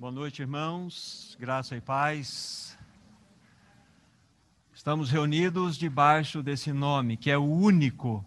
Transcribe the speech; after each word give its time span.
Boa 0.00 0.10
noite, 0.10 0.40
irmãos. 0.40 1.36
Graça 1.38 1.76
e 1.76 1.80
paz. 1.82 2.74
Estamos 4.72 5.10
reunidos 5.10 5.76
debaixo 5.76 6.42
desse 6.42 6.72
nome, 6.72 7.18
que 7.18 7.30
é 7.30 7.36
o 7.36 7.44
único, 7.44 8.24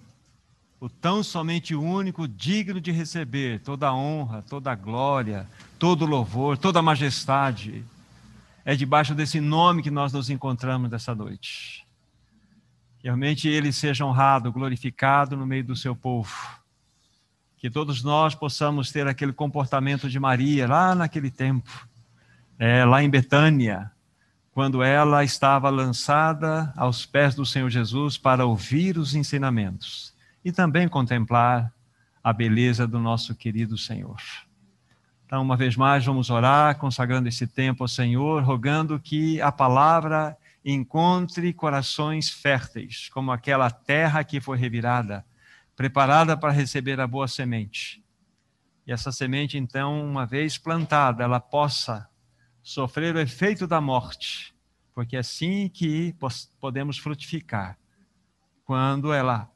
o 0.79 0.87
tão 0.87 1.23
somente 1.23 1.73
único, 1.73 2.27
digno 2.27 2.79
de 2.79 2.91
receber 2.91 3.59
toda 3.61 3.87
a 3.87 3.95
honra, 3.95 4.43
toda 4.43 4.71
a 4.71 4.75
glória, 4.75 5.49
todo 5.79 6.03
o 6.03 6.07
louvor, 6.07 6.59
toda 6.59 6.77
a 6.77 6.83
majestade. 6.83 7.83
É 8.63 8.75
debaixo 8.75 9.15
desse 9.15 9.41
nome 9.41 9.81
que 9.81 9.89
nós 9.89 10.13
nos 10.13 10.29
encontramos 10.29 10.91
nessa 10.91 11.15
noite. 11.15 11.87
Realmente 13.03 13.47
ele 13.47 13.73
seja 13.73 14.05
honrado, 14.05 14.51
glorificado 14.51 15.35
no 15.35 15.47
meio 15.47 15.63
do 15.63 15.75
seu 15.75 15.95
povo 15.95 16.62
que 17.63 17.69
todos 17.69 18.03
nós 18.03 18.35
possamos 18.35 18.91
ter 18.91 19.07
aquele 19.07 19.31
comportamento 19.31 20.09
de 20.09 20.19
Maria 20.19 20.67
lá 20.67 20.93
naquele 20.93 21.31
tempo, 21.31 21.87
é, 22.59 22.83
lá 22.83 23.01
em 23.01 23.09
Betânia, 23.09 23.89
quando 24.53 24.83
ela 24.83 25.23
estava 25.23 25.69
lançada 25.69 26.73
aos 26.75 27.05
pés 27.05 27.33
do 27.35 27.45
Senhor 27.45 27.69
Jesus 27.69 28.17
para 28.17 28.45
ouvir 28.45 28.97
os 28.97 29.15
ensinamentos 29.15 30.13
e 30.43 30.51
também 30.51 30.89
contemplar 30.89 31.71
a 32.21 32.33
beleza 32.33 32.85
do 32.85 32.99
nosso 32.99 33.33
querido 33.33 33.77
Senhor. 33.77 34.19
Então, 35.25 35.41
uma 35.41 35.55
vez 35.55 35.77
mais, 35.77 36.03
vamos 36.03 36.29
orar, 36.29 36.77
consagrando 36.77 37.29
esse 37.29 37.47
tempo 37.47 37.85
ao 37.85 37.87
Senhor, 37.87 38.43
rogando 38.43 38.99
que 38.99 39.39
a 39.39 39.53
palavra 39.53 40.35
encontre 40.65 41.53
corações 41.53 42.29
férteis, 42.29 43.07
como 43.07 43.31
aquela 43.31 43.71
terra 43.71 44.21
que 44.21 44.41
foi 44.41 44.57
revirada 44.57 45.23
preparada 45.83 46.37
para 46.37 46.49
receber 46.49 46.97
a 47.01 47.05
boa 47.05 47.27
semente. 47.27 48.01
E 48.87 48.93
essa 48.93 49.11
semente, 49.11 49.57
então, 49.57 50.01
uma 50.01 50.25
vez 50.25 50.57
plantada, 50.57 51.25
ela 51.25 51.41
possa 51.41 52.09
sofrer 52.61 53.13
o 53.13 53.19
efeito 53.19 53.67
da 53.67 53.81
morte, 53.81 54.55
porque 54.93 55.17
é 55.17 55.19
assim 55.19 55.67
que 55.67 56.15
podemos 56.57 56.97
frutificar. 56.97 57.77
Quando 58.63 59.11
ela, 59.11 59.51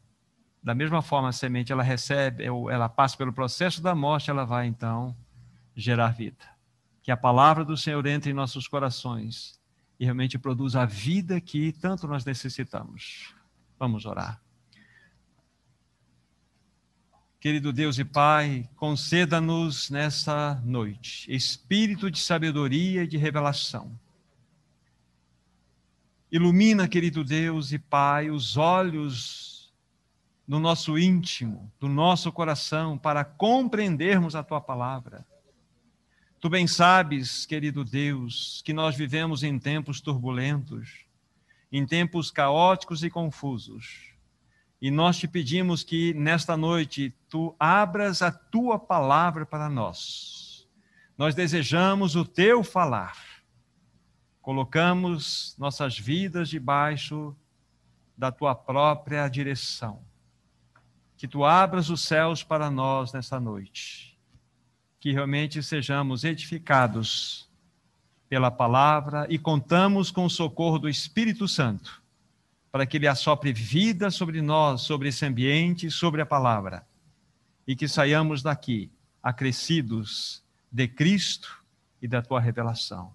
da 0.62 0.76
mesma 0.76 1.02
forma 1.02 1.30
a 1.30 1.32
semente, 1.32 1.72
ela 1.72 1.82
recebe, 1.82 2.44
ela 2.44 2.90
passa 2.90 3.16
pelo 3.16 3.32
processo 3.32 3.82
da 3.82 3.96
morte, 3.96 4.30
ela 4.30 4.44
vai 4.44 4.68
então 4.68 5.16
gerar 5.74 6.10
vida. 6.10 6.44
Que 7.02 7.10
a 7.10 7.16
palavra 7.16 7.64
do 7.64 7.78
Senhor 7.78 8.06
entre 8.06 8.32
em 8.32 8.34
nossos 8.34 8.68
corações 8.68 9.62
e 9.98 10.04
realmente 10.04 10.38
produza 10.38 10.82
a 10.82 10.86
vida 10.86 11.40
que 11.40 11.72
tanto 11.72 12.06
nós 12.06 12.26
necessitamos. 12.26 13.34
Vamos 13.80 14.06
orar. 14.06 14.46
Querido 17.48 17.72
Deus 17.72 17.98
e 17.98 18.04
Pai, 18.04 18.70
conceda-nos 18.76 19.90
nessa 19.90 20.62
noite 20.66 21.34
espírito 21.34 22.12
de 22.12 22.20
sabedoria 22.20 23.04
e 23.04 23.08
de 23.08 23.16
revelação. 23.16 23.98
Ilumina, 26.30 26.90
querido 26.90 27.24
Deus 27.24 27.72
e 27.72 27.80
Pai, 27.80 28.30
os 28.30 28.58
olhos 28.58 29.74
no 30.46 30.60
nosso 30.60 30.98
íntimo, 30.98 31.72
do 31.80 31.88
nosso 31.88 32.34
coração, 32.34 32.98
para 32.98 33.24
compreendermos 33.24 34.36
a 34.36 34.44
tua 34.44 34.60
palavra. 34.60 35.26
Tu 36.42 36.50
bem 36.50 36.68
sabes, 36.68 37.46
querido 37.46 37.86
Deus, 37.86 38.62
que 38.66 38.74
nós 38.74 38.94
vivemos 38.98 39.42
em 39.42 39.58
tempos 39.58 40.02
turbulentos, 40.02 41.06
em 41.72 41.86
tempos 41.86 42.30
caóticos 42.30 43.06
e 43.06 43.10
confusos 43.10 44.07
e 44.82 44.92
nós 44.92 45.18
te 45.18 45.28
pedimos 45.28 45.84
que 45.84 46.14
nesta 46.14 46.56
noite 46.56 47.14
tu 47.30 47.56
abras 47.60 48.22
a 48.22 48.32
tua 48.32 48.78
palavra 48.78 49.46
para 49.46 49.68
nós. 49.68 50.68
Nós 51.18 51.34
desejamos 51.34 52.16
o 52.16 52.24
teu 52.24 52.64
falar. 52.64 53.18
Colocamos 54.40 55.56
nossas 55.58 55.98
vidas 55.98 56.48
debaixo 56.48 57.36
da 58.16 58.32
tua 58.32 58.54
própria 58.54 59.28
direção. 59.28 60.00
Que 61.18 61.28
tu 61.28 61.44
abras 61.44 61.90
os 61.90 62.02
céus 62.02 62.44
para 62.44 62.70
nós 62.70 63.12
nesta 63.12 63.40
noite. 63.40 64.16
Que 65.00 65.12
realmente 65.12 65.64
sejamos 65.64 66.24
edificados 66.24 67.50
pela 68.30 68.52
palavra 68.52 69.26
e 69.28 69.40
contamos 69.40 70.12
com 70.12 70.26
o 70.26 70.30
socorro 70.30 70.78
do 70.78 70.88
Espírito 70.88 71.48
Santo 71.48 72.06
para 72.72 72.86
que 72.86 72.98
Ele 72.98 73.08
assopre 73.08 73.54
vida 73.54 74.10
sobre 74.12 74.42
nós, 74.42 74.82
sobre 74.82 75.10
esse 75.10 75.26
ambiente, 75.26 75.90
sobre 75.90 76.22
a 76.22 76.26
palavra, 76.26 76.86
e 77.68 77.76
que 77.76 77.88
saiamos 77.88 78.42
daqui 78.42 78.92
acrescidos 79.22 80.44
de 80.72 80.88
Cristo 80.88 81.64
e 82.02 82.08
da 82.08 82.22
Tua 82.22 82.40
revelação. 82.40 83.14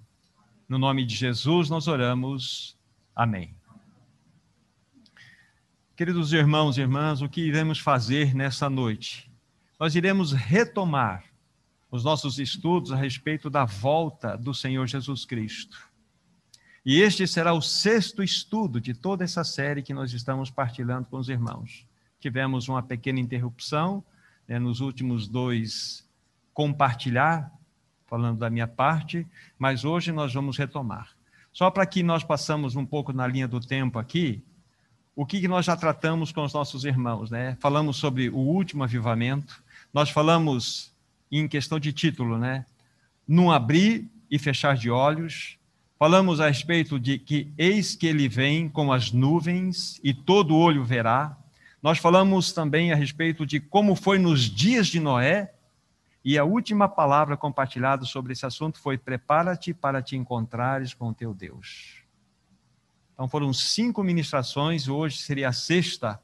No 0.68 0.78
nome 0.78 1.04
de 1.04 1.14
Jesus 1.14 1.68
nós 1.68 1.86
oramos. 1.88 2.76
Amém. 3.14 3.54
Queridos 5.94 6.32
irmãos 6.32 6.78
e 6.78 6.80
irmãs, 6.80 7.20
o 7.20 7.28
que 7.28 7.42
iremos 7.42 7.78
fazer 7.78 8.34
nessa 8.34 8.68
noite? 8.70 9.30
Nós 9.78 9.94
iremos 9.94 10.32
retomar 10.32 11.24
os 11.90 12.02
nossos 12.02 12.38
estudos 12.38 12.90
a 12.90 12.96
respeito 12.96 13.50
da 13.50 13.66
volta 13.66 14.36
do 14.36 14.54
Senhor 14.54 14.86
Jesus 14.86 15.26
Cristo. 15.26 15.91
E 16.84 17.00
este 17.00 17.26
será 17.28 17.52
o 17.52 17.62
sexto 17.62 18.22
estudo 18.22 18.80
de 18.80 18.92
toda 18.92 19.22
essa 19.22 19.44
série 19.44 19.82
que 19.82 19.94
nós 19.94 20.12
estamos 20.12 20.50
partilhando 20.50 21.06
com 21.06 21.16
os 21.16 21.28
irmãos. 21.28 21.86
Tivemos 22.18 22.68
uma 22.68 22.82
pequena 22.82 23.20
interrupção 23.20 24.02
né, 24.48 24.58
nos 24.58 24.80
últimos 24.80 25.28
dois 25.28 26.04
compartilhar, 26.52 27.52
falando 28.06 28.38
da 28.38 28.50
minha 28.50 28.66
parte, 28.66 29.26
mas 29.58 29.84
hoje 29.84 30.10
nós 30.10 30.34
vamos 30.34 30.58
retomar. 30.58 31.10
Só 31.52 31.70
para 31.70 31.86
que 31.86 32.02
nós 32.02 32.24
passamos 32.24 32.74
um 32.74 32.84
pouco 32.84 33.12
na 33.12 33.26
linha 33.26 33.46
do 33.46 33.60
tempo 33.60 33.98
aqui, 33.98 34.42
o 35.14 35.24
que 35.24 35.46
nós 35.46 35.66
já 35.66 35.76
tratamos 35.76 36.32
com 36.32 36.42
os 36.42 36.52
nossos 36.52 36.84
irmãos, 36.84 37.30
né? 37.30 37.56
Falamos 37.60 37.96
sobre 37.96 38.28
o 38.28 38.38
último 38.38 38.82
avivamento, 38.82 39.62
nós 39.92 40.10
falamos 40.10 40.92
em 41.30 41.46
questão 41.46 41.78
de 41.78 41.92
título, 41.92 42.38
né? 42.38 42.66
Num 43.28 43.50
abrir 43.50 44.10
e 44.30 44.38
fechar 44.38 44.76
de 44.76 44.90
olhos, 44.90 45.58
Falamos 46.02 46.40
a 46.40 46.48
respeito 46.48 46.98
de 46.98 47.16
que 47.16 47.52
eis 47.56 47.94
que 47.94 48.08
ele 48.08 48.28
vem 48.28 48.68
com 48.68 48.92
as 48.92 49.12
nuvens 49.12 50.00
e 50.02 50.12
todo 50.12 50.56
olho 50.56 50.84
verá. 50.84 51.38
Nós 51.80 51.98
falamos 51.98 52.50
também 52.50 52.90
a 52.90 52.96
respeito 52.96 53.46
de 53.46 53.60
como 53.60 53.94
foi 53.94 54.18
nos 54.18 54.40
dias 54.50 54.88
de 54.88 54.98
Noé. 54.98 55.54
E 56.24 56.36
a 56.36 56.42
última 56.42 56.88
palavra 56.88 57.36
compartilhada 57.36 58.04
sobre 58.04 58.32
esse 58.32 58.44
assunto 58.44 58.80
foi: 58.80 58.98
prepara-te 58.98 59.72
para 59.72 60.02
te 60.02 60.16
encontrares 60.16 60.92
com 60.92 61.12
teu 61.12 61.32
Deus. 61.32 62.02
Então 63.14 63.28
foram 63.28 63.52
cinco 63.52 64.02
ministrações, 64.02 64.88
hoje 64.88 65.18
seria 65.18 65.50
a 65.50 65.52
sexta. 65.52 66.20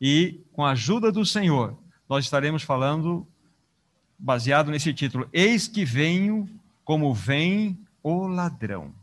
E 0.00 0.40
com 0.52 0.64
a 0.64 0.70
ajuda 0.70 1.10
do 1.10 1.26
Senhor, 1.26 1.76
nós 2.08 2.26
estaremos 2.26 2.62
falando 2.62 3.26
baseado 4.16 4.70
nesse 4.70 4.94
título: 4.94 5.28
Eis 5.32 5.66
que 5.66 5.84
venho 5.84 6.48
como 6.84 7.12
vem 7.12 7.76
o 8.04 8.28
ladrão. 8.28 8.99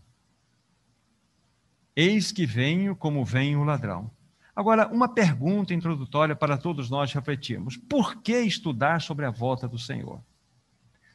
Eis 2.00 2.32
que 2.32 2.46
venho 2.46 2.96
como 2.96 3.26
vem 3.26 3.56
o 3.56 3.64
ladrão. 3.64 4.12
Agora, 4.56 4.88
uma 4.88 5.10
pergunta 5.10 5.74
introdutória 5.74 6.36
para 6.36 6.56
todos 6.56 6.92
nós 6.92 7.12
refletirmos: 7.12 7.76
por 7.76 8.22
que 8.22 8.40
estudar 8.42 9.02
sobre 9.02 9.26
a 9.26 9.32
volta 9.32 9.68
do 9.68 9.80
Senhor? 9.80 10.22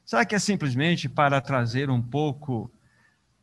Será 0.05 0.25
que 0.27 0.35
é 0.35 0.41
simplesmente 0.41 1.09
para 1.09 1.41
trazer 1.41 1.89
um 1.89 2.03
pouco 2.03 2.69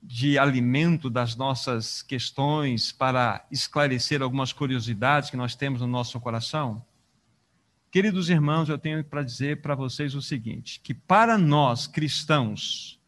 de 0.04 0.38
alimento 0.38 1.10
das 1.10 1.38
nossas 1.38 2.02
questões, 2.02 2.92
para 2.92 3.46
esclarecer 3.50 4.22
algumas 4.22 4.52
curiosidades 4.52 5.30
que 5.30 5.38
nós 5.38 5.56
temos 5.56 5.80
no 5.80 5.88
nosso 5.88 6.20
coração? 6.20 6.86
Queridos 7.90 8.30
irmãos, 8.30 8.68
eu 8.68 8.78
tenho 8.78 9.02
para 9.02 9.24
dizer 9.24 9.62
para 9.62 9.76
vocês 9.76 10.14
o 10.14 10.22
seguinte: 10.22 10.82
que 10.84 10.94
para 10.94 11.38
nós 11.38 11.88
cristãos, 11.88 12.99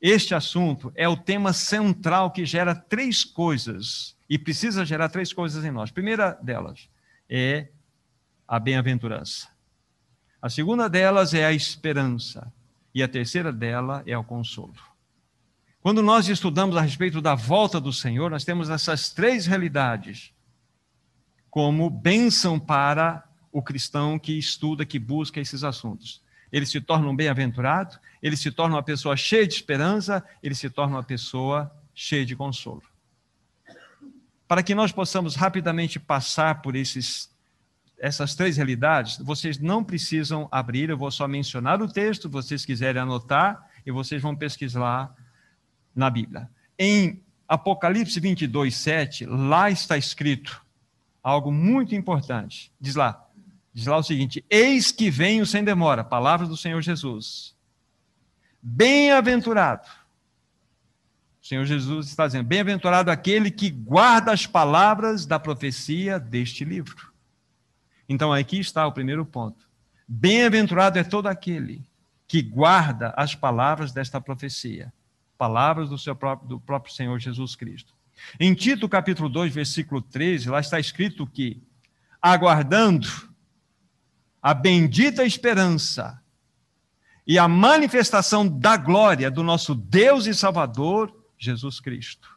este 0.00 0.34
assunto 0.34 0.90
é 0.94 1.06
o 1.08 1.16
tema 1.16 1.52
central 1.52 2.30
que 2.30 2.46
gera 2.46 2.74
três 2.74 3.22
coisas, 3.24 4.16
e 4.30 4.38
precisa 4.38 4.84
gerar 4.84 5.08
três 5.08 5.32
coisas 5.32 5.64
em 5.64 5.72
nós. 5.72 5.90
A 5.90 5.92
primeira 5.92 6.38
delas 6.40 6.88
é 7.28 7.68
a 8.46 8.60
bem-aventurança. 8.60 9.48
A 10.40 10.48
segunda 10.48 10.88
delas 10.88 11.34
é 11.34 11.44
a 11.44 11.52
esperança. 11.52 12.52
E 12.94 13.02
a 13.02 13.08
terceira 13.08 13.52
dela 13.52 14.02
é 14.06 14.16
o 14.16 14.24
consolo. 14.24 14.74
Quando 15.80 16.02
nós 16.02 16.28
estudamos 16.28 16.76
a 16.76 16.80
respeito 16.80 17.20
da 17.20 17.34
volta 17.34 17.80
do 17.80 17.92
Senhor, 17.92 18.30
nós 18.30 18.44
temos 18.44 18.70
essas 18.70 19.10
três 19.10 19.46
realidades 19.46 20.32
como 21.50 21.90
bênção 21.90 22.58
para 22.58 23.24
o 23.50 23.62
cristão 23.62 24.18
que 24.18 24.38
estuda, 24.38 24.86
que 24.86 24.98
busca 24.98 25.40
esses 25.40 25.64
assuntos 25.64 26.22
ele 26.52 26.66
se 26.66 26.80
torna 26.80 27.08
um 27.08 27.14
bem-aventurado, 27.14 27.98
ele 28.22 28.36
se 28.36 28.50
torna 28.50 28.76
uma 28.76 28.82
pessoa 28.82 29.16
cheia 29.16 29.46
de 29.46 29.54
esperança, 29.54 30.24
ele 30.42 30.54
se 30.54 30.68
torna 30.68 30.96
uma 30.96 31.02
pessoa 31.02 31.70
cheia 31.94 32.24
de 32.24 32.34
consolo. 32.34 32.82
Para 34.48 34.62
que 34.62 34.74
nós 34.74 34.90
possamos 34.90 35.36
rapidamente 35.36 36.00
passar 36.00 36.60
por 36.60 36.74
esses, 36.74 37.30
essas 37.98 38.34
três 38.34 38.56
realidades, 38.56 39.18
vocês 39.18 39.58
não 39.58 39.84
precisam 39.84 40.48
abrir, 40.50 40.90
eu 40.90 40.98
vou 40.98 41.10
só 41.10 41.28
mencionar 41.28 41.80
o 41.80 41.86
texto, 41.86 42.28
vocês 42.28 42.64
quiserem 42.64 43.02
anotar, 43.02 43.70
e 43.86 43.90
vocês 43.90 44.20
vão 44.20 44.34
pesquisar 44.34 45.14
na 45.94 46.10
Bíblia. 46.10 46.50
Em 46.78 47.22
Apocalipse 47.48 48.18
22, 48.18 48.74
7, 48.74 49.26
lá 49.26 49.70
está 49.70 49.96
escrito 49.96 50.64
algo 51.22 51.52
muito 51.52 51.94
importante. 51.94 52.72
Diz 52.80 52.94
lá, 52.94 53.26
diz 53.72 53.86
lá 53.86 53.96
o 53.96 54.02
seguinte: 54.02 54.44
Eis 54.48 54.90
que 54.92 55.10
venho 55.10 55.46
sem 55.46 55.64
demora, 55.64 56.04
palavras 56.04 56.48
do 56.48 56.56
Senhor 56.56 56.80
Jesus. 56.82 57.54
Bem-aventurado. 58.62 59.88
O 61.42 61.46
Senhor 61.46 61.64
Jesus 61.64 62.08
está 62.08 62.26
dizendo: 62.26 62.46
Bem-aventurado 62.46 63.10
aquele 63.10 63.50
que 63.50 63.70
guarda 63.70 64.32
as 64.32 64.46
palavras 64.46 65.24
da 65.24 65.38
profecia 65.38 66.18
deste 66.18 66.64
livro. 66.64 67.10
Então 68.08 68.32
aqui 68.32 68.58
está 68.58 68.86
o 68.86 68.92
primeiro 68.92 69.24
ponto. 69.24 69.68
Bem-aventurado 70.06 70.98
é 70.98 71.04
todo 71.04 71.28
aquele 71.28 71.82
que 72.26 72.42
guarda 72.42 73.14
as 73.16 73.34
palavras 73.34 73.92
desta 73.92 74.20
profecia, 74.20 74.92
palavras 75.38 75.88
do, 75.88 75.96
seu 75.96 76.14
próprio, 76.14 76.48
do 76.48 76.60
próprio 76.60 76.92
Senhor 76.92 77.18
Jesus 77.18 77.54
Cristo. 77.54 77.94
Em 78.38 78.54
Tito, 78.54 78.88
capítulo 78.88 79.28
2, 79.28 79.54
versículo 79.54 80.02
13, 80.02 80.50
lá 80.50 80.60
está 80.60 80.78
escrito 80.78 81.26
que, 81.26 81.62
aguardando 82.20 83.08
a 84.42 84.54
bendita 84.54 85.24
esperança 85.24 86.20
e 87.26 87.38
a 87.38 87.46
manifestação 87.46 88.48
da 88.48 88.76
glória 88.76 89.30
do 89.30 89.42
nosso 89.42 89.74
Deus 89.74 90.26
e 90.26 90.34
Salvador, 90.34 91.14
Jesus 91.38 91.78
Cristo. 91.78 92.28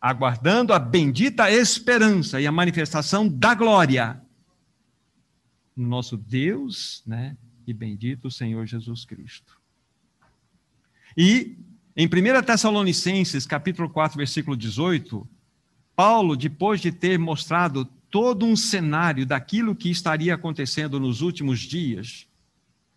Aguardando 0.00 0.72
a 0.72 0.78
bendita 0.78 1.50
esperança 1.50 2.40
e 2.40 2.46
a 2.46 2.52
manifestação 2.52 3.28
da 3.28 3.54
glória 3.54 4.22
no 5.76 5.88
nosso 5.88 6.16
Deus, 6.16 7.02
né, 7.06 7.36
e 7.66 7.72
bendito 7.72 8.30
Senhor 8.30 8.66
Jesus 8.66 9.04
Cristo. 9.04 9.58
E 11.16 11.56
em 11.96 12.06
1 12.06 12.42
Tessalonicenses, 12.44 13.46
capítulo 13.46 13.88
4, 13.88 14.16
versículo 14.16 14.56
18, 14.56 15.26
Paulo, 15.96 16.36
depois 16.36 16.80
de 16.80 16.90
ter 16.90 17.18
mostrado 17.18 17.84
todo 18.14 18.46
um 18.46 18.54
cenário 18.54 19.26
daquilo 19.26 19.74
que 19.74 19.90
estaria 19.90 20.36
acontecendo 20.36 21.00
nos 21.00 21.20
últimos 21.20 21.58
dias, 21.58 22.28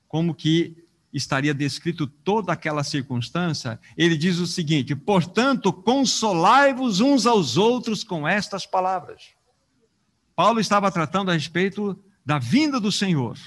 como 0.08 0.36
que 0.36 0.78
estaria 1.12 1.56
descrito 1.56 2.06
toda 2.06 2.54
aquela 2.54 2.84
circunstância, 2.84 3.80
ele 3.98 4.16
diz 4.16 4.38
o 4.38 4.46
seguinte: 4.46 4.96
portanto, 4.96 5.74
consolai-vos 5.74 7.00
uns 7.00 7.26
aos 7.26 7.58
outros 7.58 8.04
com 8.04 8.28
estas 8.28 8.68
palavras. 8.68 9.30
Paulo 10.36 10.60
estava 10.60 10.92
tratando 10.92 11.32
a 11.32 11.34
respeito 11.34 12.00
da 12.24 12.38
vinda 12.38 12.80
do 12.80 12.92
Senhor. 12.92 13.40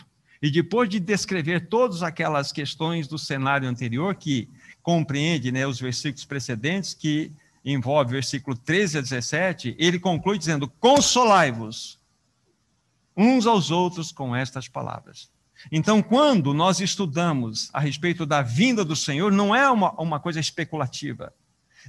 E 0.42 0.50
depois 0.50 0.88
de 0.88 0.98
descrever 0.98 1.68
todas 1.68 2.02
aquelas 2.02 2.50
questões 2.50 3.06
do 3.06 3.16
cenário 3.16 3.68
anterior 3.68 4.16
que 4.16 4.48
compreende 4.82 5.52
né, 5.52 5.68
os 5.68 5.78
versículos 5.78 6.24
precedentes, 6.24 6.94
que 6.94 7.30
envolve 7.64 8.12
versículo 8.12 8.56
13 8.56 8.98
a 8.98 9.00
17, 9.00 9.76
ele 9.78 9.98
conclui 9.98 10.38
dizendo: 10.38 10.68
Consolai-vos 10.68 11.98
uns 13.16 13.46
aos 13.46 13.70
outros 13.70 14.12
com 14.12 14.34
estas 14.34 14.68
palavras. 14.68 15.30
Então, 15.70 16.02
quando 16.02 16.54
nós 16.54 16.80
estudamos 16.80 17.68
a 17.72 17.80
respeito 17.80 18.24
da 18.24 18.40
vinda 18.40 18.84
do 18.84 18.96
Senhor, 18.96 19.30
não 19.30 19.54
é 19.54 19.70
uma, 19.70 19.92
uma 20.00 20.18
coisa 20.18 20.40
especulativa. 20.40 21.34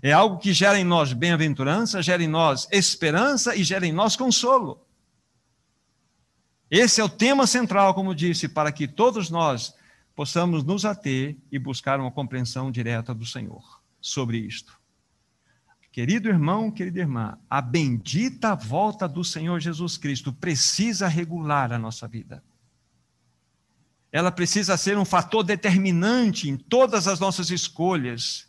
É 0.01 0.12
algo 0.12 0.38
que 0.38 0.51
gera 0.51 0.79
em 0.79 0.83
nós 0.83 1.13
bem-aventurança, 1.13 2.01
gera 2.01 2.23
em 2.23 2.27
nós 2.27 2.68
esperança 2.71 3.56
e 3.56 3.63
gera 3.63 3.85
em 3.85 3.91
nós 3.91 4.15
consolo. 4.15 4.85
Esse 6.69 7.01
é 7.01 7.03
o 7.03 7.09
tema 7.09 7.45
central, 7.45 7.94
como 7.94 8.15
disse, 8.15 8.47
para 8.47 8.71
que 8.71 8.88
todos 8.88 9.29
nós 9.29 9.73
possamos 10.15 10.63
nos 10.63 10.85
ater 10.85 11.38
e 11.51 11.59
buscar 11.59 12.00
uma 12.00 12.12
compreensão 12.12 12.71
direta 12.71 13.13
do 13.13 13.25
Senhor 13.25 13.81
sobre 14.00 14.38
isto. 14.38 14.81
Querido 15.91 16.29
irmão, 16.29 16.71
querida 16.71 16.99
irmã, 16.99 17.38
a 17.49 17.61
bendita 17.61 18.55
volta 18.55 19.09
do 19.09 19.25
Senhor 19.25 19.59
Jesus 19.59 19.97
Cristo 19.97 20.31
precisa 20.31 21.07
regular 21.07 21.73
a 21.73 21.77
nossa 21.77 22.07
vida. 22.07 22.41
Ela 24.09 24.31
precisa 24.31 24.77
ser 24.77 24.97
um 24.97 25.03
fator 25.03 25.43
determinante 25.43 26.49
em 26.49 26.55
todas 26.55 27.09
as 27.09 27.19
nossas 27.19 27.49
escolhas, 27.49 28.47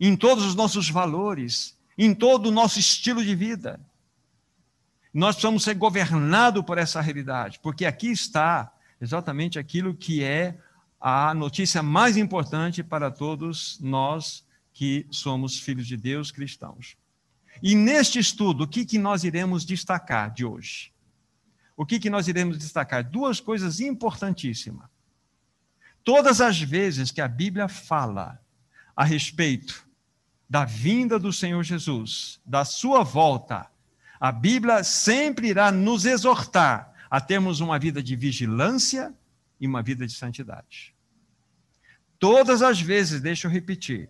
em 0.00 0.16
todos 0.16 0.44
os 0.44 0.54
nossos 0.54 0.88
valores, 0.88 1.78
em 1.96 2.14
todo 2.14 2.46
o 2.46 2.52
nosso 2.52 2.78
estilo 2.78 3.22
de 3.22 3.34
vida. 3.34 3.78
Nós 5.12 5.34
precisamos 5.34 5.62
ser 5.62 5.74
governados 5.74 6.64
por 6.64 6.78
essa 6.78 7.02
realidade, 7.02 7.58
porque 7.62 7.84
aqui 7.84 8.10
está 8.10 8.72
exatamente 8.98 9.58
aquilo 9.58 9.94
que 9.94 10.22
é 10.22 10.58
a 10.98 11.34
notícia 11.34 11.82
mais 11.82 12.16
importante 12.16 12.82
para 12.82 13.10
todos 13.10 13.78
nós 13.80 14.47
que 14.78 15.08
somos 15.10 15.58
filhos 15.58 15.88
de 15.88 15.96
Deus 15.96 16.30
cristãos. 16.30 16.96
E 17.60 17.74
neste 17.74 18.20
estudo, 18.20 18.62
o 18.62 18.68
que, 18.68 18.86
que 18.86 18.96
nós 18.96 19.24
iremos 19.24 19.64
destacar 19.64 20.32
de 20.32 20.44
hoje? 20.44 20.92
O 21.76 21.84
que, 21.84 21.98
que 21.98 22.08
nós 22.08 22.28
iremos 22.28 22.56
destacar? 22.56 23.02
Duas 23.02 23.40
coisas 23.40 23.80
importantíssimas. 23.80 24.88
Todas 26.04 26.40
as 26.40 26.60
vezes 26.60 27.10
que 27.10 27.20
a 27.20 27.26
Bíblia 27.26 27.66
fala 27.66 28.40
a 28.94 29.02
respeito 29.02 29.84
da 30.48 30.64
vinda 30.64 31.18
do 31.18 31.32
Senhor 31.32 31.64
Jesus, 31.64 32.40
da 32.46 32.64
sua 32.64 33.02
volta, 33.02 33.68
a 34.20 34.30
Bíblia 34.30 34.84
sempre 34.84 35.48
irá 35.48 35.72
nos 35.72 36.04
exortar 36.04 36.94
a 37.10 37.20
termos 37.20 37.58
uma 37.58 37.80
vida 37.80 38.00
de 38.00 38.14
vigilância 38.14 39.12
e 39.60 39.66
uma 39.66 39.82
vida 39.82 40.06
de 40.06 40.12
santidade. 40.12 40.94
Todas 42.16 42.62
as 42.62 42.80
vezes, 42.80 43.20
deixa 43.20 43.48
eu 43.48 43.50
repetir, 43.50 44.08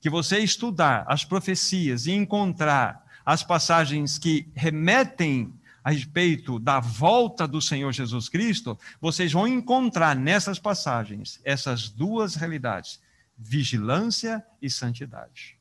que 0.00 0.10
você 0.10 0.38
estudar 0.38 1.04
as 1.08 1.24
profecias 1.24 2.06
e 2.06 2.12
encontrar 2.12 3.04
as 3.24 3.42
passagens 3.42 4.18
que 4.18 4.48
remetem 4.54 5.52
a 5.82 5.90
respeito 5.90 6.58
da 6.58 6.80
volta 6.80 7.46
do 7.48 7.60
Senhor 7.60 7.92
Jesus 7.92 8.28
Cristo, 8.28 8.78
vocês 9.00 9.32
vão 9.32 9.46
encontrar 9.46 10.14
nessas 10.14 10.58
passagens 10.58 11.40
essas 11.44 11.88
duas 11.88 12.34
realidades: 12.34 13.00
vigilância 13.36 14.44
e 14.60 14.68
santidade. 14.68 15.56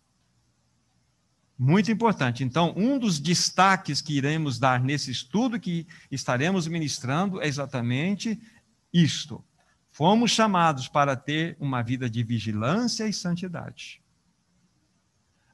Muito 1.57 1.91
importante. 1.91 2.43
Então, 2.43 2.71
um 2.77 2.99
dos 2.99 3.19
destaques 3.19 3.99
que 3.99 4.15
iremos 4.15 4.59
dar 4.59 4.79
nesse 4.79 5.09
estudo 5.09 5.59
que 5.59 5.87
estaremos 6.11 6.67
ministrando 6.67 7.41
é 7.41 7.47
exatamente 7.47 8.39
isto. 8.93 9.43
Fomos 9.91 10.29
chamados 10.29 10.87
para 10.87 11.15
ter 11.15 11.57
uma 11.59 11.81
vida 11.81 12.07
de 12.07 12.21
vigilância 12.21 13.07
e 13.07 13.13
santidade. 13.13 13.99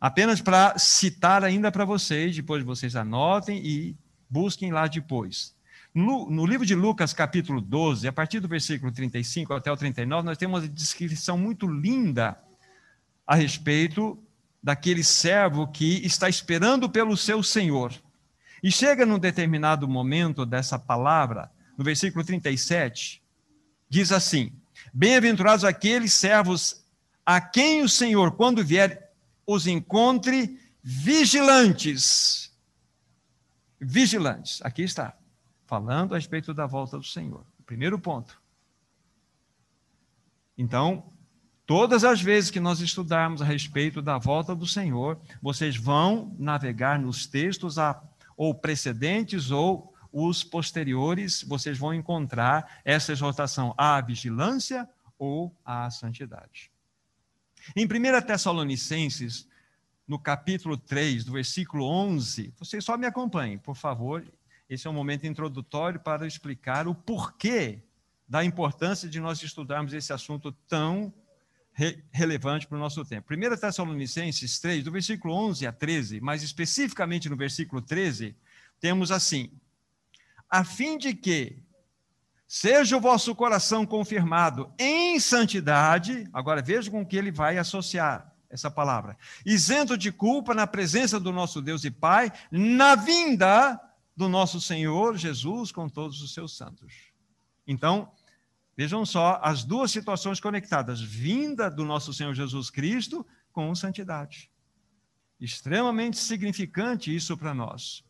Apenas 0.03 0.41
para 0.41 0.77
citar 0.77 1.45
ainda 1.45 1.71
para 1.71 1.85
vocês, 1.85 2.35
depois 2.35 2.61
vocês 2.61 2.93
anotem 2.93 3.65
e 3.65 3.95
busquem 4.29 4.69
lá 4.69 4.85
depois. 4.85 5.55
No, 5.95 6.29
no, 6.29 6.45
livro 6.45 6.65
de 6.65 6.75
Lucas, 6.75 7.13
capítulo 7.13 7.61
12, 7.61 8.05
a 8.05 8.11
partir 8.11 8.41
do 8.41 8.49
versículo 8.49 8.91
35 8.91 9.53
até 9.53 9.71
o 9.71 9.77
39, 9.77 10.25
nós 10.25 10.37
temos 10.37 10.59
uma 10.61 10.67
descrição 10.67 11.37
muito 11.37 11.65
linda 11.67 12.37
a 13.25 13.33
respeito 13.33 14.21
daquele 14.61 15.05
servo 15.05 15.69
que 15.69 16.05
está 16.05 16.27
esperando 16.27 16.89
pelo 16.89 17.15
seu 17.15 17.41
senhor. 17.41 17.93
E 18.61 18.69
chega 18.69 19.05
num 19.05 19.17
determinado 19.17 19.87
momento 19.87 20.45
dessa 20.45 20.77
palavra, 20.77 21.49
no 21.77 21.83
versículo 21.85 22.25
37, 22.25 23.23
diz 23.87 24.11
assim: 24.11 24.51
Bem-aventurados 24.93 25.63
aqueles 25.63 26.11
servos 26.11 26.83
a 27.25 27.39
quem 27.39 27.83
o 27.83 27.87
Senhor, 27.87 28.31
quando 28.31 28.65
vier, 28.65 29.02
os 29.45 29.67
encontre 29.67 30.59
vigilantes. 30.81 32.51
Vigilantes, 33.79 34.61
aqui 34.61 34.83
está, 34.83 35.17
falando 35.65 36.13
a 36.13 36.17
respeito 36.17 36.53
da 36.53 36.65
volta 36.65 36.97
do 36.97 37.05
Senhor. 37.05 37.45
Primeiro 37.65 37.99
ponto. 37.99 38.41
Então, 40.57 41.13
Todas 41.65 42.03
as 42.03 42.21
vezes 42.21 42.51
que 42.51 42.59
nós 42.59 42.81
estudarmos 42.81 43.41
a 43.41 43.45
respeito 43.45 44.01
da 44.01 44.17
volta 44.17 44.53
do 44.53 44.67
Senhor, 44.67 45.17
vocês 45.41 45.77
vão 45.77 46.35
navegar 46.37 46.99
nos 46.99 47.25
textos 47.25 47.77
ou 48.35 48.53
precedentes 48.53 49.49
ou 49.49 49.93
os 50.11 50.43
posteriores, 50.43 51.41
vocês 51.41 51.77
vão 51.77 51.93
encontrar 51.93 52.81
essa 52.83 53.13
exortação 53.13 53.73
à 53.77 54.01
vigilância 54.01 54.87
ou 55.17 55.55
à 55.63 55.89
santidade. 55.89 56.72
Em 57.75 57.85
1 57.85 58.21
Tessalonicenses, 58.25 59.47
no 60.05 60.19
capítulo 60.19 60.77
3, 60.77 61.23
do 61.23 61.31
versículo 61.31 61.85
11, 61.85 62.53
vocês 62.57 62.83
só 62.83 62.97
me 62.97 63.07
acompanhem, 63.07 63.57
por 63.57 63.75
favor. 63.75 64.25
Esse 64.69 64.85
é 64.85 64.89
um 64.89 64.93
momento 64.93 65.25
introdutório 65.25 65.99
para 65.99 66.27
explicar 66.27 66.87
o 66.87 66.93
porquê 66.93 67.81
da 68.27 68.43
importância 68.43 69.07
de 69.07 69.19
nós 69.19 69.41
estudarmos 69.41 69.93
esse 69.93 70.11
assunto 70.11 70.51
tão 70.67 71.13
re 71.71 72.03
relevante 72.11 72.67
para 72.67 72.77
o 72.77 72.79
nosso 72.79 73.03
tempo. 73.05 73.33
1 73.33 73.57
Tessalonicenses 73.57 74.59
3, 74.59 74.83
do 74.83 74.91
versículo 74.91 75.33
11 75.33 75.65
a 75.65 75.71
13, 75.71 76.19
mais 76.19 76.43
especificamente 76.43 77.29
no 77.29 77.37
versículo 77.37 77.81
13, 77.81 78.35
temos 78.79 79.09
assim: 79.09 79.51
a 80.49 80.63
fim 80.65 80.97
de 80.97 81.13
que, 81.13 81.62
Seja 82.55 82.95
o 82.95 83.01
vosso 83.01 83.33
coração 83.33 83.83
confirmado 83.83 84.71
em 84.77 85.19
santidade. 85.19 86.29
Agora 86.31 86.61
veja 86.61 86.91
com 86.91 87.03
que 87.03 87.17
ele 87.17 87.31
vai 87.31 87.57
associar 87.57 88.31
essa 88.47 88.69
palavra. 88.69 89.17
Isento 89.43 89.97
de 89.97 90.11
culpa 90.11 90.53
na 90.53 90.67
presença 90.67 91.19
do 91.19 91.31
nosso 91.31 91.63
Deus 91.63 91.83
e 91.83 91.89
Pai, 91.89 92.31
na 92.51 92.93
vinda 92.93 93.81
do 94.15 94.29
nosso 94.29 94.61
Senhor 94.61 95.17
Jesus 95.17 95.71
com 95.71 95.89
todos 95.89 96.21
os 96.21 96.31
seus 96.31 96.55
santos. 96.55 96.93
Então, 97.65 98.11
vejam 98.77 99.03
só 99.03 99.39
as 99.41 99.63
duas 99.63 99.89
situações 99.89 100.39
conectadas: 100.39 101.01
vinda 101.01 101.71
do 101.71 101.83
nosso 101.83 102.13
Senhor 102.13 102.35
Jesus 102.35 102.69
Cristo 102.69 103.25
com 103.51 103.73
santidade. 103.73 104.47
Extremamente 105.39 106.19
significante 106.19 107.13
isso 107.13 107.35
para 107.35 107.51
nós. 107.51 108.05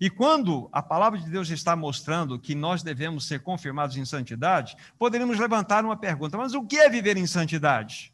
E 0.00 0.08
quando 0.08 0.68
a 0.72 0.82
palavra 0.82 1.18
de 1.18 1.28
Deus 1.28 1.50
está 1.50 1.76
mostrando 1.76 2.38
que 2.38 2.54
nós 2.54 2.82
devemos 2.82 3.26
ser 3.26 3.40
confirmados 3.40 3.96
em 3.96 4.04
santidade, 4.04 4.76
poderíamos 4.98 5.38
levantar 5.38 5.84
uma 5.84 5.96
pergunta: 5.96 6.36
mas 6.36 6.54
o 6.54 6.64
que 6.64 6.78
é 6.78 6.88
viver 6.88 7.16
em 7.16 7.26
santidade? 7.26 8.12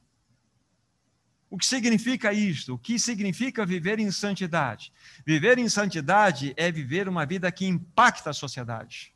O 1.51 1.57
que 1.57 1.65
significa 1.65 2.33
isto? 2.33 2.75
O 2.75 2.79
que 2.79 2.99
significa 2.99 3.65
viver 3.65 3.99
em 3.99 4.11
santidade? 4.11 4.93
Viver 5.25 5.59
em 5.59 5.69
santidade 5.69 6.53
é 6.57 6.71
viver 6.71 7.09
uma 7.09 7.25
vida 7.25 7.51
que 7.51 7.67
impacta 7.67 8.31
a 8.31 8.35
sociedade. 8.35 9.15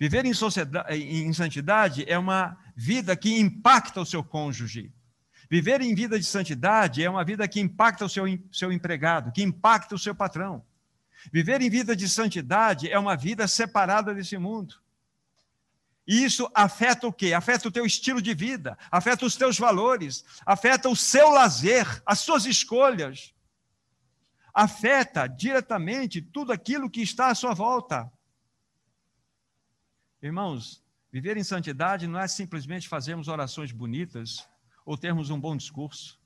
Viver 0.00 0.24
em, 0.24 0.32
sociedade, 0.32 0.94
em 0.96 1.32
santidade 1.32 2.04
é 2.08 2.18
uma 2.18 2.56
vida 2.74 3.14
que 3.14 3.38
impacta 3.38 4.00
o 4.00 4.06
seu 4.06 4.24
cônjuge. 4.24 4.90
Viver 5.50 5.82
em 5.82 5.94
vida 5.94 6.18
de 6.18 6.24
santidade 6.24 7.04
é 7.04 7.10
uma 7.10 7.22
vida 7.22 7.46
que 7.46 7.60
impacta 7.60 8.06
o 8.06 8.08
seu, 8.08 8.24
seu 8.50 8.72
empregado, 8.72 9.30
que 9.30 9.42
impacta 9.42 9.94
o 9.94 9.98
seu 9.98 10.14
patrão. 10.14 10.64
Viver 11.30 11.60
em 11.60 11.70
vida 11.70 11.94
de 11.94 12.08
santidade 12.08 12.90
é 12.90 12.98
uma 12.98 13.16
vida 13.16 13.46
separada 13.46 14.14
desse 14.14 14.38
mundo. 14.38 14.80
E 16.06 16.24
isso 16.24 16.50
afeta 16.52 17.06
o 17.06 17.12
quê? 17.12 17.32
Afeta 17.32 17.68
o 17.68 17.70
teu 17.70 17.86
estilo 17.86 18.20
de 18.20 18.34
vida, 18.34 18.76
afeta 18.90 19.24
os 19.24 19.36
teus 19.36 19.58
valores, 19.58 20.24
afeta 20.44 20.88
o 20.88 20.96
seu 20.96 21.30
lazer, 21.30 21.86
as 22.04 22.20
suas 22.20 22.44
escolhas. 22.44 23.32
Afeta 24.52 25.26
diretamente 25.26 26.20
tudo 26.20 26.52
aquilo 26.52 26.90
que 26.90 27.00
está 27.00 27.28
à 27.28 27.34
sua 27.34 27.54
volta. 27.54 28.12
Irmãos, 30.20 30.82
viver 31.10 31.36
em 31.36 31.44
santidade 31.44 32.06
não 32.06 32.18
é 32.18 32.26
simplesmente 32.26 32.88
fazermos 32.88 33.28
orações 33.28 33.70
bonitas 33.70 34.46
ou 34.84 34.98
termos 34.98 35.30
um 35.30 35.40
bom 35.40 35.56
discurso. 35.56 36.20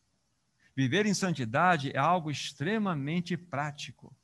Viver 0.75 1.07
em 1.07 1.15
santidade 1.15 1.91
é 1.95 1.99
algo 1.99 2.31
extremamente 2.31 3.37
prático 3.37 4.15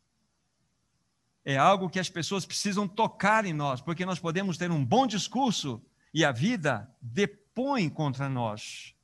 é 1.44 1.56
algo 1.56 1.90
que 1.90 1.98
as 1.98 2.08
pessoas 2.08 2.46
precisam 2.46 2.86
tocar 2.86 3.44
em 3.44 3.52
nós, 3.52 3.80
porque 3.80 4.06
nós 4.06 4.18
podemos 4.18 4.56
ter 4.56 4.70
um 4.70 4.84
bom 4.84 5.06
discurso 5.06 5.82
e 6.14 6.24
a 6.24 6.32
vida 6.32 6.88
depõe 7.00 7.88
contra 7.88 8.28
nós. 8.28 8.94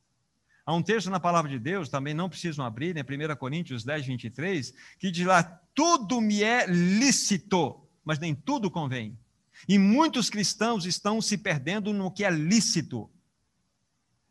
Há 0.65 0.75
um 0.75 0.83
texto 0.83 1.09
na 1.09 1.19
palavra 1.19 1.51
de 1.51 1.59
Deus, 1.59 1.89
também 1.89 2.13
não 2.13 2.29
precisam 2.29 2.65
abrir, 2.65 2.95
em 2.97 3.01
1 3.01 3.37
Coríntios 3.37 3.85
10, 3.85 4.07
23, 4.07 4.75
que 4.99 5.11
diz 5.11 5.27
lá: 5.27 5.43
tudo 5.75 6.21
me 6.21 6.43
é 6.43 6.67
lícito, 6.67 7.81
mas 8.05 8.19
nem 8.19 8.35
tudo 8.35 8.71
convém. 8.71 9.19
E 9.67 9.79
muitos 9.79 10.29
cristãos 10.29 10.85
estão 10.85 11.21
se 11.21 11.39
perdendo 11.39 11.93
no 11.93 12.11
que 12.11 12.23
é 12.23 12.31
lícito. 12.31 13.11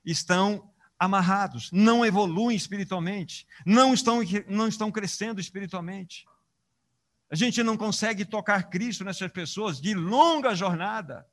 Estão 0.05 0.71
amarrados, 0.97 1.69
não 1.71 2.05
evoluem 2.05 2.55
espiritualmente, 2.55 3.45
não 3.65 3.93
estão, 3.93 4.19
não 4.47 4.67
estão 4.67 4.91
crescendo 4.91 5.41
espiritualmente. 5.41 6.25
A 7.29 7.35
gente 7.35 7.61
não 7.61 7.75
consegue 7.75 8.23
tocar 8.23 8.69
Cristo 8.69 9.03
nessas 9.03 9.31
pessoas 9.31 9.81
de 9.81 9.93
longa 9.93 10.55
jornada. 10.55 11.27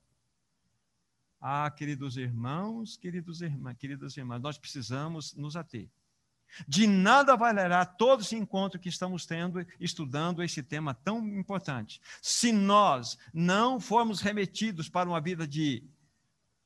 Ah, 1.41 1.71
queridos 1.71 2.17
irmãos, 2.17 2.97
queridos 2.97 3.41
irmãs, 3.43 3.77
queridas 3.77 4.17
irmãs, 4.17 4.41
nós 4.41 4.59
precisamos 4.59 5.35
nos 5.35 5.57
ater. 5.57 5.89
De 6.67 6.87
nada 6.87 7.37
valerá 7.37 7.85
todo 7.85 8.23
esse 8.23 8.37
encontro 8.37 8.79
que 8.79 8.89
estamos 8.89 9.27
tendo, 9.27 9.65
estudando 9.79 10.43
esse 10.43 10.63
tema 10.63 10.95
tão 10.95 11.19
importante, 11.29 12.01
se 12.23 12.53
nós 12.53 13.19
não 13.33 13.81
formos 13.81 14.21
remetidos 14.21 14.89
para 14.89 15.09
uma 15.09 15.21
vida 15.21 15.47
de 15.47 15.85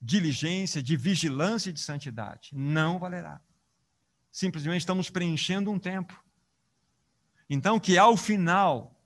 diligência, 0.01 0.83
de 0.83 0.97
vigilância 0.97 1.71
e 1.71 1.73
de 1.73 1.81
santidade. 1.81 2.51
Não 2.53 2.99
valerá. 2.99 3.41
Simplesmente 4.31 4.81
estamos 4.81 5.11
preenchendo 5.11 5.71
um 5.71 5.79
tempo. 5.79 6.23
Então, 7.51 7.81
que 7.81 7.97
ao 7.97 8.17
final 8.17 8.98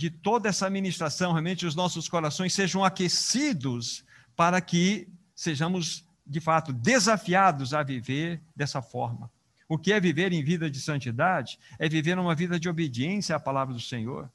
de 0.00 0.08
toda 0.08 0.48
essa 0.48 0.70
ministração, 0.70 1.32
realmente 1.32 1.66
os 1.66 1.74
nossos 1.74 2.08
corações 2.08 2.54
sejam 2.54 2.82
aquecidos 2.82 4.02
para 4.34 4.58
que 4.58 5.06
sejamos, 5.34 6.08
de 6.26 6.40
fato, 6.40 6.72
desafiados 6.72 7.74
a 7.74 7.82
viver 7.82 8.40
dessa 8.56 8.80
forma. 8.80 9.30
O 9.68 9.76
que 9.76 9.92
é 9.92 10.00
viver 10.00 10.32
em 10.32 10.42
vida 10.42 10.70
de 10.70 10.80
santidade? 10.80 11.58
É 11.78 11.86
viver 11.86 12.18
uma 12.18 12.34
vida 12.34 12.58
de 12.58 12.66
obediência 12.66 13.36
à 13.36 13.38
palavra 13.38 13.74
do 13.74 13.80
Senhor. 13.80 14.30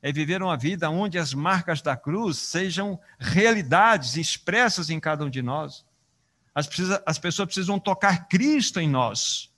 É 0.00 0.10
viver 0.10 0.42
uma 0.42 0.56
vida 0.56 0.88
onde 0.88 1.18
as 1.18 1.34
marcas 1.34 1.82
da 1.82 1.94
cruz 1.98 2.38
sejam 2.38 2.98
realidades 3.18 4.16
expressas 4.16 4.88
em 4.88 4.98
cada 4.98 5.22
um 5.22 5.28
de 5.28 5.42
nós. 5.42 5.84
As, 6.54 6.66
pessoas 7.18 7.44
precisam 7.44 7.78
tocar 7.78 8.26
Cristo 8.26 8.80
em 8.80 8.88
nós. 8.88 9.52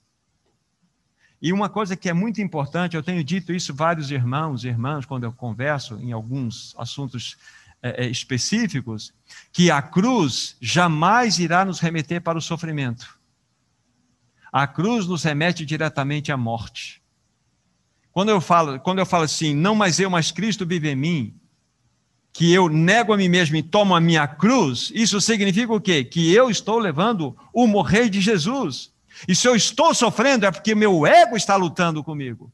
E 1.43 1.51
uma 1.51 1.67
coisa 1.67 1.97
que 1.97 2.07
é 2.07 2.13
muito 2.13 2.41
importante, 2.41 2.95
eu 2.95 3.03
tenho 3.03 3.21
dito 3.21 3.51
isso 3.51 3.73
vários 3.73 4.09
irmãos 4.09 4.63
e 4.63 4.69
irmãs 4.69 5.05
quando 5.05 5.25
eu 5.25 5.33
converso 5.33 5.99
em 5.99 6.13
alguns 6.13 6.73
assuntos 6.77 7.35
é, 7.81 8.07
específicos, 8.07 9.13
que 9.51 9.69
a 9.69 9.81
cruz 9.81 10.55
jamais 10.61 11.39
irá 11.39 11.65
nos 11.65 11.81
remeter 11.81 12.21
para 12.21 12.37
o 12.37 12.41
sofrimento. 12.41 13.19
A 14.53 14.65
cruz 14.65 15.05
nos 15.05 15.21
remete 15.21 15.65
diretamente 15.65 16.31
à 16.31 16.37
morte. 16.37 17.03
Quando 18.13 18.29
eu 18.29 18.39
falo, 18.39 18.79
quando 18.79 18.99
eu 18.99 19.05
falo 19.05 19.25
assim, 19.25 19.53
não 19.53 19.75
mais 19.75 19.99
eu, 19.99 20.09
mas 20.09 20.31
Cristo 20.31 20.65
vive 20.65 20.89
em 20.89 20.95
mim, 20.95 21.35
que 22.31 22.53
eu 22.53 22.69
nego 22.69 23.11
a 23.11 23.17
mim 23.17 23.27
mesmo 23.27 23.57
e 23.57 23.61
tomo 23.61 23.93
a 23.93 23.99
minha 23.99 24.25
cruz, 24.29 24.93
isso 24.95 25.19
significa 25.19 25.73
o 25.73 25.81
quê? 25.81 26.05
Que 26.05 26.33
eu 26.33 26.49
estou 26.49 26.79
levando 26.79 27.35
o 27.51 27.67
morrer 27.67 28.07
de 28.07 28.21
Jesus. 28.21 28.92
E 29.27 29.35
se 29.35 29.47
eu 29.47 29.55
estou 29.55 29.93
sofrendo 29.93 30.45
é 30.45 30.51
porque 30.51 30.75
meu 30.75 31.05
ego 31.05 31.35
está 31.35 31.55
lutando 31.55 32.03
comigo 32.03 32.51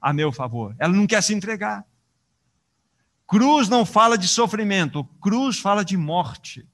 a 0.00 0.12
meu 0.12 0.32
favor. 0.32 0.74
Ela 0.78 0.92
não 0.92 1.06
quer 1.06 1.22
se 1.22 1.34
entregar. 1.34 1.84
Cruz 3.26 3.68
não 3.68 3.86
fala 3.86 4.18
de 4.18 4.26
sofrimento, 4.26 5.04
cruz 5.20 5.58
fala 5.58 5.84
de 5.84 5.96
morte. 5.96 6.66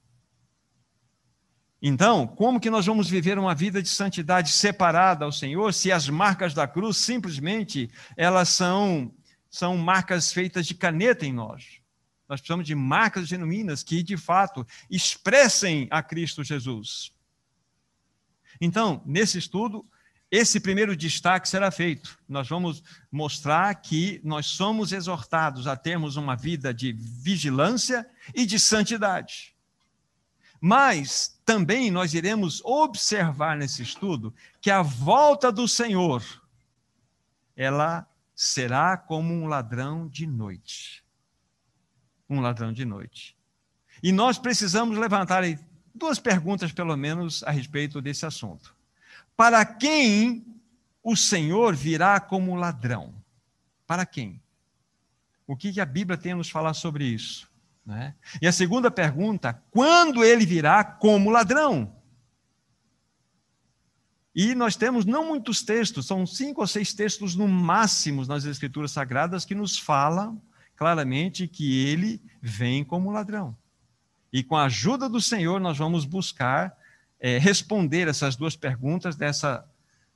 Então, 1.79 2.25
como 2.25 2.59
que 2.59 2.71
nós 2.71 2.85
vamos 2.85 3.07
viver 3.07 3.37
uma 3.37 3.53
vida 3.53 3.83
de 3.83 3.89
santidade 3.89 4.49
separada 4.49 5.23
ao 5.23 5.31
Senhor 5.31 5.71
se 5.73 5.91
as 5.91 6.09
marcas 6.09 6.53
da 6.55 6.67
cruz 6.67 6.97
simplesmente 6.97 7.91
elas 8.15 8.49
são 8.49 9.13
são 9.49 9.77
marcas 9.77 10.33
feitas 10.33 10.65
de 10.65 10.73
caneta 10.73 11.25
em 11.25 11.31
nós? 11.31 11.79
Nós 12.27 12.41
precisamos 12.41 12.65
de 12.65 12.75
marcas 12.75 13.27
genuínas 13.27 13.83
que 13.83 14.01
de 14.01 14.17
fato 14.17 14.65
expressem 14.89 15.87
a 15.91 16.01
Cristo 16.01 16.43
Jesus. 16.43 17.13
Então, 18.59 19.01
nesse 19.05 19.37
estudo, 19.37 19.85
esse 20.29 20.59
primeiro 20.59 20.95
destaque 20.95 21.47
será 21.47 21.71
feito. 21.71 22.19
Nós 22.27 22.49
vamos 22.49 22.83
mostrar 23.11 23.73
que 23.75 24.19
nós 24.23 24.47
somos 24.47 24.91
exortados 24.91 25.67
a 25.67 25.75
termos 25.75 26.17
uma 26.17 26.35
vida 26.35 26.73
de 26.73 26.91
vigilância 26.91 28.05
e 28.35 28.45
de 28.45 28.59
santidade. 28.59 29.55
Mas 30.59 31.39
também 31.45 31.89
nós 31.89 32.13
iremos 32.13 32.61
observar 32.65 33.55
nesse 33.55 33.83
estudo 33.83 34.33
que 34.59 34.71
a 34.71 34.81
volta 34.81 35.51
do 35.51 35.67
Senhor 35.67 36.23
ela 37.55 38.07
será 38.35 38.97
como 38.97 39.33
um 39.33 39.47
ladrão 39.47 40.07
de 40.07 40.27
noite. 40.27 41.03
Um 42.29 42.41
ladrão 42.41 42.73
de 42.73 42.85
noite. 42.85 43.37
E 44.03 44.11
nós 44.11 44.37
precisamos 44.37 44.97
levantar 44.97 45.43
duas 45.97 46.19
perguntas, 46.19 46.71
pelo 46.71 46.95
menos, 46.95 47.43
a 47.43 47.51
respeito 47.51 48.01
desse 48.01 48.25
assunto. 48.25 48.75
Para 49.35 49.65
quem 49.65 50.45
o 51.03 51.15
Senhor 51.15 51.75
virá 51.75 52.19
como 52.19 52.55
ladrão? 52.55 53.13
Para 53.85 54.05
quem? 54.05 54.41
O 55.45 55.55
que 55.55 55.79
a 55.79 55.85
Bíblia 55.85 56.17
tem 56.17 56.33
a 56.33 56.35
nos 56.35 56.49
falar 56.49 56.73
sobre 56.73 57.05
isso? 57.05 57.49
Né? 57.85 58.13
E 58.41 58.47
a 58.47 58.51
segunda 58.51 58.91
pergunta: 58.91 59.63
quando 59.71 60.23
ele 60.23 60.45
virá 60.45 60.83
como 60.83 61.29
ladrão? 61.29 61.95
E 64.35 64.53
nós 64.53 64.75
temos 64.75 65.03
não 65.03 65.25
muitos 65.25 65.63
textos, 65.63 66.05
são 66.05 66.25
cinco 66.27 66.61
ou 66.61 66.67
seis 66.67 66.93
textos 66.93 67.35
no 67.35 67.47
máximo 67.47 68.23
nas 68.25 68.45
Escrituras 68.45 68.91
Sagradas 68.91 69.45
que 69.45 69.55
nos 69.55 69.79
falam 69.79 70.39
claramente 70.75 71.47
que 71.47 71.87
ele 71.87 72.21
vem 72.39 72.83
como 72.83 73.09
ladrão. 73.09 73.57
E 74.31 74.43
com 74.43 74.55
a 74.55 74.65
ajuda 74.65 75.07
do 75.07 75.21
Senhor, 75.21 75.59
nós 75.59 75.77
vamos 75.77 76.05
buscar 76.05 76.75
é, 77.19 77.37
responder 77.37 78.07
essas 78.07 78.35
duas 78.35 78.55
perguntas 78.55 79.15
dessa, 79.15 79.65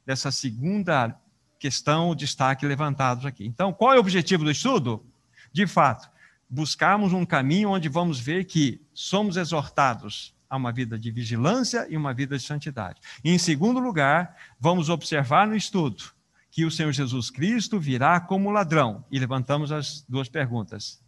dessa 0.05 0.31
segunda 0.31 1.17
questão, 1.59 2.15
destaque 2.15 2.65
levantados 2.65 3.25
aqui. 3.25 3.45
Então, 3.45 3.71
qual 3.71 3.93
é 3.93 3.97
o 3.97 3.99
objetivo 3.99 4.43
do 4.43 4.51
estudo? 4.51 5.05
De 5.53 5.67
fato, 5.67 6.09
buscarmos 6.49 7.13
um 7.13 7.25
caminho 7.25 7.69
onde 7.69 7.87
vamos 7.87 8.19
ver 8.19 8.45
que 8.45 8.81
somos 8.93 9.37
exortados 9.37 10.35
a 10.49 10.57
uma 10.57 10.71
vida 10.71 10.99
de 10.99 11.09
vigilância 11.11 11.87
e 11.89 11.95
uma 11.95 12.13
vida 12.13 12.37
de 12.37 12.43
santidade. 12.43 12.99
E, 13.23 13.31
em 13.31 13.37
segundo 13.37 13.79
lugar, 13.79 14.35
vamos 14.59 14.89
observar 14.89 15.47
no 15.47 15.55
estudo 15.55 16.03
que 16.51 16.65
o 16.65 16.71
Senhor 16.71 16.91
Jesus 16.91 17.29
Cristo 17.29 17.79
virá 17.79 18.19
como 18.19 18.51
ladrão. 18.51 19.05
E 19.09 19.17
levantamos 19.17 19.71
as 19.71 20.05
duas 20.07 20.27
perguntas: 20.27 21.00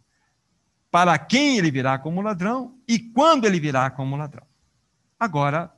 para 0.94 1.18
quem 1.18 1.58
ele 1.58 1.72
virá 1.72 1.98
como 1.98 2.22
ladrão 2.22 2.78
e 2.86 3.00
quando 3.00 3.46
ele 3.46 3.58
virá 3.58 3.90
como 3.90 4.14
ladrão? 4.14 4.46
Agora, 5.18 5.74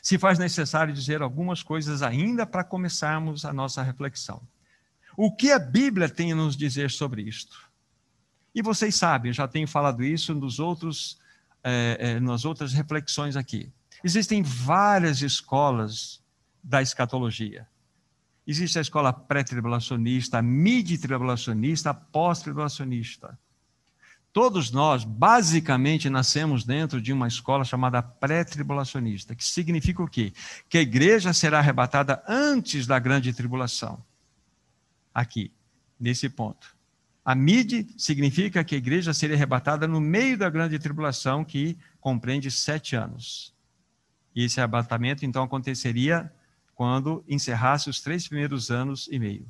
se 0.00 0.16
faz 0.16 0.38
necessário 0.38 0.94
dizer 0.94 1.20
algumas 1.20 1.60
coisas 1.60 2.02
ainda 2.02 2.46
para 2.46 2.62
começarmos 2.62 3.44
a 3.44 3.52
nossa 3.52 3.82
reflexão. 3.82 4.40
O 5.16 5.34
que 5.34 5.50
a 5.50 5.58
Bíblia 5.58 6.08
tem 6.08 6.30
a 6.30 6.36
nos 6.36 6.56
dizer 6.56 6.92
sobre 6.92 7.22
isto? 7.22 7.68
E 8.54 8.62
vocês 8.62 8.94
sabem, 8.94 9.32
já 9.32 9.48
tenho 9.48 9.66
falado 9.66 10.04
isso 10.04 10.32
nos 10.36 10.60
outros 10.60 11.18
é, 11.64 11.96
é, 11.98 12.20
nas 12.20 12.44
outras 12.44 12.72
reflexões 12.72 13.34
aqui. 13.34 13.72
Existem 14.04 14.40
várias 14.40 15.20
escolas 15.20 16.22
da 16.62 16.80
escatologia. 16.80 17.66
Existe 18.46 18.78
a 18.78 18.82
escola 18.82 19.12
pré-tribulacionista, 19.12 20.40
mid-tribulacionista, 20.40 21.92
pós-tribulacionista. 21.92 23.36
Todos 24.32 24.70
nós, 24.70 25.04
basicamente, 25.04 26.08
nascemos 26.08 26.64
dentro 26.64 27.02
de 27.02 27.12
uma 27.12 27.28
escola 27.28 27.64
chamada 27.64 28.00
pré-tribulacionista, 28.02 29.34
que 29.34 29.44
significa 29.44 30.02
o 30.02 30.08
quê? 30.08 30.32
Que 30.70 30.78
a 30.78 30.82
igreja 30.82 31.34
será 31.34 31.58
arrebatada 31.58 32.22
antes 32.26 32.86
da 32.86 32.98
grande 32.98 33.32
tribulação. 33.34 34.02
Aqui, 35.12 35.52
nesse 36.00 36.30
ponto. 36.30 36.74
A 37.22 37.34
mid 37.34 37.90
significa 37.98 38.64
que 38.64 38.74
a 38.74 38.78
igreja 38.78 39.12
seria 39.12 39.36
arrebatada 39.36 39.86
no 39.86 40.00
meio 40.00 40.38
da 40.38 40.48
grande 40.48 40.78
tribulação, 40.78 41.44
que 41.44 41.76
compreende 42.00 42.50
sete 42.50 42.96
anos. 42.96 43.52
E 44.34 44.44
esse 44.44 44.58
arrebatamento, 44.58 45.26
então, 45.26 45.44
aconteceria 45.44 46.32
quando 46.74 47.22
encerrasse 47.28 47.90
os 47.90 48.00
três 48.00 48.26
primeiros 48.26 48.70
anos 48.70 49.08
e 49.12 49.18
meio. 49.18 49.46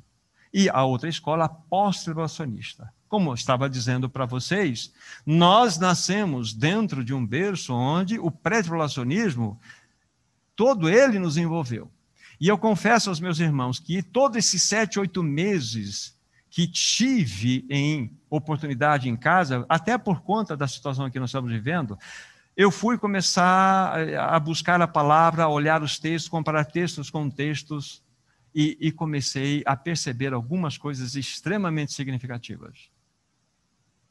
E 0.53 0.69
a 0.69 0.83
outra 0.83 1.07
escola, 1.07 1.47
pós-tribulacionista. 1.47 2.93
Como 3.13 3.29
eu 3.29 3.35
estava 3.35 3.69
dizendo 3.69 4.09
para 4.09 4.25
vocês, 4.25 4.91
nós 5.23 5.77
nascemos 5.77 6.51
dentro 6.51 7.05
de 7.05 7.13
um 7.13 7.23
berço 7.23 7.71
onde 7.71 8.17
o 8.17 8.31
pré-tribulacionismo, 8.31 9.61
todo 10.55 10.89
ele 10.89 11.19
nos 11.19 11.37
envolveu. 11.37 11.91
E 12.41 12.47
eu 12.47 12.57
confesso 12.57 13.11
aos 13.11 13.19
meus 13.19 13.39
irmãos 13.39 13.77
que 13.77 14.01
todos 14.01 14.35
esses 14.37 14.63
sete, 14.63 14.99
oito 14.99 15.21
meses 15.21 16.17
que 16.49 16.65
tive 16.65 17.67
em 17.69 18.17
oportunidade 18.31 19.07
em 19.07 19.15
casa, 19.15 19.63
até 19.69 19.95
por 19.95 20.21
conta 20.21 20.57
da 20.57 20.67
situação 20.67 21.07
que 21.11 21.19
nós 21.19 21.29
estamos 21.29 21.51
vivendo, 21.51 21.95
eu 22.57 22.71
fui 22.71 22.97
começar 22.97 23.93
a 24.17 24.39
buscar 24.39 24.81
a 24.81 24.87
palavra, 24.87 25.43
a 25.43 25.49
olhar 25.49 25.83
os 25.83 25.99
textos, 25.99 26.27
comparar 26.27 26.65
textos 26.65 27.11
com 27.11 27.29
textos, 27.29 28.01
e, 28.55 28.75
e 28.79 28.91
comecei 28.91 29.61
a 29.67 29.75
perceber 29.75 30.33
algumas 30.33 30.79
coisas 30.79 31.15
extremamente 31.15 31.93
significativas. 31.93 32.91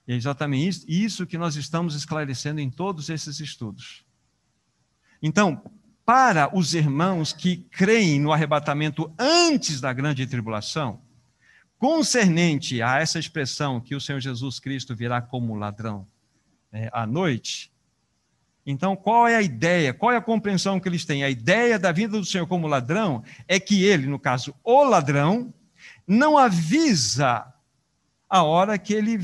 E 0.07 0.13
é 0.13 0.17
exatamente 0.17 0.79
isso, 0.79 0.87
isso 0.89 1.27
que 1.27 1.39
nós 1.39 1.57
estamos 1.57 1.95
esclarecendo 1.95 2.61
em 2.61 2.71
todos 2.71 3.09
esses 3.09 3.41
estudos. 3.41 4.05
Então, 5.23 5.63
para 6.05 6.55
os 6.57 6.75
irmãos 6.75 7.33
que 7.33 7.59
creem 7.71 8.21
no 8.21 8.33
arrebatamento 8.33 9.13
antes 9.19 9.81
da 9.81 9.93
grande 9.93 10.27
tribulação, 10.27 11.01
concernente 11.79 12.83
a 12.83 13.01
essa 13.01 13.19
expressão 13.19 13.81
que 13.81 13.95
o 13.95 14.01
Senhor 14.01 14.21
Jesus 14.21 14.59
Cristo 14.59 14.95
virá 14.95 15.23
como 15.23 15.55
ladrão 15.55 16.07
né, 16.73 16.89
à 16.93 17.07
noite, 17.07 17.73
então 18.65 18.95
qual 18.95 19.27
é 19.27 19.37
a 19.37 19.43
ideia, 19.43 19.93
qual 19.93 20.13
é 20.13 20.17
a 20.17 20.23
compreensão 20.23 20.79
que 20.79 20.89
eles 20.89 21.05
têm? 21.05 21.25
A 21.25 21.31
ideia 21.31 21.79
da 21.79 21.91
vinda 21.91 22.19
do 22.19 22.25
Senhor 22.25 22.47
como 22.47 22.69
ladrão 22.69 23.25
é 23.49 23.59
que 23.59 23.85
ele, 23.85 24.07
no 24.07 24.19
caso, 24.19 24.55
o 24.63 24.85
ladrão, 24.85 25.53
não 26.07 26.39
avisa 26.39 27.53
a 28.29 28.43
hora 28.43 28.79
que 28.79 28.95
ele 28.95 29.19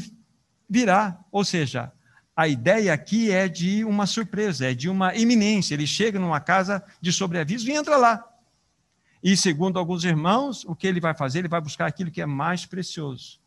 virá, 0.69 1.19
ou 1.33 1.45
seja, 1.45 1.93
a 2.37 2.47
ideia 2.47 2.93
aqui 2.93 3.33
é 3.33 3.49
de 3.49 3.85
uma 3.85 4.07
surpresa, 4.07 4.71
é 4.71 4.75
de 4.75 4.89
uma 4.89 5.13
iminência. 5.17 5.75
Ele 5.75 5.89
chega 5.89 6.21
numa 6.21 6.39
casa 6.39 6.85
de 7.01 7.13
sobreaviso 7.13 7.69
e 7.69 7.73
entra 7.73 7.97
lá. 7.97 8.25
E 9.21 9.37
segundo 9.37 9.77
alguns 9.77 10.05
irmãos, 10.05 10.65
o 10.65 10.77
que 10.77 10.87
ele 10.87 11.01
vai 11.01 11.15
fazer? 11.15 11.41
Ele 11.41 11.49
vai 11.49 11.61
buscar 11.61 11.87
aquilo 11.87 12.13
que 12.13 12.23
é 12.23 12.27
mais 12.27 12.65
precioso. 12.65 13.41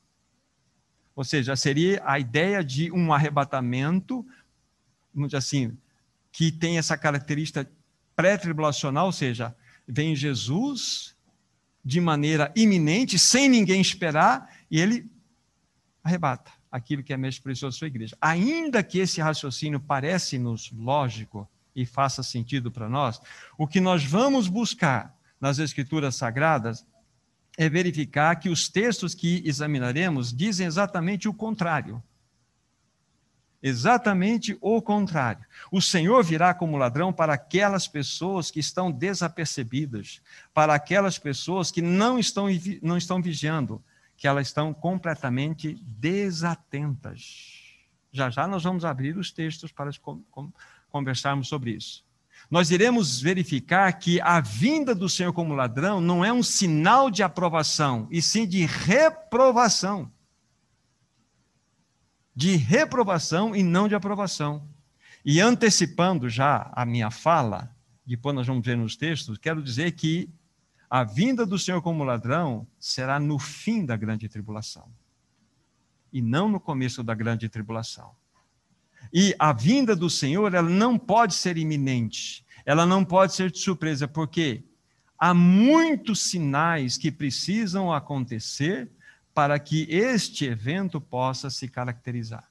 Ou 1.16 1.24
seja, 1.24 1.56
seria 1.56 2.02
a 2.06 2.20
ideia 2.20 2.62
de 2.64 2.92
um 2.92 3.14
arrebatamento, 3.14 4.26
assim, 5.34 5.78
que 6.30 6.52
tem 6.52 6.78
essa 6.78 6.98
característica 6.98 7.70
pré-tribulacional, 8.14 9.06
ou 9.06 9.12
seja, 9.14 9.56
vem 9.88 10.16
Jesus 10.16 11.16
de 11.84 12.02
maneira 12.02 12.52
iminente, 12.56 13.18
sem 13.18 13.48
ninguém 13.48 13.80
esperar, 13.80 14.54
e 14.70 14.80
ele 14.82 15.10
arrebata 16.04 16.61
aquilo 16.72 17.04
que 17.04 17.12
é 17.12 17.18
mais 17.18 17.38
precioso 17.38 17.76
da 17.76 17.80
sua 17.80 17.88
igreja. 17.88 18.16
Ainda 18.22 18.82
que 18.82 19.00
esse 19.00 19.20
raciocínio 19.20 19.80
parece-nos 19.80 20.72
lógico 20.72 21.50
e 21.76 21.86
faça 21.86 22.24
sentido 22.24 22.72
para 22.72 22.88
nós, 22.88 23.22
o 23.58 23.68
que 23.68 23.82
nós 23.82 24.04
vamos 24.04 24.48
buscar 24.48 25.16
nas 25.40 25.60
Escrituras 25.60 26.16
Sagradas 26.16 26.86
é 27.58 27.68
verificar 27.68 28.36
que 28.38 28.50
os 28.50 28.70
textos 28.70 29.14
que 29.14 29.42
examinaremos 29.46 30.34
dizem 30.34 30.66
exatamente 30.66 31.28
o 31.28 31.34
contrário. 31.34 32.02
Exatamente 33.62 34.58
o 34.60 34.82
contrário. 34.82 35.46
O 35.72 35.82
Senhor 35.82 36.24
virá 36.24 36.54
como 36.54 36.78
ladrão 36.78 37.14
para 37.14 37.34
aquelas 37.34 37.88
pessoas 37.88 38.50
que 38.50 38.60
estão 38.60 38.90
desapercebidas, 38.90 40.20
para 40.54 40.74
aquelas 40.74 41.20
pessoas 41.20 41.70
que 41.70 41.82
não 41.82 42.18
estão, 42.18 42.48
não 42.82 42.98
estão 42.98 43.22
vigiando, 43.22 43.84
que 44.22 44.28
elas 44.28 44.46
estão 44.46 44.72
completamente 44.72 45.74
desatentas. 45.82 47.64
Já 48.12 48.30
já 48.30 48.48
nós 48.48 48.64
vamos 48.64 48.86
abrir 48.86 49.18
os 49.18 49.32
textos 49.32 49.72
para 49.72 49.90
conversarmos 50.92 51.48
sobre 51.48 51.72
isso 51.72 52.06
nós 52.50 52.70
iremos 52.70 53.22
verificar 53.22 53.92
que 53.94 54.20
a 54.22 54.42
vinda 54.42 54.96
do 54.96 55.08
Senhor 55.08 55.32
como 55.32 55.54
ladrão 55.54 56.02
não 56.02 56.24
é 56.24 56.34
um 56.34 56.44
sinal 56.44 57.10
de 57.10 57.24
aprovação, 57.24 58.08
e 58.12 58.22
sim 58.22 58.46
de 58.48 58.66
reprovação. 58.66 60.12
De 62.36 62.56
reprovação 62.56 63.56
e 63.56 63.64
não 63.64 63.88
de 63.88 63.96
aprovação. 63.96 64.68
E 65.24 65.40
antecipando 65.40 66.30
já 66.30 66.70
a 66.74 66.86
minha 66.86 67.12
fala, 67.12 67.74
depois 68.06 68.36
nós 68.36 68.48
vamos 68.48 68.66
ver 68.66 68.76
nos 68.76 68.96
textos, 68.96 69.38
quero 69.38 69.62
dizer 69.62 69.92
que 69.92 70.30
a 70.92 71.06
vinda 71.06 71.46
do 71.46 71.58
Senhor 71.58 71.82
como 71.82 72.04
ladrão 72.04 72.68
será 72.78 73.18
no 73.18 73.40
fim 73.40 73.86
da 73.86 73.96
grande 73.96 74.28
tribulação, 74.28 74.92
e 76.12 76.22
não 76.22 76.50
no 76.50 76.60
começo 76.60 77.02
da 77.02 77.16
grande 77.16 77.48
tribulação. 77.48 78.12
E 79.14 79.34
a 79.40 79.54
vinda 79.54 79.96
do 79.96 80.10
Senhor, 80.10 80.54
ela 80.54 80.70
não 80.70 81.00
pode 81.00 81.34
ser 81.34 81.58
iminente, 81.58 82.46
ela 82.66 82.86
não 82.86 83.06
pode 83.06 83.34
ser 83.34 83.50
de 83.50 83.60
surpresa, 83.60 84.06
porque 84.06 84.66
há 85.18 85.34
muitos 85.34 86.24
sinais 86.24 86.98
que 86.98 87.10
precisam 87.10 87.94
acontecer 87.94 88.92
para 89.34 89.58
que 89.58 89.88
este 89.90 90.44
evento 90.44 91.00
possa 91.00 91.50
se 91.50 91.70
caracterizar. 91.70 92.51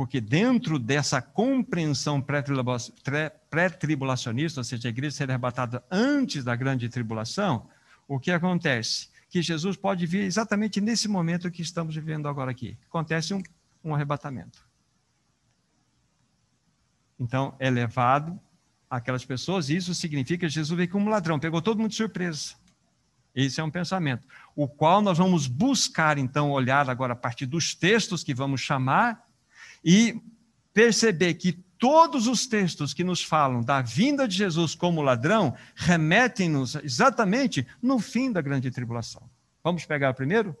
Porque 0.00 0.18
dentro 0.18 0.78
dessa 0.78 1.20
compreensão 1.20 2.24
pré-tribulacionista, 3.50 4.60
ou 4.60 4.64
seja, 4.64 4.88
a 4.88 4.90
igreja 4.90 5.14
ser 5.14 5.28
arrebatada 5.28 5.84
antes 5.90 6.42
da 6.42 6.56
grande 6.56 6.88
tribulação, 6.88 7.68
o 8.08 8.18
que 8.18 8.30
acontece? 8.30 9.10
Que 9.28 9.42
Jesus 9.42 9.76
pode 9.76 10.06
vir 10.06 10.22
exatamente 10.22 10.80
nesse 10.80 11.06
momento 11.06 11.50
que 11.50 11.60
estamos 11.60 11.94
vivendo 11.94 12.28
agora 12.28 12.50
aqui. 12.50 12.78
Acontece 12.88 13.34
um 13.34 13.42
um 13.84 13.94
arrebatamento. 13.94 14.66
Então, 17.18 17.54
é 17.58 17.68
levado 17.68 18.40
aquelas 18.88 19.26
pessoas, 19.26 19.68
e 19.68 19.76
isso 19.76 19.94
significa 19.94 20.46
que 20.46 20.48
Jesus 20.48 20.74
veio 20.74 20.88
como 20.88 21.10
ladrão, 21.10 21.38
pegou 21.38 21.60
todo 21.60 21.76
mundo 21.76 21.90
de 21.90 21.96
surpresa. 21.96 22.54
Esse 23.34 23.60
é 23.60 23.62
um 23.62 23.70
pensamento, 23.70 24.26
o 24.56 24.66
qual 24.66 25.02
nós 25.02 25.18
vamos 25.18 25.46
buscar, 25.46 26.16
então, 26.16 26.50
olhar 26.50 26.88
agora 26.88 27.12
a 27.12 27.16
partir 27.16 27.44
dos 27.44 27.74
textos 27.74 28.24
que 28.24 28.32
vamos 28.32 28.62
chamar 28.62 29.28
e 29.84 30.20
perceber 30.72 31.34
que 31.34 31.52
todos 31.78 32.26
os 32.26 32.46
textos 32.46 32.92
que 32.92 33.02
nos 33.02 33.24
falam 33.24 33.62
da 33.62 33.80
vinda 33.80 34.28
de 34.28 34.36
Jesus 34.36 34.74
como 34.74 35.00
ladrão 35.00 35.56
remetem-nos 35.74 36.74
exatamente 36.76 37.66
no 37.80 37.98
fim 37.98 38.30
da 38.30 38.42
grande 38.42 38.70
tribulação. 38.70 39.28
Vamos 39.64 39.86
pegar 39.86 40.12
primeiro? 40.12 40.54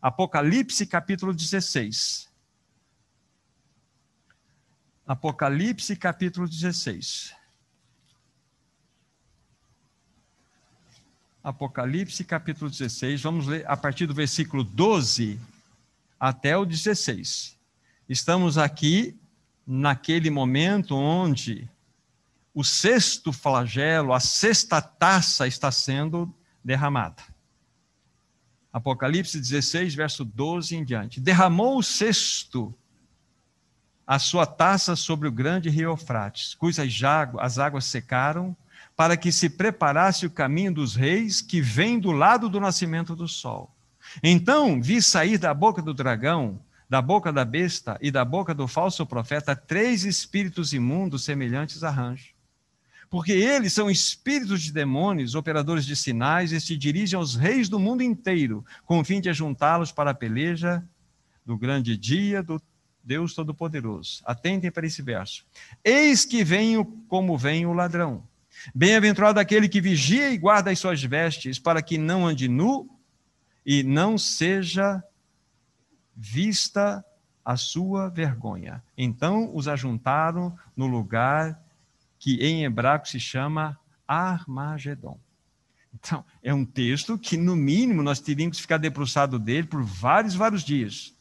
Apocalipse 0.00 0.86
capítulo 0.86 1.34
16. 1.34 2.30
Apocalipse 5.06 5.96
capítulo 5.96 6.48
16. 6.48 7.34
Apocalipse 11.42 12.22
capítulo 12.22 12.70
16, 12.70 13.22
vamos 13.22 13.46
ler 13.46 13.64
a 13.66 13.76
partir 13.76 14.06
do 14.06 14.14
versículo 14.14 14.62
12 14.62 15.40
até 16.18 16.56
o 16.56 16.66
16. 16.66 17.58
Estamos 18.10 18.58
aqui 18.58 19.16
naquele 19.64 20.30
momento 20.30 20.96
onde 20.96 21.70
o 22.52 22.64
sexto 22.64 23.32
flagelo, 23.32 24.12
a 24.12 24.18
sexta 24.18 24.82
taça 24.82 25.46
está 25.46 25.70
sendo 25.70 26.34
derramada. 26.64 27.22
Apocalipse 28.72 29.38
16, 29.38 29.94
verso 29.94 30.24
12 30.24 30.74
em 30.74 30.84
diante. 30.84 31.20
Derramou 31.20 31.78
o 31.78 31.84
sexto 31.84 32.74
a 34.04 34.18
sua 34.18 34.44
taça 34.44 34.96
sobre 34.96 35.28
o 35.28 35.32
grande 35.32 35.70
rio 35.70 35.90
Eufrates, 35.90 36.56
cujas 36.56 36.92
as 37.38 37.58
águas 37.60 37.84
secaram, 37.84 38.56
para 38.96 39.16
que 39.16 39.30
se 39.30 39.48
preparasse 39.48 40.26
o 40.26 40.30
caminho 40.30 40.74
dos 40.74 40.96
reis 40.96 41.40
que 41.40 41.60
vem 41.60 42.00
do 42.00 42.10
lado 42.10 42.48
do 42.48 42.58
nascimento 42.58 43.14
do 43.14 43.28
sol. 43.28 43.72
Então 44.20 44.82
vi 44.82 45.00
sair 45.00 45.38
da 45.38 45.54
boca 45.54 45.80
do 45.80 45.94
dragão, 45.94 46.60
da 46.90 47.00
boca 47.00 47.32
da 47.32 47.44
besta 47.44 47.96
e 48.02 48.10
da 48.10 48.24
boca 48.24 48.52
do 48.52 48.68
falso 48.68 49.06
profeta 49.06 49.56
três 49.56 50.04
espíritos 50.04 50.74
imundos 50.74 51.24
semelhantes 51.24 51.82
a 51.82 51.90
rancho 51.90 52.34
porque 53.10 53.32
eles 53.32 53.72
são 53.72 53.90
espíritos 53.90 54.62
de 54.62 54.72
demônios, 54.72 55.34
operadores 55.34 55.84
de 55.84 55.96
sinais, 55.96 56.52
e 56.52 56.60
se 56.60 56.76
dirigem 56.76 57.18
aos 57.18 57.34
reis 57.34 57.68
do 57.68 57.76
mundo 57.76 58.04
inteiro, 58.04 58.64
com 58.86 59.00
o 59.00 59.04
fim 59.04 59.20
de 59.20 59.28
ajuntá-los 59.28 59.90
para 59.90 60.12
a 60.12 60.14
peleja 60.14 60.80
do 61.44 61.58
grande 61.58 61.96
dia 61.96 62.40
do 62.40 62.62
Deus 63.02 63.34
Todo-Poderoso. 63.34 64.22
Atentem 64.24 64.70
para 64.70 64.86
esse 64.86 65.02
verso. 65.02 65.44
Eis 65.84 66.24
que 66.24 66.44
venho 66.44 66.84
como 67.08 67.36
vem 67.36 67.66
o 67.66 67.72
ladrão. 67.72 68.22
Bem-aventurado 68.72 69.40
aquele 69.40 69.68
que 69.68 69.80
vigia 69.80 70.30
e 70.30 70.38
guarda 70.38 70.70
as 70.70 70.78
suas 70.78 71.02
vestes, 71.02 71.58
para 71.58 71.82
que 71.82 71.98
não 71.98 72.24
ande 72.24 72.46
nu 72.46 72.88
e 73.66 73.82
não 73.82 74.16
seja 74.16 75.02
vista 76.16 77.04
a 77.44 77.56
sua 77.56 78.08
vergonha. 78.08 78.82
Então 78.96 79.54
os 79.54 79.66
ajuntaram 79.66 80.56
no 80.76 80.86
lugar 80.86 81.60
que 82.18 82.36
em 82.36 82.64
hebraico 82.64 83.08
se 83.08 83.18
chama 83.18 83.78
Armagedon. 84.06 85.18
Então, 85.92 86.24
é 86.42 86.54
um 86.54 86.64
texto 86.64 87.18
que, 87.18 87.36
no 87.36 87.56
mínimo, 87.56 88.02
nós 88.02 88.20
teríamos 88.20 88.58
que 88.58 88.62
ficar 88.62 88.76
debruçado 88.78 89.38
dele 89.38 89.66
por 89.66 89.82
vários, 89.82 90.34
vários 90.34 90.62
dias. 90.62 91.14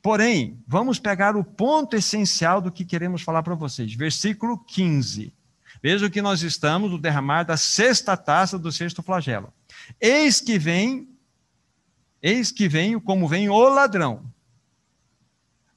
Porém, 0.00 0.58
vamos 0.66 0.98
pegar 0.98 1.36
o 1.36 1.44
ponto 1.44 1.96
essencial 1.96 2.60
do 2.60 2.72
que 2.72 2.84
queremos 2.84 3.22
falar 3.22 3.42
para 3.42 3.54
vocês. 3.54 3.94
Versículo 3.94 4.58
15. 4.58 5.32
Veja 5.82 6.08
que 6.08 6.22
nós 6.22 6.42
estamos 6.42 6.90
no 6.90 6.98
derramar 6.98 7.44
da 7.44 7.56
sexta 7.56 8.16
taça 8.16 8.58
do 8.58 8.72
sexto 8.72 9.02
flagelo. 9.02 9.52
Eis 10.00 10.40
que 10.40 10.58
vem, 10.58 11.08
eis 12.24 12.50
que 12.50 12.66
vem 12.66 12.98
como 12.98 13.28
vem 13.28 13.50
o 13.50 13.68
ladrão. 13.68 14.24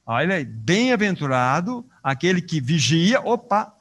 Olha 0.05 0.35
aí, 0.35 0.45
bem-aventurado 0.45 1.85
aquele 2.01 2.41
que 2.41 2.61
vigia, 2.61 3.19
opa, 3.19 3.75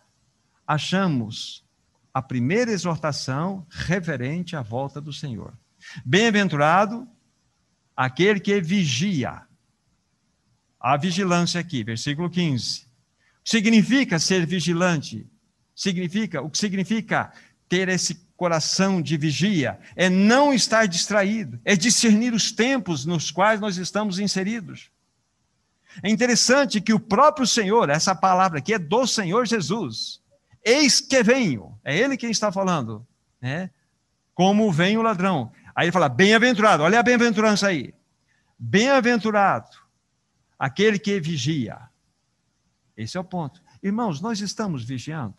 achamos 0.66 1.64
a 2.12 2.20
primeira 2.20 2.72
exortação 2.72 3.64
referente 3.70 4.56
à 4.56 4.62
volta 4.62 5.00
do 5.00 5.12
Senhor. 5.12 5.56
Bem-aventurado 6.04 7.08
aquele 7.96 8.40
que 8.40 8.60
vigia. 8.60 9.42
A 10.80 10.96
vigilância 10.96 11.60
aqui, 11.60 11.84
versículo 11.84 12.28
15. 12.28 12.88
Significa 13.44 14.18
ser 14.18 14.44
vigilante. 14.44 15.24
Significa, 15.72 16.42
o 16.42 16.50
que 16.50 16.58
significa 16.58 17.32
ter 17.68 17.88
esse 17.88 18.26
coração 18.36 19.00
de 19.00 19.16
vigia 19.16 19.78
é 19.94 20.10
não 20.10 20.52
estar 20.52 20.86
distraído, 20.86 21.58
é 21.64 21.74
discernir 21.74 22.34
os 22.34 22.52
tempos 22.52 23.04
nos 23.04 23.30
quais 23.30 23.60
nós 23.60 23.76
estamos 23.76 24.18
inseridos. 24.18 24.90
É 26.02 26.10
interessante 26.10 26.80
que 26.80 26.92
o 26.92 27.00
próprio 27.00 27.46
Senhor, 27.46 27.88
essa 27.88 28.14
palavra 28.14 28.58
aqui 28.58 28.74
é 28.74 28.78
do 28.78 29.06
Senhor 29.06 29.46
Jesus, 29.46 30.20
Eis 30.66 31.00
que 31.00 31.22
venho. 31.22 31.78
É 31.84 31.96
ele 31.96 32.16
quem 32.16 32.28
está 32.28 32.50
falando. 32.50 33.06
Né? 33.40 33.70
Como 34.34 34.72
vem 34.72 34.98
o 34.98 35.02
ladrão. 35.02 35.52
Aí 35.72 35.84
ele 35.84 35.92
fala, 35.92 36.08
bem-aventurado. 36.08 36.82
Olha 36.82 36.98
a 36.98 37.04
bem-aventurança 37.04 37.68
aí. 37.68 37.94
Bem-aventurado 38.58 39.70
aquele 40.58 40.98
que 40.98 41.20
vigia. 41.20 41.78
Esse 42.96 43.16
é 43.16 43.20
o 43.20 43.24
ponto. 43.24 43.62
Irmãos, 43.80 44.20
nós 44.20 44.40
estamos 44.40 44.82
vigiando. 44.82 45.36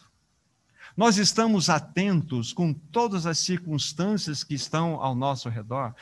Nós 0.98 1.18
estamos 1.18 1.70
atentos 1.70 2.52
com 2.52 2.74
todas 2.74 3.28
as 3.28 3.38
circunstâncias 3.38 4.44
que 4.44 4.56
estão 4.56 4.96
ao 4.96 5.14
nosso 5.14 5.48
redor. 5.48 5.94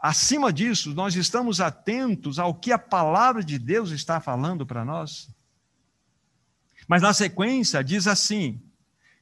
Acima 0.00 0.50
disso, 0.50 0.94
nós 0.94 1.14
estamos 1.14 1.60
atentos 1.60 2.38
ao 2.38 2.54
que 2.54 2.72
a 2.72 2.78
palavra 2.78 3.44
de 3.44 3.58
Deus 3.58 3.90
está 3.90 4.20
falando 4.20 4.64
para 4.64 4.86
nós. 4.86 5.28
Mas 6.88 7.02
na 7.02 7.12
sequência 7.12 7.84
diz 7.84 8.06
assim: 8.06 8.58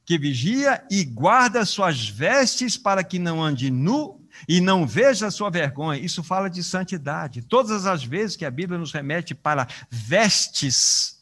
que 0.05 0.17
vigia 0.17 0.81
e 0.89 1.03
guarda 1.03 1.65
suas 1.65 2.07
vestes 2.07 2.77
para 2.77 3.03
que 3.03 3.19
não 3.19 3.43
ande 3.43 3.69
nu 3.69 4.25
e 4.47 4.61
não 4.61 4.87
veja 4.87 5.29
sua 5.29 5.49
vergonha. 5.49 5.99
Isso 5.99 6.23
fala 6.23 6.49
de 6.49 6.63
santidade. 6.63 7.41
Todas 7.41 7.85
as 7.85 8.05
vezes 8.05 8.37
que 8.37 8.45
a 8.45 8.51
Bíblia 8.51 8.79
nos 8.79 8.93
remete 8.93 9.35
para 9.35 9.67
vestes, 9.89 11.21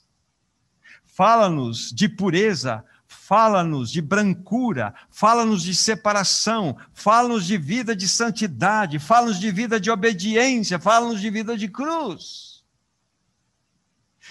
fala-nos 1.04 1.92
de 1.92 2.08
pureza, 2.08 2.86
fala-nos 3.28 3.92
de 3.92 4.04
brancura, 4.04 4.94
fala-nos 5.10 5.64
de 5.64 5.74
separação, 5.74 6.78
fala-nos 6.94 7.44
de 7.48 7.58
vida 7.58 7.96
de 7.96 8.08
santidade, 8.08 9.00
fala-nos 9.00 9.40
de 9.40 9.50
vida 9.50 9.80
de 9.80 9.90
obediência, 9.90 10.78
fala-nos 10.78 11.20
de 11.20 11.32
vida 11.32 11.58
de 11.58 11.68
cruz. 11.68 12.64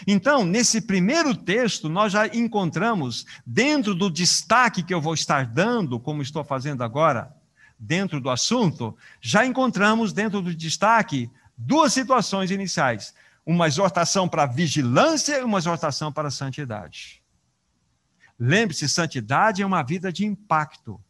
Então, 0.07 0.45
nesse 0.45 0.81
primeiro 0.81 1.35
texto, 1.35 1.89
nós 1.89 2.13
já 2.13 2.29
encontramos, 2.29 3.27
dentro 3.45 3.97
do 3.97 4.09
destaque 4.09 4.81
que 4.81 4.95
eu 4.95 5.01
vou 5.01 5.15
estar 5.15 5.45
dando, 5.45 5.99
como 5.99 6.23
estou 6.23 6.45
fazendo 6.45 6.85
agora, 6.85 7.35
dentro 7.77 8.21
do 8.21 8.31
assunto, 8.31 8.97
já 9.21 9.45
encontramos 9.45 10.13
dentro 10.13 10.41
do 10.41 10.55
destaque 10.55 11.29
duas 11.59 11.93
situações 11.93 12.53
iniciais: 12.53 13.13
uma 13.45 13.67
exortação 13.67 14.29
para 14.29 14.47
vigilância 14.47 15.41
e 15.41 15.43
uma 15.43 15.59
exortação 15.59 16.13
para 16.13 16.31
santidade. 16.31 17.24
Lembre-se, 18.39 18.89
santidade 18.89 19.63
é 19.63 19.67
uma 19.67 19.83
vida 19.83 20.13
de 20.13 20.25
impacto. 20.25 21.01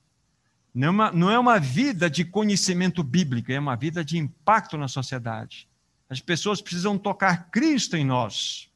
Não 0.74 0.88
é, 0.88 0.90
uma, 0.90 1.12
não 1.12 1.30
é 1.30 1.38
uma 1.38 1.58
vida 1.58 2.10
de 2.10 2.24
conhecimento 2.24 3.02
bíblico, 3.02 3.52
é 3.52 3.58
uma 3.58 3.76
vida 3.76 4.04
de 4.04 4.18
impacto 4.18 4.76
na 4.76 4.88
sociedade. 4.88 5.68
As 6.08 6.20
pessoas 6.20 6.60
precisam 6.60 6.98
tocar 6.98 7.50
Cristo 7.50 7.96
em 7.96 8.04
nós. 8.04 8.68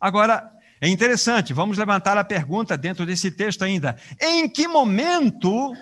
Agora, 0.00 0.52
é 0.80 0.88
interessante, 0.88 1.52
vamos 1.52 1.78
levantar 1.78 2.18
a 2.18 2.24
pergunta 2.24 2.76
dentro 2.76 3.06
desse 3.06 3.30
texto 3.30 3.62
ainda. 3.62 3.96
Em 4.20 4.48
que 4.48 4.68
momento 4.68 5.72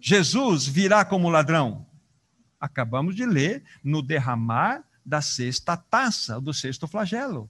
Jesus 0.00 0.66
virá 0.66 1.04
como 1.04 1.28
ladrão? 1.28 1.86
Acabamos 2.60 3.14
de 3.14 3.24
ler 3.24 3.62
no 3.84 4.02
derramar 4.02 4.82
da 5.04 5.20
sexta 5.20 5.76
taça, 5.76 6.40
do 6.40 6.52
sexto 6.52 6.88
flagelo. 6.88 7.48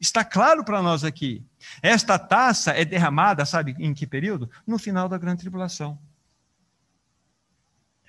Está 0.00 0.24
claro 0.24 0.64
para 0.64 0.80
nós 0.80 1.04
aqui. 1.04 1.44
Esta 1.82 2.18
taça 2.18 2.70
é 2.70 2.84
derramada, 2.84 3.44
sabe 3.44 3.76
em 3.78 3.92
que 3.92 4.06
período? 4.06 4.50
No 4.66 4.78
final 4.78 5.08
da 5.08 5.18
grande 5.18 5.42
tribulação. 5.42 5.98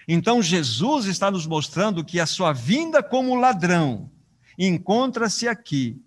Então 0.08 0.42
Jesus 0.42 1.06
está 1.06 1.30
nos 1.30 1.46
mostrando 1.46 2.04
que 2.04 2.20
a 2.20 2.26
sua 2.26 2.54
vinda 2.54 3.04
como 3.04 3.36
ladrão 3.36 4.10
encontra-se 4.58 5.48
aqui 5.48 6.02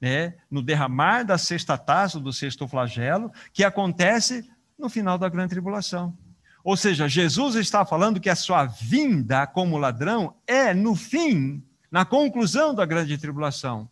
né, 0.00 0.34
no 0.50 0.62
derramar 0.62 1.24
da 1.24 1.36
sexta 1.36 1.76
taça, 1.76 2.20
do 2.20 2.32
sexto 2.32 2.68
flagelo, 2.68 3.32
que 3.52 3.64
acontece 3.64 4.48
no 4.78 4.88
final 4.88 5.18
da 5.18 5.28
grande 5.28 5.50
tribulação. 5.50 6.16
Ou 6.62 6.76
seja, 6.76 7.08
Jesus 7.08 7.56
está 7.56 7.84
falando 7.84 8.20
que 8.20 8.30
a 8.30 8.36
sua 8.36 8.66
vinda 8.66 9.46
como 9.46 9.78
ladrão 9.78 10.36
é 10.46 10.72
no 10.72 10.94
fim, 10.94 11.62
na 11.90 12.04
conclusão 12.04 12.74
da 12.74 12.84
grande 12.84 13.16
tribulação. 13.18 13.88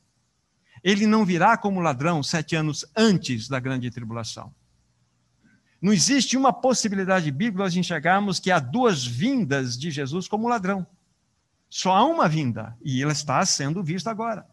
Ele 0.87 1.05
não 1.05 1.25
virá 1.25 1.57
como 1.57 1.81
ladrão 1.81 2.23
sete 2.23 2.55
anos 2.55 2.85
antes 2.97 3.49
da 3.49 3.59
grande 3.59 3.91
tribulação. 3.91 4.55
Não 5.83 5.93
existe 5.93 6.37
uma 6.37 6.53
possibilidade 6.53 7.29
bíblica 7.33 7.65
nós 7.65 7.75
enxergarmos 7.75 8.39
que 8.39 8.53
há 8.53 8.61
duas 8.61 9.05
vindas 9.05 9.77
de 9.77 9.91
Jesus 9.91 10.29
como 10.29 10.47
ladrão. 10.47 10.87
Só 11.69 11.91
há 11.93 12.05
uma 12.05 12.29
vinda, 12.29 12.79
e 12.85 13.03
ela 13.03 13.11
está 13.11 13.45
sendo 13.45 13.83
vista 13.83 14.13
agora. 14.13 14.47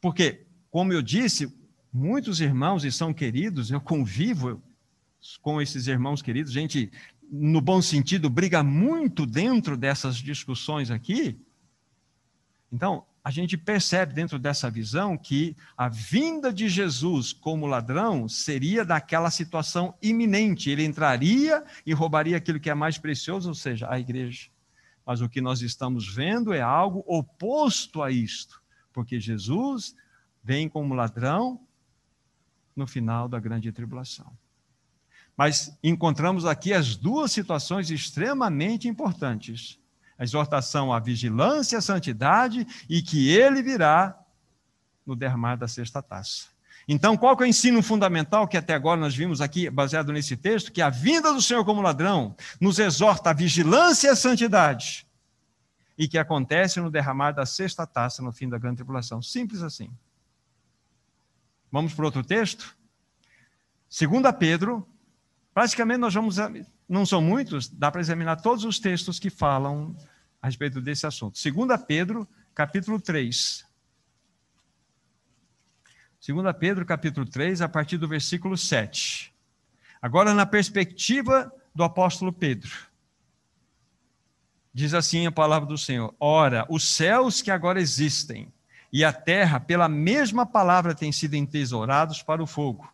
Porque, 0.00 0.46
como 0.70 0.92
eu 0.92 1.02
disse, 1.02 1.52
muitos 1.92 2.40
irmãos 2.40 2.84
e 2.84 2.92
são 2.92 3.12
queridos, 3.12 3.72
eu 3.72 3.80
convivo 3.80 4.62
com 5.42 5.60
esses 5.60 5.88
irmãos 5.88 6.22
queridos, 6.22 6.52
gente, 6.52 6.92
no 7.28 7.60
bom 7.60 7.82
sentido, 7.82 8.30
briga 8.30 8.62
muito 8.62 9.26
dentro 9.26 9.76
dessas 9.76 10.14
discussões 10.14 10.92
aqui. 10.92 11.36
Então, 12.70 13.04
a 13.22 13.30
gente 13.30 13.56
percebe 13.56 14.14
dentro 14.14 14.38
dessa 14.38 14.70
visão 14.70 15.16
que 15.16 15.54
a 15.76 15.88
vinda 15.88 16.52
de 16.52 16.68
Jesus 16.68 17.32
como 17.32 17.66
ladrão 17.66 18.28
seria 18.28 18.84
daquela 18.84 19.30
situação 19.30 19.94
iminente. 20.00 20.70
Ele 20.70 20.84
entraria 20.84 21.62
e 21.84 21.92
roubaria 21.92 22.38
aquilo 22.38 22.58
que 22.58 22.70
é 22.70 22.74
mais 22.74 22.96
precioso, 22.96 23.48
ou 23.48 23.54
seja, 23.54 23.86
a 23.90 24.00
igreja. 24.00 24.48
Mas 25.04 25.20
o 25.20 25.28
que 25.28 25.40
nós 25.40 25.60
estamos 25.60 26.08
vendo 26.08 26.52
é 26.52 26.60
algo 26.60 27.04
oposto 27.06 28.02
a 28.02 28.10
isto, 28.10 28.62
porque 28.92 29.20
Jesus 29.20 29.94
vem 30.42 30.68
como 30.68 30.94
ladrão 30.94 31.60
no 32.74 32.86
final 32.86 33.28
da 33.28 33.38
grande 33.38 33.70
tribulação. 33.70 34.32
Mas 35.36 35.76
encontramos 35.82 36.44
aqui 36.44 36.72
as 36.72 36.96
duas 36.96 37.32
situações 37.32 37.90
extremamente 37.90 38.88
importantes: 38.88 39.79
a 40.20 40.24
exortação 40.24 40.92
à 40.92 41.00
vigilância 41.00 41.78
à 41.78 41.80
santidade, 41.80 42.66
e 42.90 43.00
que 43.00 43.30
ele 43.30 43.62
virá 43.62 44.14
no 45.06 45.16
derramar 45.16 45.56
da 45.56 45.66
sexta 45.66 46.02
taça. 46.02 46.48
Então, 46.86 47.16
qual 47.16 47.34
que 47.34 47.42
é 47.42 47.46
o 47.46 47.48
ensino 47.48 47.82
fundamental 47.82 48.46
que 48.46 48.56
até 48.56 48.74
agora 48.74 49.00
nós 49.00 49.14
vimos 49.14 49.40
aqui, 49.40 49.70
baseado 49.70 50.12
nesse 50.12 50.36
texto? 50.36 50.70
Que 50.70 50.82
a 50.82 50.90
vinda 50.90 51.32
do 51.32 51.40
Senhor 51.40 51.64
como 51.64 51.80
ladrão 51.80 52.36
nos 52.60 52.78
exorta 52.78 53.30
à 53.30 53.32
vigilância 53.32 54.08
e 54.08 54.10
à 54.10 54.16
santidade, 54.16 55.06
e 55.96 56.06
que 56.06 56.18
acontece 56.18 56.80
no 56.80 56.90
derramar 56.90 57.32
da 57.32 57.46
sexta 57.46 57.86
taça 57.86 58.22
no 58.22 58.30
fim 58.30 58.46
da 58.46 58.58
grande 58.58 58.76
tribulação. 58.76 59.22
Simples 59.22 59.62
assim. 59.62 59.90
Vamos 61.72 61.94
para 61.94 62.04
outro 62.04 62.22
texto? 62.22 62.76
Segunda 63.88 64.34
Pedro, 64.34 64.86
praticamente 65.54 66.00
nós 66.00 66.12
vamos, 66.12 66.36
não 66.86 67.06
são 67.06 67.22
muitos, 67.22 67.68
dá 67.68 67.90
para 67.90 68.00
examinar 68.02 68.36
todos 68.36 68.64
os 68.64 68.78
textos 68.78 69.18
que 69.18 69.30
falam 69.30 69.96
a 70.40 70.46
respeito 70.46 70.80
desse 70.80 71.06
assunto. 71.06 71.38
Segunda 71.38 71.76
Pedro, 71.76 72.26
capítulo 72.54 73.00
3. 73.00 73.66
Segunda 76.20 76.52
Pedro, 76.52 76.84
capítulo 76.84 77.26
3, 77.26 77.62
a 77.62 77.68
partir 77.68 77.96
do 77.96 78.08
versículo 78.08 78.56
7. 78.56 79.32
Agora 80.00 80.34
na 80.34 80.46
perspectiva 80.46 81.52
do 81.74 81.82
apóstolo 81.82 82.32
Pedro. 82.32 82.70
Diz 84.72 84.94
assim 84.94 85.26
a 85.26 85.32
palavra 85.32 85.68
do 85.68 85.78
Senhor: 85.78 86.14
Ora, 86.18 86.66
os 86.68 86.84
céus 86.84 87.42
que 87.42 87.50
agora 87.50 87.80
existem 87.80 88.52
e 88.92 89.04
a 89.04 89.12
terra, 89.12 89.60
pela 89.60 89.88
mesma 89.88 90.46
palavra, 90.46 90.94
têm 90.94 91.12
sido 91.12 91.34
entesourados 91.34 92.22
para 92.22 92.42
o 92.42 92.46
fogo 92.46 92.88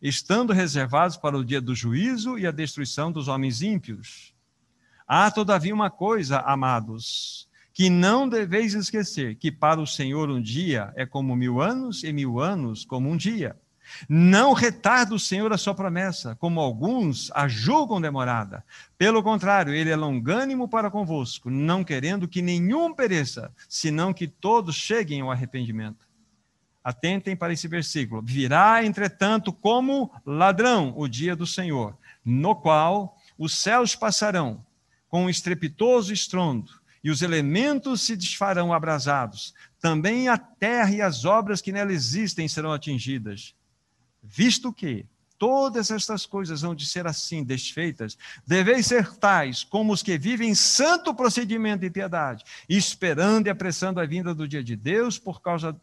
estando 0.00 0.52
reservados 0.52 1.16
para 1.16 1.36
o 1.36 1.44
dia 1.44 1.60
do 1.60 1.74
juízo 1.74 2.38
e 2.38 2.46
a 2.46 2.50
destruição 2.50 3.12
dos 3.12 3.28
homens 3.28 3.60
ímpios. 3.60 4.29
Há, 5.12 5.28
todavia, 5.28 5.74
uma 5.74 5.90
coisa, 5.90 6.38
amados, 6.38 7.48
que 7.74 7.90
não 7.90 8.28
deveis 8.28 8.74
esquecer: 8.74 9.34
que 9.34 9.50
para 9.50 9.80
o 9.80 9.86
Senhor 9.86 10.30
um 10.30 10.40
dia 10.40 10.92
é 10.94 11.04
como 11.04 11.34
mil 11.34 11.60
anos, 11.60 12.04
e 12.04 12.12
mil 12.12 12.38
anos 12.38 12.84
como 12.84 13.10
um 13.10 13.16
dia. 13.16 13.56
Não 14.08 14.52
retarda 14.52 15.12
o 15.12 15.18
Senhor 15.18 15.52
a 15.52 15.58
sua 15.58 15.74
promessa, 15.74 16.36
como 16.36 16.60
alguns 16.60 17.28
a 17.32 17.48
julgam 17.48 18.00
demorada. 18.00 18.64
Pelo 18.96 19.20
contrário, 19.20 19.74
ele 19.74 19.90
é 19.90 19.96
longânimo 19.96 20.68
para 20.68 20.92
convosco, 20.92 21.50
não 21.50 21.82
querendo 21.82 22.28
que 22.28 22.40
nenhum 22.40 22.94
pereça, 22.94 23.52
senão 23.68 24.14
que 24.14 24.28
todos 24.28 24.76
cheguem 24.76 25.22
ao 25.22 25.32
arrependimento. 25.32 26.06
Atentem 26.84 27.34
para 27.34 27.52
esse 27.52 27.66
versículo. 27.66 28.22
Virá, 28.24 28.84
entretanto, 28.84 29.52
como 29.52 30.12
ladrão 30.24 30.94
o 30.96 31.08
dia 31.08 31.34
do 31.34 31.48
Senhor, 31.48 31.98
no 32.24 32.54
qual 32.54 33.16
os 33.36 33.58
céus 33.58 33.96
passarão 33.96 34.64
com 35.10 35.24
um 35.24 35.30
estrepitoso 35.30 36.12
estrondo, 36.12 36.72
e 37.02 37.10
os 37.10 37.20
elementos 37.20 38.02
se 38.02 38.16
desfarão 38.16 38.72
abrasados. 38.72 39.54
Também 39.80 40.28
a 40.28 40.38
terra 40.38 40.90
e 40.92 41.02
as 41.02 41.24
obras 41.24 41.60
que 41.60 41.72
nela 41.72 41.92
existem 41.92 42.46
serão 42.46 42.72
atingidas. 42.72 43.54
Visto 44.22 44.72
que 44.72 45.06
todas 45.38 45.90
estas 45.90 46.26
coisas 46.26 46.62
hão 46.62 46.74
de 46.74 46.84
ser 46.84 47.06
assim 47.06 47.42
desfeitas, 47.42 48.18
deveis 48.46 48.86
ser 48.86 49.16
tais 49.16 49.64
como 49.64 49.92
os 49.92 50.02
que 50.02 50.18
vivem 50.18 50.54
santo 50.54 51.14
procedimento 51.14 51.84
e 51.84 51.90
piedade, 51.90 52.44
esperando 52.68 53.46
e 53.46 53.50
apressando 53.50 53.98
a 53.98 54.06
vinda 54.06 54.34
do 54.34 54.46
dia 54.46 54.62
de 54.62 54.76
Deus 54.76 55.18
por 55.18 55.40
causa 55.40 55.74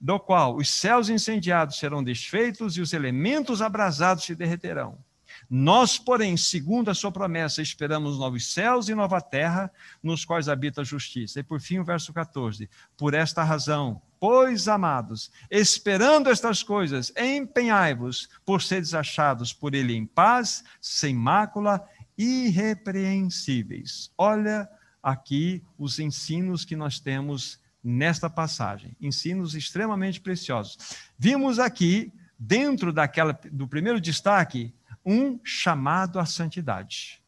do 0.00 0.18
qual 0.18 0.56
os 0.56 0.68
céus 0.68 1.08
incendiados 1.08 1.78
serão 1.78 2.02
desfeitos 2.02 2.76
e 2.76 2.80
os 2.80 2.92
elementos 2.92 3.62
abrasados 3.62 4.24
se 4.24 4.34
derreterão. 4.34 4.98
Nós, 5.48 5.98
porém, 5.98 6.36
segundo 6.36 6.90
a 6.90 6.94
sua 6.94 7.12
promessa, 7.12 7.62
esperamos 7.62 8.18
novos 8.18 8.52
céus 8.52 8.88
e 8.88 8.94
nova 8.94 9.20
terra, 9.20 9.70
nos 10.02 10.24
quais 10.24 10.48
habita 10.48 10.80
a 10.80 10.84
justiça. 10.84 11.40
E 11.40 11.42
por 11.42 11.60
fim, 11.60 11.78
o 11.78 11.84
verso 11.84 12.12
14. 12.12 12.68
Por 12.96 13.14
esta 13.14 13.44
razão, 13.44 14.02
pois, 14.18 14.66
amados, 14.66 15.30
esperando 15.50 16.30
estas 16.30 16.62
coisas, 16.62 17.12
empenhai-vos 17.16 18.28
por 18.44 18.60
seres 18.62 18.92
achados 18.94 19.52
por 19.52 19.74
ele 19.74 19.94
em 19.94 20.04
paz, 20.04 20.64
sem 20.80 21.14
mácula, 21.14 21.86
irrepreensíveis. 22.18 24.10
Olha 24.18 24.68
aqui 25.02 25.62
os 25.78 25.98
ensinos 26.00 26.64
que 26.64 26.74
nós 26.74 26.98
temos 26.98 27.60
nesta 27.82 28.28
passagem. 28.28 28.96
Ensinos 29.00 29.54
extremamente 29.54 30.20
preciosos. 30.20 30.76
Vimos 31.16 31.60
aqui, 31.60 32.12
dentro 32.36 32.92
daquela, 32.92 33.38
do 33.52 33.68
primeiro 33.68 34.00
destaque, 34.00 34.74
um 35.06 35.40
chamado 35.42 36.18
à 36.18 36.26
santidade. 36.26 37.22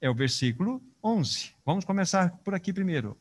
É 0.00 0.08
o 0.08 0.14
versículo 0.14 0.82
11. 1.02 1.52
Vamos 1.64 1.84
começar 1.84 2.30
por 2.44 2.54
aqui 2.54 2.72
primeiro. 2.72 3.18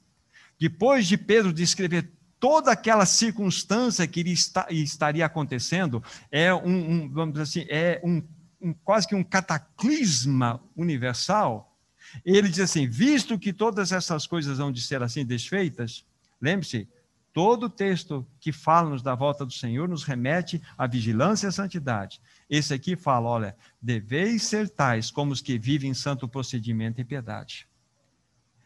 Depois 0.59 1.07
de 1.07 1.17
Pedro 1.17 1.53
descrever 1.53 2.11
toda 2.39 2.71
aquela 2.71 3.05
circunstância 3.05 4.05
que 4.05 4.21
estaria 4.69 5.25
acontecendo, 5.25 6.03
é 6.29 6.53
um, 6.53 6.91
um 6.91 7.09
vamos 7.09 7.33
dizer 7.33 7.43
assim, 7.43 7.65
é 7.69 8.01
um, 8.03 8.21
um, 8.61 8.73
quase 8.73 9.07
que 9.07 9.15
um 9.15 9.23
cataclisma 9.23 10.61
universal. 10.75 11.77
Ele 12.25 12.49
diz 12.49 12.59
assim: 12.59 12.87
visto 12.87 13.39
que 13.39 13.53
todas 13.53 13.91
essas 13.91 14.27
coisas 14.27 14.57
vão 14.57 14.71
de 14.71 14.81
ser 14.81 15.01
assim 15.01 15.25
desfeitas, 15.25 16.05
Lembre-se, 16.41 16.87
todo 17.33 17.69
texto 17.69 18.25
que 18.39 18.51
fala-nos 18.51 19.01
da 19.01 19.13
volta 19.13 19.45
do 19.45 19.51
Senhor 19.51 19.87
nos 19.87 20.03
remete 20.03 20.61
à 20.77 20.87
vigilância 20.87 21.47
e 21.47 21.49
à 21.49 21.51
santidade. 21.51 22.21
Esse 22.49 22.73
aqui 22.73 22.95
fala, 22.95 23.29
olha, 23.29 23.57
deveis 23.81 24.43
ser 24.43 24.69
tais 24.69 25.11
como 25.11 25.31
os 25.31 25.41
que 25.41 25.59
vivem 25.59 25.91
em 25.91 25.93
santo 25.93 26.27
procedimento 26.27 26.99
e 26.99 27.05
piedade. 27.05 27.67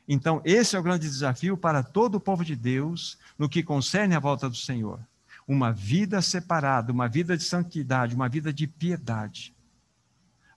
Então, 0.08 0.41
esse 0.46 0.76
é 0.76 0.80
o 0.80 0.84
grande 0.84 1.08
desafio 1.08 1.58
para 1.58 1.84
todo 1.84 2.15
o 2.15 2.19
povo 2.19 2.43
de 2.43 2.56
Deus 2.56 3.17
no 3.38 3.50
que 3.50 3.63
concerne 3.63 4.15
à 4.15 4.19
volta 4.19 4.50
do 4.50 4.56
Senhor. 4.56 5.00
Uma 5.48 5.72
vida 5.72 6.22
separada, 6.22 6.91
uma 6.91 7.08
vida 7.08 7.36
de 7.36 7.43
santidade, 7.43 8.15
uma 8.15 8.30
vida 8.30 8.54
de 8.54 8.67
piedade. 8.67 9.54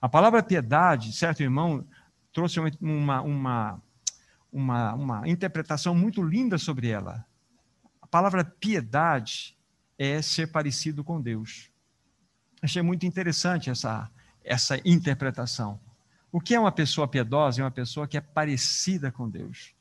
A 0.01 0.07
palavra 0.07 0.43
piedade, 0.43 1.11
certo 1.11 1.41
irmão, 1.41 1.85
trouxe 2.31 2.59
uma, 2.59 3.21
uma, 3.21 3.81
uma, 4.51 4.93
uma 4.93 5.27
interpretação 5.27 5.95
muito 5.95 6.21
linda 6.21 6.57
sobre 6.57 6.89
ela. 6.89 7.25
A 8.01 8.07
palavra 8.07 8.45
piedade 8.45 9.57
é 9.97 10.21
ser 10.21 10.47
parecido 10.47 11.03
com 11.03 11.21
Deus. 11.21 11.69
Achei 12.67 12.81
muito 12.81 13.05
interessante 13.05 13.69
essa, 13.69 14.09
essa 14.43 14.77
interpretação. 14.83 15.79
O 16.29 16.41
que 16.41 16.53
é 16.53 16.59
uma 16.59 16.69
pessoa 16.69 17.07
piedosa? 17.07 17.61
É 17.61 17.63
uma 17.63 17.71
pessoa 17.71 18.05
que 18.05 18.17
é 18.17 18.19
parecida 18.19 19.09
com 19.09 19.29
Deus. 19.29 19.73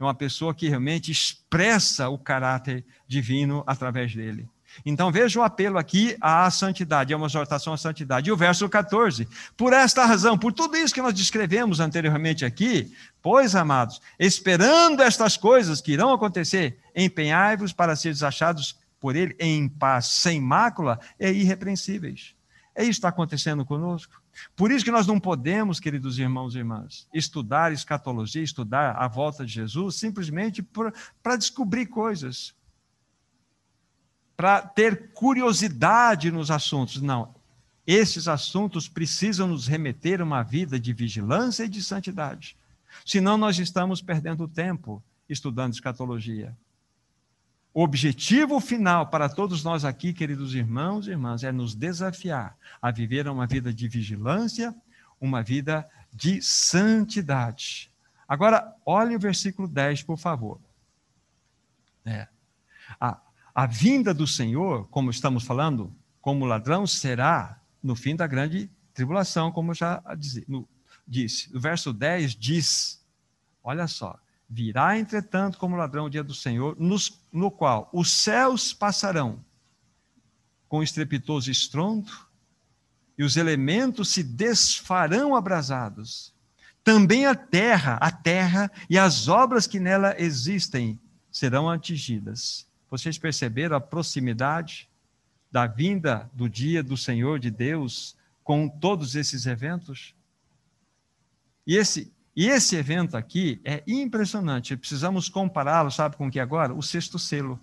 É 0.00 0.02
uma 0.02 0.16
pessoa 0.16 0.52
que 0.52 0.68
realmente 0.68 1.12
expressa 1.12 2.08
o 2.08 2.18
caráter 2.18 2.84
divino 3.06 3.62
através 3.68 4.12
dele. 4.12 4.48
Então 4.84 5.12
veja 5.12 5.38
o 5.38 5.44
apelo 5.44 5.78
aqui 5.78 6.16
à 6.20 6.50
santidade, 6.50 7.12
é 7.12 7.16
uma 7.16 7.26
exortação 7.26 7.72
à 7.72 7.76
santidade. 7.76 8.28
E 8.28 8.32
o 8.32 8.36
verso 8.36 8.68
14: 8.68 9.28
Por 9.56 9.72
esta 9.72 10.04
razão, 10.04 10.36
por 10.36 10.52
tudo 10.52 10.76
isso 10.76 10.92
que 10.92 11.00
nós 11.00 11.14
descrevemos 11.14 11.78
anteriormente 11.78 12.44
aqui, 12.44 12.92
pois, 13.22 13.54
amados, 13.54 14.00
esperando 14.18 15.04
estas 15.04 15.36
coisas 15.36 15.80
que 15.80 15.92
irão 15.92 16.12
acontecer, 16.12 16.80
empenhai-vos 16.96 17.72
para 17.72 17.94
seres 17.94 18.24
achados 18.24 18.76
por 19.04 19.16
ele 19.16 19.36
em 19.38 19.68
paz, 19.68 20.06
sem 20.06 20.40
mácula 20.40 20.98
e 21.20 21.28
irrepreensíveis. 21.28 22.34
É 22.74 22.80
isso 22.80 22.92
que 22.92 22.96
está 22.96 23.10
acontecendo 23.10 23.62
conosco. 23.62 24.18
Por 24.56 24.72
isso 24.72 24.82
que 24.82 24.90
nós 24.90 25.06
não 25.06 25.20
podemos, 25.20 25.78
queridos 25.78 26.18
irmãos 26.18 26.54
e 26.54 26.58
irmãs, 26.60 27.06
estudar 27.12 27.70
escatologia, 27.70 28.42
estudar 28.42 28.92
a 28.92 29.06
volta 29.06 29.44
de 29.44 29.52
Jesus, 29.52 29.96
simplesmente 29.96 30.62
para 30.62 31.36
descobrir 31.36 31.84
coisas 31.84 32.54
para 34.34 34.62
ter 34.62 35.12
curiosidade 35.12 36.30
nos 36.30 36.50
assuntos. 36.50 37.02
Não. 37.02 37.34
Esses 37.86 38.26
assuntos 38.26 38.88
precisam 38.88 39.48
nos 39.48 39.66
remeter 39.66 40.22
a 40.22 40.24
uma 40.24 40.42
vida 40.42 40.80
de 40.80 40.94
vigilância 40.94 41.64
e 41.64 41.68
de 41.68 41.82
santidade. 41.82 42.56
Senão, 43.04 43.36
nós 43.36 43.58
estamos 43.58 44.00
perdendo 44.00 44.48
tempo 44.48 45.04
estudando 45.28 45.74
escatologia. 45.74 46.56
O 47.74 47.82
objetivo 47.82 48.60
final 48.60 49.08
para 49.08 49.28
todos 49.28 49.64
nós 49.64 49.84
aqui, 49.84 50.12
queridos 50.12 50.54
irmãos 50.54 51.08
e 51.08 51.10
irmãs, 51.10 51.42
é 51.42 51.50
nos 51.50 51.74
desafiar 51.74 52.56
a 52.80 52.92
viver 52.92 53.26
uma 53.26 53.48
vida 53.48 53.74
de 53.74 53.88
vigilância, 53.88 54.72
uma 55.20 55.42
vida 55.42 55.84
de 56.12 56.40
santidade. 56.40 57.90
Agora, 58.28 58.72
olhe 58.86 59.16
o 59.16 59.18
versículo 59.18 59.66
10, 59.66 60.04
por 60.04 60.16
favor. 60.16 60.60
É. 62.04 62.28
A, 63.00 63.20
a 63.52 63.66
vinda 63.66 64.14
do 64.14 64.26
Senhor, 64.26 64.86
como 64.86 65.10
estamos 65.10 65.42
falando, 65.42 65.92
como 66.20 66.44
ladrão, 66.44 66.86
será 66.86 67.60
no 67.82 67.96
fim 67.96 68.14
da 68.14 68.28
grande 68.28 68.70
tribulação, 68.94 69.50
como 69.50 69.74
já 69.74 70.00
disse. 70.16 70.44
No, 70.46 70.68
disse. 71.06 71.54
O 71.54 71.58
verso 71.58 71.92
10 71.92 72.36
diz: 72.36 73.04
Olha 73.64 73.88
só. 73.88 74.16
Virá, 74.48 74.98
entretanto, 74.98 75.58
como 75.58 75.76
ladrão 75.76 76.06
o 76.06 76.10
dia 76.10 76.22
do 76.22 76.34
Senhor, 76.34 76.76
nos, 76.78 77.20
no 77.32 77.50
qual 77.50 77.88
os 77.92 78.10
céus 78.10 78.72
passarão 78.72 79.42
com 80.68 80.82
estrepitoso 80.82 81.50
estrondo 81.50 82.12
e 83.16 83.24
os 83.24 83.36
elementos 83.36 84.08
se 84.08 84.22
desfarão 84.22 85.34
abrasados. 85.34 86.32
Também 86.82 87.26
a 87.26 87.34
terra, 87.34 87.96
a 88.00 88.10
terra 88.10 88.70
e 88.90 88.98
as 88.98 89.28
obras 89.28 89.66
que 89.66 89.80
nela 89.80 90.14
existem 90.20 90.98
serão 91.30 91.70
atingidas. 91.70 92.66
Vocês 92.90 93.16
perceberam 93.16 93.76
a 93.76 93.80
proximidade 93.80 94.88
da 95.50 95.66
vinda 95.66 96.30
do 96.34 96.48
dia 96.48 96.82
do 96.82 96.96
Senhor 96.96 97.38
de 97.38 97.50
Deus 97.50 98.16
com 98.42 98.68
todos 98.68 99.16
esses 99.16 99.46
eventos? 99.46 100.14
E 101.66 101.76
esse, 101.76 102.12
e 102.36 102.48
esse 102.48 102.76
evento 102.76 103.16
aqui 103.16 103.60
é 103.64 103.82
impressionante. 103.86 104.76
Precisamos 104.76 105.28
compará-lo, 105.28 105.90
sabe 105.90 106.16
com 106.16 106.26
o 106.26 106.30
que 106.30 106.40
agora? 106.40 106.74
O 106.74 106.82
sexto 106.82 107.18
selo. 107.18 107.60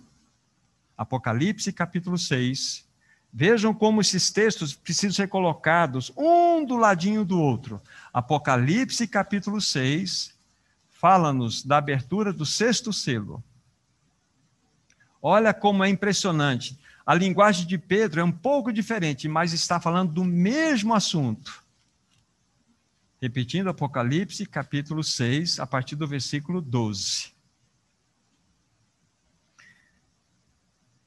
Apocalipse 0.96 1.72
capítulo 1.72 2.16
6. 2.16 2.88
Vejam 3.32 3.74
como 3.74 4.00
esses 4.00 4.30
textos 4.30 4.74
precisam 4.74 5.12
ser 5.12 5.28
colocados 5.28 6.12
um 6.16 6.64
do 6.64 6.76
ladinho 6.76 7.24
do 7.24 7.40
outro. 7.40 7.80
Apocalipse 8.12 9.06
capítulo 9.06 9.60
6 9.60 10.34
fala-nos 10.90 11.64
da 11.64 11.78
abertura 11.78 12.32
do 12.32 12.46
sexto 12.46 12.92
selo. 12.92 13.42
Olha 15.20 15.52
como 15.52 15.82
é 15.82 15.88
impressionante. 15.88 16.78
A 17.04 17.14
linguagem 17.14 17.66
de 17.66 17.76
Pedro 17.76 18.20
é 18.20 18.24
um 18.24 18.30
pouco 18.30 18.72
diferente, 18.72 19.28
mas 19.28 19.52
está 19.52 19.80
falando 19.80 20.12
do 20.12 20.24
mesmo 20.24 20.94
assunto. 20.94 21.61
Repetindo 23.22 23.70
Apocalipse, 23.70 24.44
capítulo 24.44 25.04
6, 25.04 25.60
a 25.60 25.66
partir 25.66 25.94
do 25.94 26.08
versículo 26.08 26.60
12. 26.60 27.32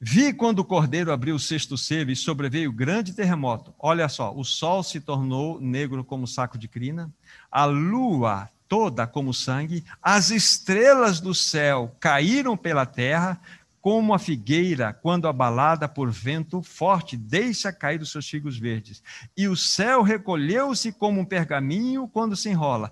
Vi 0.00 0.32
quando 0.32 0.60
o 0.60 0.64
cordeiro 0.64 1.12
abriu 1.12 1.34
o 1.34 1.38
sexto 1.38 1.76
selo 1.76 2.10
e 2.10 2.16
sobreveio 2.16 2.72
grande 2.72 3.12
terremoto. 3.12 3.74
Olha 3.78 4.08
só, 4.08 4.34
o 4.34 4.44
sol 4.44 4.82
se 4.82 4.98
tornou 4.98 5.60
negro 5.60 6.02
como 6.02 6.26
saco 6.26 6.56
de 6.56 6.66
crina, 6.66 7.12
a 7.50 7.66
lua 7.66 8.48
toda 8.66 9.06
como 9.06 9.34
sangue, 9.34 9.84
as 10.00 10.30
estrelas 10.30 11.20
do 11.20 11.34
céu 11.34 11.94
caíram 12.00 12.56
pela 12.56 12.86
terra, 12.86 13.38
como 13.86 14.12
a 14.12 14.18
figueira, 14.18 14.92
quando 14.92 15.28
abalada 15.28 15.88
por 15.88 16.10
vento 16.10 16.60
forte, 16.60 17.16
deixa 17.16 17.72
cair 17.72 18.02
os 18.02 18.10
seus 18.10 18.28
figos 18.28 18.58
verdes. 18.58 19.00
E 19.36 19.46
o 19.46 19.54
céu 19.54 20.02
recolheu-se 20.02 20.90
como 20.90 21.20
um 21.20 21.24
pergaminho 21.24 22.08
quando 22.08 22.34
se 22.34 22.48
enrola. 22.48 22.90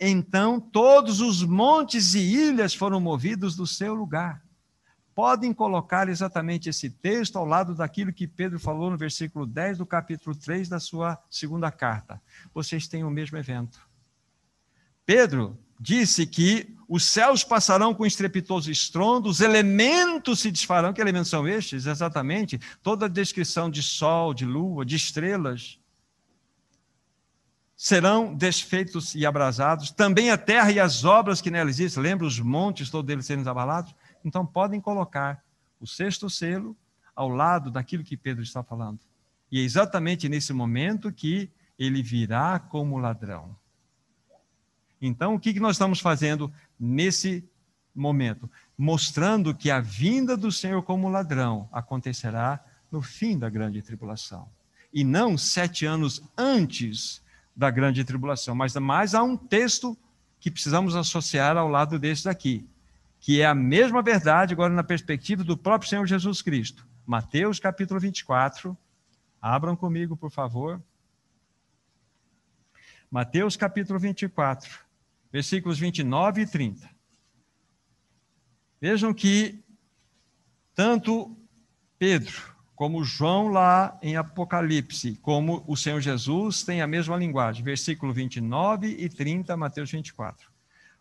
Então 0.00 0.58
todos 0.58 1.20
os 1.20 1.42
montes 1.42 2.14
e 2.14 2.20
ilhas 2.20 2.74
foram 2.74 2.98
movidos 2.98 3.56
do 3.56 3.66
seu 3.66 3.92
lugar. 3.92 4.42
Podem 5.14 5.52
colocar 5.52 6.08
exatamente 6.08 6.70
esse 6.70 6.88
texto 6.88 7.36
ao 7.36 7.44
lado 7.44 7.74
daquilo 7.74 8.10
que 8.10 8.26
Pedro 8.26 8.58
falou 8.58 8.90
no 8.90 8.96
versículo 8.96 9.44
10 9.44 9.76
do 9.76 9.84
capítulo 9.84 10.34
3 10.34 10.66
da 10.66 10.80
sua 10.80 11.22
segunda 11.28 11.70
carta. 11.70 12.22
Vocês 12.54 12.88
têm 12.88 13.04
o 13.04 13.10
mesmo 13.10 13.36
evento. 13.36 13.78
Pedro 15.04 15.58
disse 15.78 16.26
que 16.26 16.74
os 16.88 17.04
céus 17.04 17.42
passarão 17.42 17.92
com 17.92 18.06
estrepitoso 18.06 18.70
estrondo, 18.70 19.28
os 19.28 19.40
elementos 19.40 20.40
se 20.40 20.50
desfarão. 20.50 20.92
Que 20.92 21.00
elementos 21.00 21.28
são 21.28 21.46
estes? 21.46 21.86
Exatamente. 21.86 22.60
Toda 22.82 23.06
a 23.06 23.08
descrição 23.08 23.68
de 23.68 23.82
sol, 23.82 24.32
de 24.32 24.44
lua, 24.44 24.84
de 24.84 24.94
estrelas 24.94 25.80
serão 27.76 28.34
desfeitos 28.34 29.14
e 29.14 29.26
abrasados. 29.26 29.90
Também 29.90 30.30
a 30.30 30.38
terra 30.38 30.70
e 30.70 30.78
as 30.78 31.04
obras 31.04 31.40
que 31.40 31.50
nela 31.50 31.68
existem. 31.68 32.02
Lembra 32.02 32.26
os 32.26 32.38
montes, 32.38 32.88
todos 32.88 33.10
eles 33.12 33.26
serem 33.26 33.46
abalados? 33.46 33.94
Então 34.24 34.46
podem 34.46 34.80
colocar 34.80 35.42
o 35.80 35.86
sexto 35.86 36.30
selo 36.30 36.76
ao 37.14 37.28
lado 37.28 37.70
daquilo 37.70 38.04
que 38.04 38.16
Pedro 38.16 38.42
está 38.42 38.62
falando. 38.62 39.00
E 39.50 39.60
é 39.60 39.62
exatamente 39.62 40.28
nesse 40.28 40.52
momento 40.52 41.12
que 41.12 41.50
ele 41.78 42.02
virá 42.02 42.58
como 42.58 42.98
ladrão. 42.98 43.56
Então, 45.00 45.34
o 45.34 45.40
que 45.40 45.60
nós 45.60 45.76
estamos 45.76 46.00
fazendo 46.00 46.52
nesse 46.78 47.48
momento? 47.94 48.50
Mostrando 48.76 49.54
que 49.54 49.70
a 49.70 49.80
vinda 49.80 50.36
do 50.36 50.52
Senhor 50.52 50.82
como 50.82 51.08
ladrão 51.08 51.68
acontecerá 51.72 52.62
no 52.90 53.02
fim 53.02 53.38
da 53.38 53.48
grande 53.48 53.82
tribulação. 53.82 54.48
E 54.92 55.02
não 55.02 55.36
sete 55.36 55.84
anos 55.84 56.22
antes 56.36 57.22
da 57.54 57.70
grande 57.70 58.04
tribulação. 58.04 58.54
Mas 58.54 58.74
mais 58.76 59.14
há 59.14 59.22
um 59.22 59.36
texto 59.36 59.96
que 60.38 60.50
precisamos 60.50 60.94
associar 60.94 61.56
ao 61.56 61.68
lado 61.68 61.98
desse 61.98 62.24
daqui, 62.24 62.68
que 63.18 63.40
é 63.40 63.46
a 63.46 63.54
mesma 63.54 64.02
verdade, 64.02 64.54
agora 64.54 64.72
na 64.72 64.84
perspectiva 64.84 65.42
do 65.42 65.56
próprio 65.56 65.88
Senhor 65.88 66.06
Jesus 66.06 66.42
Cristo. 66.42 66.86
Mateus 67.04 67.58
capítulo 67.58 67.98
24. 67.98 68.76
Abram 69.40 69.74
comigo, 69.74 70.16
por 70.16 70.30
favor. 70.30 70.82
Mateus 73.10 73.56
capítulo 73.56 73.98
24 73.98 74.85
versículos 75.36 75.78
29 75.78 76.40
e 76.40 76.46
30. 76.46 76.88
Vejam 78.80 79.12
que 79.12 79.62
tanto 80.74 81.36
Pedro 81.98 82.54
como 82.74 83.04
João 83.04 83.48
lá 83.48 83.98
em 84.00 84.16
Apocalipse, 84.16 85.18
como 85.20 85.62
o 85.66 85.76
Senhor 85.76 86.00
Jesus 86.00 86.62
tem 86.62 86.80
a 86.80 86.86
mesma 86.86 87.18
linguagem, 87.18 87.62
versículo 87.62 88.14
29 88.14 88.86
e 88.86 89.10
30, 89.10 89.54
Mateus 89.58 89.90
24. 89.90 90.50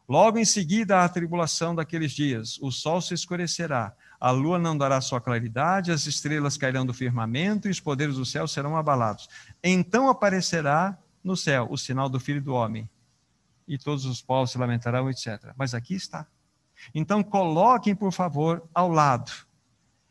Logo 0.07 0.37
em 0.37 0.43
seguida 0.43 1.01
a 1.01 1.07
tribulação 1.07 1.73
daqueles 1.73 2.11
dias, 2.11 2.59
o 2.61 2.71
sol 2.71 2.99
se 2.99 3.13
escurecerá, 3.13 3.93
a 4.19 4.31
lua 4.31 4.59
não 4.59 4.77
dará 4.77 4.99
sua 4.99 5.21
claridade, 5.21 5.93
as 5.93 6.07
estrelas 6.07 6.57
cairão 6.57 6.85
do 6.85 6.93
firmamento 6.93 7.69
e 7.69 7.71
os 7.71 7.79
poderes 7.79 8.17
do 8.17 8.25
céu 8.25 8.49
serão 8.49 8.75
abalados. 8.75 9.29
Então 9.63 10.09
aparecerá 10.09 10.97
no 11.23 11.37
céu 11.37 11.67
o 11.71 11.77
sinal 11.77 12.09
do 12.09 12.19
Filho 12.19 12.41
do 12.41 12.53
Homem 12.53 12.89
e 13.67 13.77
todos 13.77 14.05
os 14.05 14.21
povos 14.21 14.51
se 14.51 14.57
lamentarão, 14.57 15.09
etc. 15.09 15.53
Mas 15.57 15.73
aqui 15.73 15.95
está. 15.95 16.27
Então, 16.93 17.23
coloquem, 17.23 17.95
por 17.95 18.11
favor, 18.11 18.67
ao 18.73 18.89
lado 18.89 19.31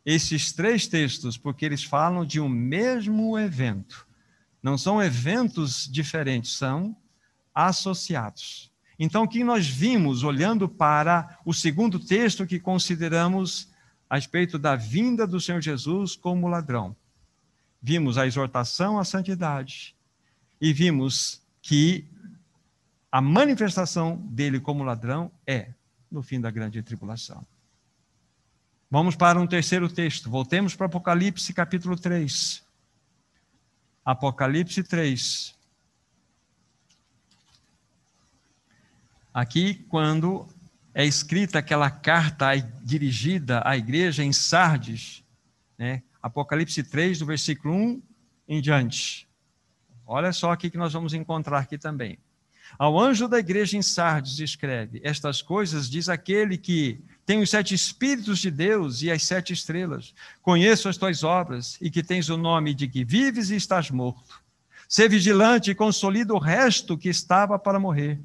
esses 0.04 0.52
três 0.52 0.86
textos, 0.86 1.38
porque 1.38 1.64
eles 1.64 1.82
falam 1.82 2.26
de 2.26 2.40
um 2.40 2.48
mesmo 2.48 3.38
evento. 3.38 4.06
Não 4.62 4.76
são 4.76 5.02
eventos 5.02 5.88
diferentes, 5.90 6.56
são 6.56 6.94
associados. 7.54 8.70
Então, 8.98 9.24
o 9.24 9.28
que 9.28 9.42
nós 9.42 9.66
vimos 9.66 10.22
olhando 10.22 10.68
para 10.68 11.38
o 11.44 11.54
segundo 11.54 11.98
texto 11.98 12.46
que 12.46 12.60
consideramos 12.60 13.72
a 14.08 14.16
respeito 14.16 14.58
da 14.58 14.76
vinda 14.76 15.26
do 15.26 15.40
Senhor 15.40 15.60
Jesus 15.60 16.14
como 16.16 16.48
ladrão? 16.48 16.94
Vimos 17.80 18.16
a 18.16 18.26
exortação 18.26 18.98
à 18.98 19.04
santidade 19.04 19.96
e 20.60 20.72
vimos 20.72 21.42
que 21.60 22.06
a 23.14 23.20
manifestação 23.20 24.16
dele 24.16 24.58
como 24.58 24.82
ladrão 24.82 25.30
é 25.46 25.72
no 26.10 26.20
fim 26.20 26.40
da 26.40 26.50
grande 26.50 26.82
tribulação. 26.82 27.46
Vamos 28.90 29.14
para 29.14 29.38
um 29.38 29.46
terceiro 29.46 29.88
texto. 29.88 30.28
Voltemos 30.28 30.74
para 30.74 30.86
Apocalipse 30.86 31.54
capítulo 31.54 31.96
3. 31.96 32.64
Apocalipse 34.04 34.82
3. 34.82 35.54
Aqui, 39.32 39.74
quando 39.88 40.48
é 40.92 41.04
escrita 41.04 41.60
aquela 41.60 41.92
carta 41.92 42.48
dirigida 42.82 43.62
à 43.64 43.76
igreja 43.76 44.24
em 44.24 44.32
Sardes, 44.32 45.22
né? 45.78 46.02
Apocalipse 46.20 46.82
3, 46.82 47.20
do 47.20 47.26
versículo 47.26 47.72
1 47.72 48.02
em 48.48 48.60
diante. 48.60 49.28
Olha 50.04 50.32
só 50.32 50.50
aqui 50.50 50.68
que 50.68 50.76
nós 50.76 50.92
vamos 50.92 51.14
encontrar 51.14 51.60
aqui 51.60 51.78
também. 51.78 52.18
Ao 52.78 52.98
anjo 52.98 53.28
da 53.28 53.38
igreja 53.38 53.76
em 53.76 53.82
Sardes 53.82 54.38
escreve: 54.40 55.00
Estas 55.04 55.40
coisas 55.40 55.88
diz 55.88 56.08
aquele 56.08 56.58
que 56.58 57.00
tem 57.24 57.40
os 57.40 57.50
sete 57.50 57.74
espíritos 57.74 58.38
de 58.38 58.50
Deus 58.50 59.02
e 59.02 59.10
as 59.10 59.24
sete 59.24 59.52
estrelas. 59.52 60.14
Conheço 60.42 60.88
as 60.88 60.96
tuas 60.96 61.22
obras 61.22 61.78
e 61.80 61.90
que 61.90 62.02
tens 62.02 62.28
o 62.28 62.36
nome 62.36 62.74
de 62.74 62.88
que 62.88 63.04
vives 63.04 63.50
e 63.50 63.56
estás 63.56 63.90
morto. 63.90 64.42
Sê 64.88 65.08
vigilante 65.08 65.70
e 65.70 65.74
consolida 65.74 66.34
o 66.34 66.38
resto 66.38 66.98
que 66.98 67.08
estava 67.08 67.58
para 67.58 67.80
morrer. 67.80 68.20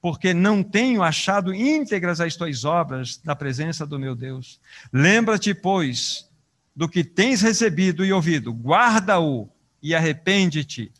Porque 0.00 0.32
não 0.32 0.62
tenho 0.62 1.02
achado 1.02 1.54
íntegras 1.54 2.20
as 2.20 2.36
tuas 2.36 2.64
obras 2.64 3.20
na 3.24 3.34
presença 3.34 3.84
do 3.84 3.98
meu 3.98 4.14
Deus. 4.14 4.60
Lembra-te, 4.92 5.52
pois, 5.52 6.28
do 6.74 6.88
que 6.88 7.02
tens 7.02 7.42
recebido 7.42 8.04
e 8.04 8.12
ouvido, 8.12 8.52
guarda-o 8.52 9.48
e 9.82 9.94
arrepende-te 9.94 10.92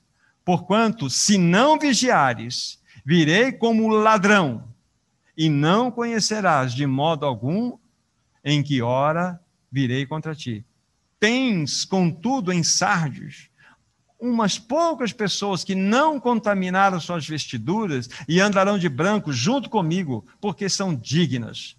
Porquanto, 0.46 1.10
se 1.10 1.36
não 1.36 1.76
vigiares, 1.76 2.80
virei 3.04 3.50
como 3.50 3.88
ladrão, 3.88 4.62
e 5.36 5.48
não 5.48 5.90
conhecerás 5.90 6.72
de 6.72 6.86
modo 6.86 7.26
algum 7.26 7.76
em 8.44 8.62
que 8.62 8.80
hora 8.80 9.40
virei 9.72 10.06
contra 10.06 10.36
ti. 10.36 10.64
Tens, 11.18 11.84
contudo, 11.84 12.52
em 12.52 12.62
Sardes, 12.62 13.50
umas 14.20 14.56
poucas 14.56 15.12
pessoas 15.12 15.64
que 15.64 15.74
não 15.74 16.20
contaminaram 16.20 17.00
suas 17.00 17.26
vestiduras 17.26 18.08
e 18.28 18.40
andarão 18.40 18.78
de 18.78 18.88
branco 18.88 19.32
junto 19.32 19.68
comigo, 19.68 20.24
porque 20.40 20.68
são 20.68 20.94
dignas. 20.94 21.76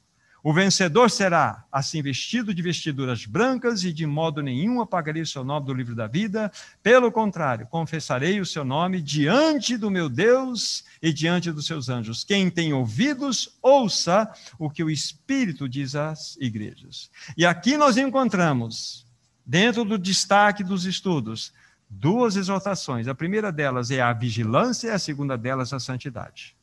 O 0.48 0.54
vencedor 0.54 1.12
será 1.12 1.66
assim 1.70 2.02
vestido 2.02 2.54
de 2.54 2.62
vestiduras 2.62 3.26
brancas 3.26 3.84
e 3.84 3.92
de 3.92 4.06
modo 4.06 4.42
nenhum 4.42 4.80
apagarei 4.80 5.22
o 5.22 5.28
seu 5.28 5.44
nome 5.44 5.66
do 5.66 5.74
livro 5.74 5.94
da 5.94 6.08
vida. 6.08 6.50
Pelo 6.82 7.12
contrário, 7.12 7.68
confessarei 7.68 8.40
o 8.40 8.46
seu 8.46 8.64
nome 8.64 9.02
diante 9.02 9.76
do 9.76 9.92
meu 9.92 10.08
Deus 10.08 10.86
e 11.02 11.12
diante 11.12 11.52
dos 11.52 11.66
seus 11.66 11.90
anjos. 11.90 12.24
Quem 12.24 12.50
tem 12.50 12.72
ouvidos, 12.72 13.58
ouça 13.62 14.32
o 14.58 14.70
que 14.70 14.82
o 14.82 14.90
Espírito 14.90 15.68
diz 15.68 15.96
às 15.96 16.38
igrejas. 16.38 17.12
E 17.36 17.46
aqui 17.46 17.76
nós 17.76 17.98
encontramos, 17.98 19.06
dentro 19.46 19.84
do 19.84 19.98
destaque 19.98 20.64
dos 20.64 20.86
estudos, 20.86 21.52
duas 21.90 22.38
exortações. 22.38 23.10
A 23.10 23.14
primeira 23.14 23.52
delas 23.52 23.92
é 23.92 24.00
a 24.00 24.14
vigilância 24.14 24.88
e 24.88 24.92
a 24.92 25.00
segunda 25.00 25.38
delas 25.38 25.74
a 25.74 25.80
santidade. 25.82 26.56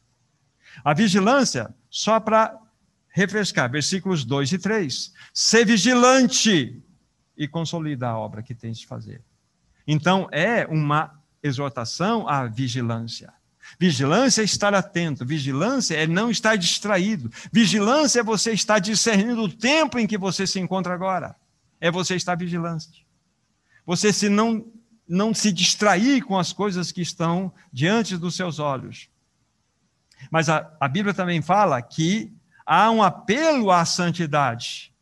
A 0.83 0.95
vigilância, 0.95 1.75
só 1.91 2.19
para 2.19 2.64
refrescar, 3.15 3.71
versículos 3.71 4.25
2 4.25 4.53
e 4.53 4.59
3. 4.59 5.13
Ser 5.33 5.65
vigilante 5.65 6.83
e 7.37 7.47
consolidar 7.47 8.15
a 8.15 8.19
obra 8.19 8.43
que 8.43 8.55
tens 8.55 8.79
de 8.79 8.89
fazer. 8.89 9.23
Então, 9.87 10.29
é 10.33 10.67
uma 10.67 11.23
exortação 11.41 12.29
à 12.29 12.47
vigilância. 12.47 13.33
Vigilância 13.79 14.43
é 14.43 14.45
estar 14.45 14.75
atento, 14.75 15.25
vigilância 15.25 15.95
é 15.95 16.07
não 16.09 16.29
estar 16.29 16.57
distraído, 16.57 17.31
vigilância 17.51 18.21
é 18.21 18.23
você 18.23 18.53
estar 18.53 18.79
discernindo 18.79 19.43
o 19.43 19.49
tempo 19.49 19.99
em 19.99 20.07
que 20.07 20.19
você 20.19 20.47
se 20.47 20.59
encontra 20.59 20.93
agora. 20.93 21.37
É 21.81 21.91
você 21.91 22.17
estar 22.17 22.37
vigilante. 22.37 23.07
Você 23.87 24.13
se 24.13 24.29
não 24.29 24.67
não 25.07 25.35
se 25.35 25.53
distrair 25.53 26.23
com 26.23 26.39
as 26.39 26.51
coisas 26.51 26.91
que 26.91 27.03
estão 27.03 27.53
diante 27.71 28.17
dos 28.17 28.35
seus 28.35 28.59
olhos. 28.59 29.11
Mas 30.31 30.49
a, 30.49 30.75
a 30.81 30.89
Bíblia 30.89 31.13
também 31.13 31.43
fala 31.43 31.81
que 31.83 32.34
há 32.65 32.91
um 32.91 33.03
apelo 33.03 33.71
à 33.71 33.85
santidade. 33.85 34.93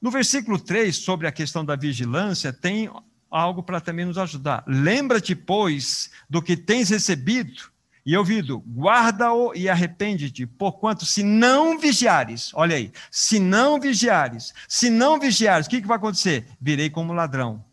No 0.00 0.10
versículo 0.10 0.58
3, 0.58 0.96
sobre 0.96 1.26
a 1.26 1.32
questão 1.32 1.64
da 1.64 1.76
vigilância, 1.76 2.52
tem 2.52 2.90
algo 3.30 3.62
para 3.62 3.80
também 3.80 4.04
nos 4.04 4.18
ajudar. 4.18 4.64
Lembra-te, 4.66 5.34
pois, 5.34 6.10
do 6.28 6.42
que 6.42 6.56
tens 6.56 6.90
recebido 6.90 7.70
e 8.04 8.16
ouvido, 8.16 8.58
guarda-o 8.66 9.54
e 9.54 9.68
arrepende-te, 9.68 10.44
porquanto 10.44 11.06
se 11.06 11.22
não 11.22 11.78
vigiares, 11.78 12.50
olha 12.52 12.74
aí, 12.74 12.92
se 13.12 13.38
não 13.38 13.78
vigiares, 13.78 14.52
se 14.66 14.90
não 14.90 15.20
vigiares, 15.20 15.68
o 15.68 15.70
que, 15.70 15.80
que 15.80 15.86
vai 15.86 15.98
acontecer? 15.98 16.48
Virei 16.60 16.90
como 16.90 17.12
ladrão 17.12 17.64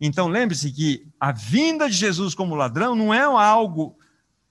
então 0.00 0.28
lembre-se 0.28 0.70
que 0.70 1.06
a 1.18 1.32
vinda 1.32 1.88
de 1.88 1.96
Jesus 1.96 2.34
como 2.34 2.54
ladrão 2.54 2.94
não 2.94 3.14
é 3.14 3.22
algo 3.22 3.96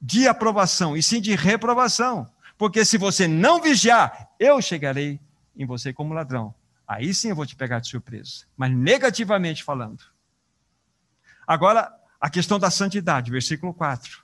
de 0.06 0.28
aprovação, 0.28 0.98
e 0.98 1.02
sim 1.02 1.22
de 1.22 1.34
reprovação. 1.34 2.30
Porque 2.58 2.84
se 2.84 2.98
você 2.98 3.26
não 3.26 3.62
vigiar, 3.62 4.30
eu 4.38 4.62
chegarei 4.62 5.18
em 5.56 5.66
você 5.66 5.94
como 5.94 6.14
ladrão. 6.14 6.54
Aí 6.86 7.14
sim 7.14 7.30
eu 7.30 7.36
vou 7.38 7.46
te 7.46 7.56
pegar 7.56 7.80
de 7.80 7.88
surpresa, 7.88 8.44
mas 8.58 8.70
negativamente 8.70 9.64
falando. 9.64 10.04
Agora, 11.48 11.90
a 12.20 12.30
questão 12.30 12.60
da 12.60 12.70
santidade, 12.70 13.32
versículo 13.32 13.74
4. 13.74 14.22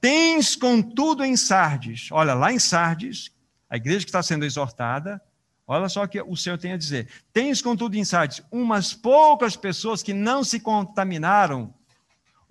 Tens, 0.00 0.54
contudo, 0.54 1.24
em 1.24 1.36
Sardes, 1.36 2.08
olha, 2.12 2.32
lá 2.32 2.52
em 2.52 2.60
Sardes, 2.60 3.32
a 3.68 3.76
igreja 3.76 4.04
que 4.04 4.08
está 4.08 4.22
sendo 4.22 4.44
exortada, 4.44 5.20
Olha 5.64 5.88
só 5.88 6.02
o 6.02 6.08
que 6.08 6.20
o 6.20 6.36
Senhor 6.36 6.58
tem 6.58 6.72
a 6.72 6.76
dizer. 6.76 7.08
Tens, 7.32 7.62
contudo, 7.62 7.96
em 7.96 8.04
Sardes, 8.04 8.42
umas 8.50 8.92
poucas 8.92 9.56
pessoas 9.56 10.02
que 10.02 10.12
não 10.12 10.42
se 10.42 10.58
contaminaram 10.60 11.72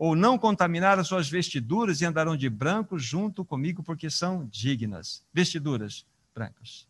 ou 0.02 0.16
não 0.16 0.36
contaminaram 0.36 1.04
suas 1.04 1.30
vestiduras 1.30 2.02
e 2.02 2.06
andarão 2.06 2.36
de 2.36 2.50
branco 2.50 2.98
junto 2.98 3.46
comigo, 3.46 3.84
porque 3.84 4.10
são 4.10 4.48
dignas. 4.48 5.24
Vestiduras 5.32 6.08
brancas. 6.34 6.88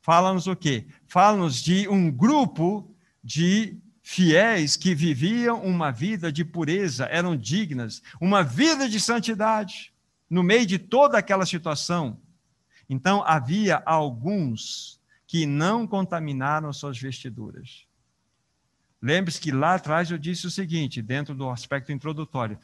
Fala-nos 0.00 0.46
o 0.46 0.56
quê? 0.56 0.86
Fala-nos 1.06 1.62
de 1.62 1.86
um 1.88 2.10
grupo 2.10 2.90
de 3.22 3.76
fiéis 4.00 4.78
que 4.78 4.94
viviam 4.94 5.62
uma 5.62 5.90
vida 5.90 6.32
de 6.32 6.42
pureza, 6.42 7.04
eram 7.10 7.36
dignas, 7.36 8.02
uma 8.18 8.42
vida 8.42 8.88
de 8.88 8.98
santidade, 8.98 9.92
no 10.30 10.42
meio 10.42 10.64
de 10.64 10.78
toda 10.78 11.18
aquela 11.18 11.44
situação. 11.44 12.18
Então, 12.88 13.22
havia 13.26 13.82
alguns 13.84 14.98
que 15.26 15.44
não 15.44 15.86
contaminaram 15.86 16.72
suas 16.72 16.98
vestiduras. 16.98 17.86
Lembre-se 19.00 19.40
que 19.40 19.52
lá 19.52 19.74
atrás 19.74 20.10
eu 20.10 20.18
disse 20.18 20.46
o 20.46 20.50
seguinte, 20.50 21.00
dentro 21.00 21.34
do 21.34 21.48
aspecto 21.48 21.92
introdutório: 21.92 22.58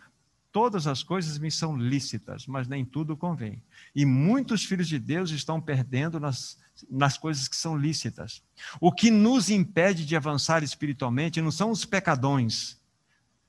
todas 0.50 0.86
as 0.86 1.02
coisas 1.02 1.38
me 1.38 1.50
são 1.50 1.76
lícitas, 1.76 2.46
mas 2.46 2.68
nem 2.68 2.84
tudo 2.84 3.16
convém. 3.16 3.62
E 3.94 4.04
muitos 4.04 4.64
filhos 4.64 4.88
de 4.88 4.98
Deus 4.98 5.30
estão 5.30 5.60
perdendo 5.60 6.20
nas, 6.20 6.58
nas 6.90 7.16
coisas 7.18 7.48
que 7.48 7.56
são 7.56 7.76
lícitas. 7.76 8.42
O 8.80 8.92
que 8.92 9.10
nos 9.10 9.50
impede 9.50 10.04
de 10.04 10.16
avançar 10.16 10.62
espiritualmente 10.62 11.40
não 11.40 11.50
são 11.50 11.70
os 11.70 11.84
pecadões, 11.84 12.80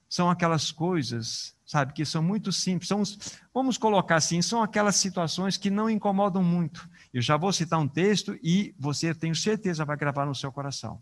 são 0.08 0.30
aquelas 0.30 0.72
coisas, 0.72 1.56
sabe, 1.66 1.94
que 1.94 2.06
são 2.06 2.24
muito 2.24 2.52
simples. 2.52 2.88
São 2.88 3.02
os, 3.02 3.18
vamos 3.54 3.78
colocar 3.78 4.16
assim, 4.16 4.42
são 4.42 4.64
aquelas 4.64 4.96
situações 4.96 5.58
que 5.58 5.70
não 5.70 5.90
incomodam 5.90 6.44
muito. 6.44 6.90
Eu 7.14 7.22
já 7.22 7.36
vou 7.36 7.52
citar 7.52 7.80
um 7.80 7.88
texto 7.88 8.38
e 8.42 8.74
você, 8.80 9.14
tenho 9.14 9.36
certeza, 9.36 9.86
vai 9.86 9.98
gravar 9.98 10.26
no 10.26 10.36
seu 10.36 10.52
coração. 10.52 11.02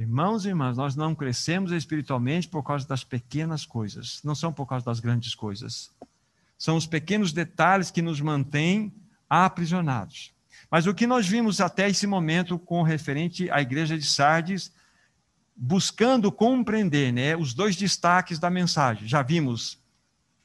Irmãos 0.00 0.46
e 0.46 0.48
irmãs, 0.48 0.78
nós 0.78 0.96
não 0.96 1.14
crescemos 1.14 1.72
espiritualmente 1.72 2.48
por 2.48 2.62
causa 2.62 2.88
das 2.88 3.04
pequenas 3.04 3.66
coisas, 3.66 4.22
não 4.24 4.34
são 4.34 4.50
por 4.50 4.64
causa 4.64 4.82
das 4.82 4.98
grandes 4.98 5.34
coisas. 5.34 5.90
São 6.56 6.74
os 6.74 6.86
pequenos 6.86 7.34
detalhes 7.34 7.90
que 7.90 8.00
nos 8.00 8.18
mantêm 8.18 8.94
aprisionados. 9.28 10.32
Mas 10.70 10.86
o 10.86 10.94
que 10.94 11.06
nós 11.06 11.28
vimos 11.28 11.60
até 11.60 11.86
esse 11.90 12.06
momento 12.06 12.58
com 12.58 12.82
referente 12.82 13.50
à 13.50 13.60
igreja 13.60 13.98
de 13.98 14.06
Sardes, 14.06 14.72
buscando 15.54 16.32
compreender 16.32 17.12
né, 17.12 17.36
os 17.36 17.52
dois 17.52 17.76
destaques 17.76 18.38
da 18.38 18.48
mensagem. 18.48 19.06
Já 19.06 19.20
vimos 19.20 19.78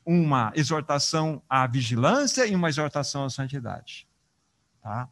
uma 0.06 0.51
exortação 0.53 1.41
à 1.49 1.66
vigilância 1.66 2.45
e 2.45 2.53
uma 2.53 2.68
exortação 2.68 3.24
à 3.24 3.30
santidade. 3.30 4.06
Tá? 4.82 5.08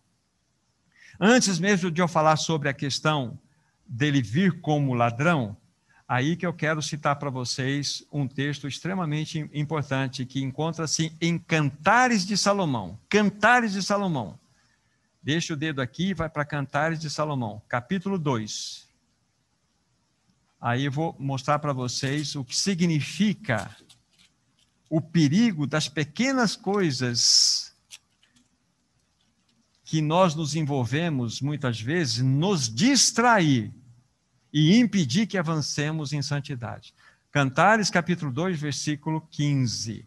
Antes 1.18 1.60
mesmo 1.60 1.90
de 1.90 2.02
eu 2.02 2.10
falar 2.10 2.36
sobre 2.36 2.68
a 2.68 2.74
questão 2.74 3.40
dele 3.88 4.22
vir 4.22 4.62
como 4.62 4.94
ladrão, 4.94 5.56
aí 6.08 6.36
que 6.36 6.46
eu 6.46 6.54
quero 6.54 6.82
citar 6.82 7.16
para 7.18 7.30
vocês 7.30 8.06
um 8.12 8.28
texto 8.28 8.68
extremamente 8.68 9.50
importante 9.54 10.26
que 10.26 10.42
encontra-se 10.42 11.16
em 11.22 11.38
Cantares 11.38 12.26
de 12.26 12.38
Salomão. 12.38 13.00
Cantares 13.10 13.74
de 13.74 13.82
Salomão. 13.82 14.40
Deixa 15.22 15.54
o 15.54 15.58
dedo 15.58 15.82
aqui 15.82 16.10
e 16.10 16.14
vai 16.14 16.30
para 16.30 16.44
Cantares 16.44 17.00
de 17.00 17.10
Salomão, 17.10 17.62
capítulo 17.70 18.18
2. 18.18 18.90
Aí 20.60 20.86
eu 20.86 20.92
vou 20.92 21.16
mostrar 21.20 21.60
para 21.60 21.74
vocês 21.74 22.36
o 22.36 22.44
que 22.44 22.56
significa 22.56 23.76
o 24.90 25.02
perigo 25.02 25.66
das 25.66 25.90
pequenas 25.90 26.56
coisas 26.56 27.63
que 29.94 30.02
nós 30.02 30.34
nos 30.34 30.56
envolvemos 30.56 31.40
muitas 31.40 31.80
vezes, 31.80 32.18
nos 32.18 32.68
distrair 32.68 33.72
e 34.52 34.76
impedir 34.80 35.28
que 35.28 35.38
avancemos 35.38 36.12
em 36.14 36.20
santidade. 36.20 36.96
Cantares 37.32 37.92
capítulo 37.92 38.32
2, 38.32 38.60
versículo 38.60 39.22
15. 39.30 40.04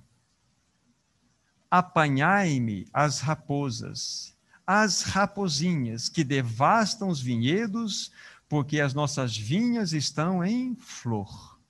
Apanhai-me 1.70 2.88
as 2.92 3.20
raposas, 3.20 4.36
as 4.66 5.02
rapozinhas 5.02 6.08
que 6.08 6.24
devastam 6.24 7.06
os 7.06 7.20
vinhedos, 7.20 8.10
porque 8.48 8.80
as 8.80 8.92
nossas 8.92 9.36
vinhas 9.36 9.92
estão 9.92 10.44
em 10.44 10.74
flor. 10.74 11.60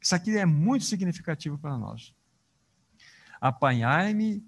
Isso 0.00 0.14
aqui 0.14 0.38
é 0.38 0.46
muito 0.46 0.84
significativo 0.84 1.58
para 1.58 1.76
nós 1.76 2.14
apanhai-me 3.40 4.44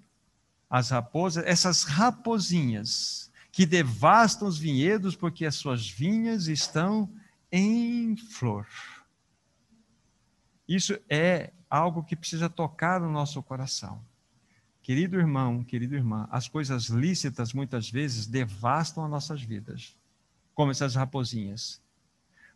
as 0.69 0.89
raposas, 0.89 1.43
essas 1.45 1.83
rapozinhas 1.83 3.31
que 3.51 3.65
devastam 3.65 4.47
os 4.47 4.57
vinhedos 4.57 5.15
porque 5.15 5.45
as 5.45 5.55
suas 5.55 5.89
vinhas 5.89 6.47
estão 6.47 7.09
em 7.51 8.15
flor. 8.15 8.67
Isso 10.67 10.97
é 11.09 11.51
algo 11.69 12.03
que 12.03 12.15
precisa 12.15 12.47
tocar 12.47 13.01
no 13.01 13.11
nosso 13.11 13.41
coração. 13.41 13.99
Querido 14.81 15.17
irmão, 15.17 15.63
querida 15.63 15.95
irmã, 15.95 16.27
as 16.31 16.47
coisas 16.47 16.85
lícitas 16.85 17.53
muitas 17.53 17.89
vezes 17.89 18.27
devastam 18.27 19.03
as 19.03 19.09
nossas 19.09 19.41
vidas, 19.41 19.95
como 20.53 20.71
essas 20.71 20.95
rapozinhas. 20.95 21.81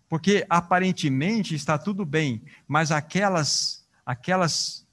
Porque 0.07 0.45
aparentemente 0.49 1.55
está 1.55 1.77
tudo 1.77 2.05
bem, 2.05 2.43
mas 2.67 2.91
aquelas 2.91 3.83
aquelas 4.05 4.85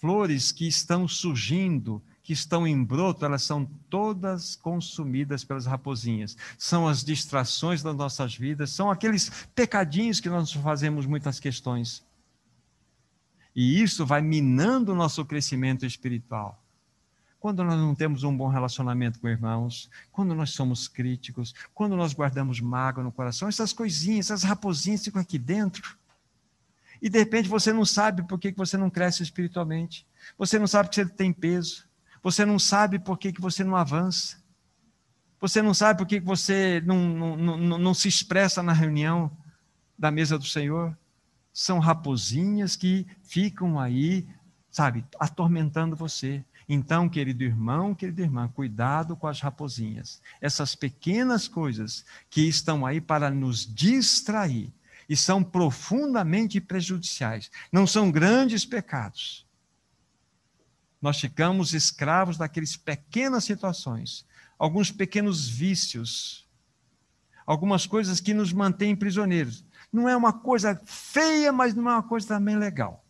flores 0.00 0.52
que 0.52 0.66
estão 0.66 1.06
surgindo, 1.06 2.02
que 2.28 2.34
estão 2.34 2.66
em 2.66 2.84
broto, 2.84 3.24
elas 3.24 3.42
são 3.42 3.64
todas 3.88 4.54
consumidas 4.54 5.44
pelas 5.44 5.64
raposinhas. 5.64 6.36
São 6.58 6.86
as 6.86 7.02
distrações 7.02 7.82
das 7.82 7.96
nossas 7.96 8.36
vidas, 8.36 8.68
são 8.68 8.90
aqueles 8.90 9.46
pecadinhos 9.54 10.20
que 10.20 10.28
nós 10.28 10.52
fazemos 10.52 11.06
muitas 11.06 11.40
questões. 11.40 12.04
E 13.56 13.80
isso 13.82 14.04
vai 14.04 14.20
minando 14.20 14.92
o 14.92 14.94
nosso 14.94 15.24
crescimento 15.24 15.86
espiritual. 15.86 16.62
Quando 17.40 17.64
nós 17.64 17.78
não 17.78 17.94
temos 17.94 18.24
um 18.24 18.36
bom 18.36 18.48
relacionamento 18.48 19.18
com 19.18 19.26
irmãos, 19.26 19.88
quando 20.12 20.34
nós 20.34 20.50
somos 20.50 20.86
críticos, 20.86 21.54
quando 21.72 21.96
nós 21.96 22.12
guardamos 22.12 22.60
mágoa 22.60 23.02
no 23.02 23.10
coração, 23.10 23.48
essas 23.48 23.72
coisinhas, 23.72 24.26
essas 24.26 24.42
raposinhas 24.42 25.02
ficam 25.02 25.22
aqui 25.22 25.38
dentro. 25.38 25.96
E 27.00 27.08
de 27.08 27.18
repente 27.18 27.48
você 27.48 27.72
não 27.72 27.86
sabe 27.86 28.22
por 28.22 28.38
que 28.38 28.52
você 28.52 28.76
não 28.76 28.90
cresce 28.90 29.22
espiritualmente. 29.22 30.06
Você 30.36 30.58
não 30.58 30.66
sabe 30.66 30.90
que 30.90 30.96
você 30.96 31.06
tem 31.06 31.32
peso. 31.32 31.87
Você 32.22 32.44
não 32.44 32.58
sabe 32.58 32.98
por 32.98 33.18
que, 33.18 33.32
que 33.32 33.40
você 33.40 33.64
não 33.64 33.76
avança. 33.76 34.38
Você 35.40 35.62
não 35.62 35.72
sabe 35.72 35.98
por 35.98 36.06
que, 36.06 36.20
que 36.20 36.26
você 36.26 36.82
não, 36.84 36.98
não, 36.98 37.56
não, 37.56 37.78
não 37.78 37.94
se 37.94 38.08
expressa 38.08 38.62
na 38.62 38.72
reunião 38.72 39.30
da 39.98 40.10
mesa 40.10 40.38
do 40.38 40.44
Senhor. 40.44 40.96
São 41.52 41.78
raposinhas 41.78 42.76
que 42.76 43.06
ficam 43.22 43.78
aí, 43.78 44.26
sabe, 44.70 45.04
atormentando 45.18 45.96
você. 45.96 46.44
Então, 46.68 47.08
querido 47.08 47.44
irmão, 47.44 47.94
querida 47.94 48.22
irmã, 48.22 48.48
cuidado 48.48 49.16
com 49.16 49.26
as 49.26 49.40
raposinhas. 49.40 50.20
Essas 50.40 50.74
pequenas 50.74 51.48
coisas 51.48 52.04
que 52.28 52.42
estão 52.42 52.84
aí 52.84 53.00
para 53.00 53.30
nos 53.30 53.66
distrair 53.66 54.72
e 55.08 55.16
são 55.16 55.42
profundamente 55.42 56.60
prejudiciais. 56.60 57.50
Não 57.72 57.86
são 57.86 58.10
grandes 58.10 58.66
pecados, 58.66 59.46
nós 61.00 61.20
ficamos 61.20 61.72
escravos 61.74 62.36
daquelas 62.36 62.76
pequenas 62.76 63.44
situações, 63.44 64.26
alguns 64.58 64.90
pequenos 64.90 65.48
vícios, 65.48 66.46
algumas 67.46 67.86
coisas 67.86 68.20
que 68.20 68.34
nos 68.34 68.52
mantêm 68.52 68.96
prisioneiros. 68.96 69.64
Não 69.92 70.08
é 70.08 70.16
uma 70.16 70.32
coisa 70.32 70.80
feia, 70.84 71.52
mas 71.52 71.74
não 71.74 71.88
é 71.88 71.94
uma 71.94 72.02
coisa 72.02 72.28
também 72.28 72.56
legal. 72.56 73.04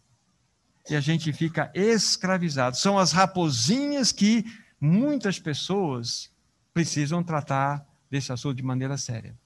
E 0.88 0.94
a 0.94 1.00
gente 1.00 1.32
fica 1.32 1.70
escravizado. 1.74 2.76
São 2.76 2.98
as 2.98 3.12
raposinhas 3.12 4.12
que 4.12 4.44
muitas 4.80 5.38
pessoas 5.38 6.30
precisam 6.72 7.22
tratar 7.22 7.86
desse 8.10 8.32
assunto 8.32 8.56
de 8.56 8.62
maneira 8.62 8.96
séria. 8.96 9.36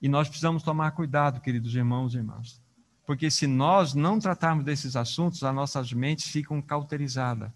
E 0.00 0.08
nós 0.08 0.28
precisamos 0.28 0.62
tomar 0.62 0.92
cuidado, 0.92 1.40
queridos 1.40 1.74
irmãos 1.74 2.14
e 2.14 2.18
irmãs. 2.18 2.60
Porque 3.08 3.30
se 3.30 3.46
nós 3.46 3.94
não 3.94 4.18
tratarmos 4.18 4.66
desses 4.66 4.94
assuntos, 4.94 5.42
as 5.42 5.54
nossas 5.54 5.94
mentes 5.94 6.26
ficam 6.26 6.60
cauterizadas 6.60 7.50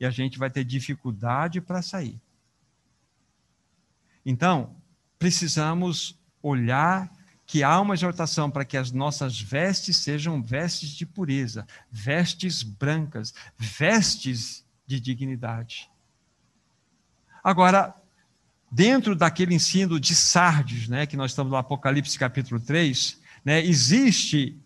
e 0.00 0.04
a 0.04 0.10
gente 0.10 0.36
vai 0.36 0.50
ter 0.50 0.64
dificuldade 0.64 1.60
para 1.60 1.80
sair. 1.80 2.20
Então, 4.24 4.74
precisamos 5.16 6.18
olhar 6.42 7.08
que 7.46 7.62
há 7.62 7.80
uma 7.80 7.94
exortação 7.94 8.50
para 8.50 8.64
que 8.64 8.76
as 8.76 8.90
nossas 8.90 9.40
vestes 9.40 9.98
sejam 9.98 10.42
vestes 10.42 10.90
de 10.90 11.06
pureza, 11.06 11.64
vestes 11.88 12.64
brancas, 12.64 13.32
vestes 13.56 14.66
de 14.84 14.98
dignidade. 14.98 15.88
Agora, 17.44 17.94
dentro 18.72 19.14
daquele 19.14 19.54
ensino 19.54 20.00
de 20.00 20.16
Sardes, 20.16 20.88
né, 20.88 21.06
que 21.06 21.16
nós 21.16 21.30
estamos 21.30 21.52
no 21.52 21.56
Apocalipse 21.56 22.18
capítulo 22.18 22.58
3, 22.58 23.20
né, 23.44 23.64
existe 23.64 24.60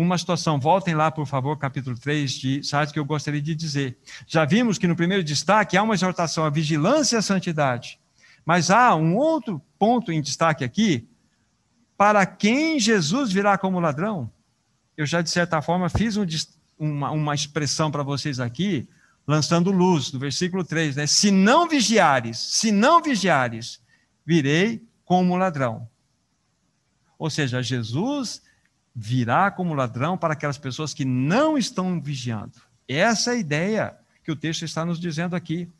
uma 0.00 0.16
situação. 0.16 0.60
Voltem 0.60 0.94
lá, 0.94 1.10
por 1.10 1.26
favor, 1.26 1.58
capítulo 1.58 1.98
3 1.98 2.30
de 2.30 2.62
Sardes, 2.62 2.92
que 2.92 3.00
eu 3.00 3.04
gostaria 3.04 3.42
de 3.42 3.52
dizer. 3.52 3.98
Já 4.28 4.44
vimos 4.44 4.78
que 4.78 4.86
no 4.86 4.94
primeiro 4.94 5.24
destaque 5.24 5.76
há 5.76 5.82
uma 5.82 5.94
exortação 5.94 6.44
à 6.44 6.50
vigilância 6.50 7.16
e 7.16 7.18
à 7.18 7.22
santidade. 7.22 7.98
Mas 8.46 8.70
há 8.70 8.94
um 8.94 9.16
outro 9.16 9.60
ponto 9.76 10.12
em 10.12 10.22
destaque 10.22 10.62
aqui, 10.62 11.08
para 11.96 12.24
quem 12.24 12.78
Jesus 12.78 13.32
virá 13.32 13.58
como 13.58 13.80
ladrão. 13.80 14.30
Eu 14.96 15.04
já, 15.04 15.20
de 15.20 15.30
certa 15.30 15.60
forma, 15.60 15.88
fiz 15.88 16.16
um, 16.16 16.24
uma, 16.78 17.10
uma 17.10 17.34
expressão 17.34 17.90
para 17.90 18.04
vocês 18.04 18.38
aqui, 18.38 18.88
lançando 19.26 19.72
luz, 19.72 20.12
do 20.12 20.18
versículo 20.20 20.62
3, 20.62 20.94
né? 20.94 21.06
Se 21.08 21.32
não 21.32 21.68
vigiares, 21.68 22.38
se 22.38 22.70
não 22.70 23.02
vigiares, 23.02 23.82
virei 24.24 24.80
como 25.04 25.36
ladrão. 25.36 25.88
Ou 27.18 27.28
seja, 27.28 27.60
Jesus 27.60 28.40
virá 29.00 29.48
como 29.48 29.74
ladrão 29.74 30.18
para 30.18 30.32
aquelas 30.32 30.58
pessoas 30.58 30.92
que 30.92 31.04
não 31.04 31.56
estão 31.56 32.00
vigiando. 32.00 32.54
Essa 32.88 33.30
é 33.30 33.34
a 33.34 33.38
ideia 33.38 33.96
que 34.24 34.32
o 34.32 34.36
texto 34.36 34.64
está 34.64 34.84
nos 34.84 34.98
dizendo 34.98 35.36
aqui. 35.36 35.70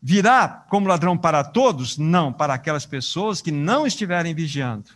Virá 0.00 0.46
como 0.68 0.86
ladrão 0.86 1.16
para 1.16 1.42
todos? 1.42 1.96
Não, 1.96 2.30
para 2.30 2.52
aquelas 2.52 2.84
pessoas 2.84 3.40
que 3.40 3.50
não 3.50 3.86
estiverem 3.86 4.34
vigiando. 4.34 4.90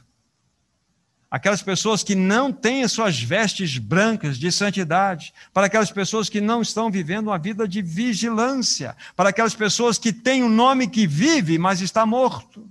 Aquelas 1.30 1.62
pessoas 1.62 2.02
que 2.02 2.14
não 2.14 2.52
têm 2.52 2.84
as 2.84 2.92
suas 2.92 3.18
vestes 3.18 3.78
brancas 3.78 4.38
de 4.38 4.52
santidade, 4.52 5.32
para 5.50 5.66
aquelas 5.66 5.90
pessoas 5.90 6.28
que 6.28 6.42
não 6.42 6.60
estão 6.60 6.90
vivendo 6.90 7.28
uma 7.28 7.38
vida 7.38 7.66
de 7.66 7.80
vigilância, 7.80 8.94
para 9.16 9.30
aquelas 9.30 9.54
pessoas 9.54 9.98
que 9.98 10.12
têm 10.12 10.42
um 10.42 10.50
nome 10.50 10.86
que 10.86 11.06
vive, 11.06 11.58
mas 11.58 11.80
está 11.80 12.04
morto. 12.04 12.68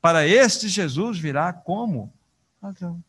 Para 0.00 0.26
estes, 0.26 0.72
Jesus 0.72 1.18
virá 1.20 1.52
como 1.52 2.12
ladrão. 2.60 3.00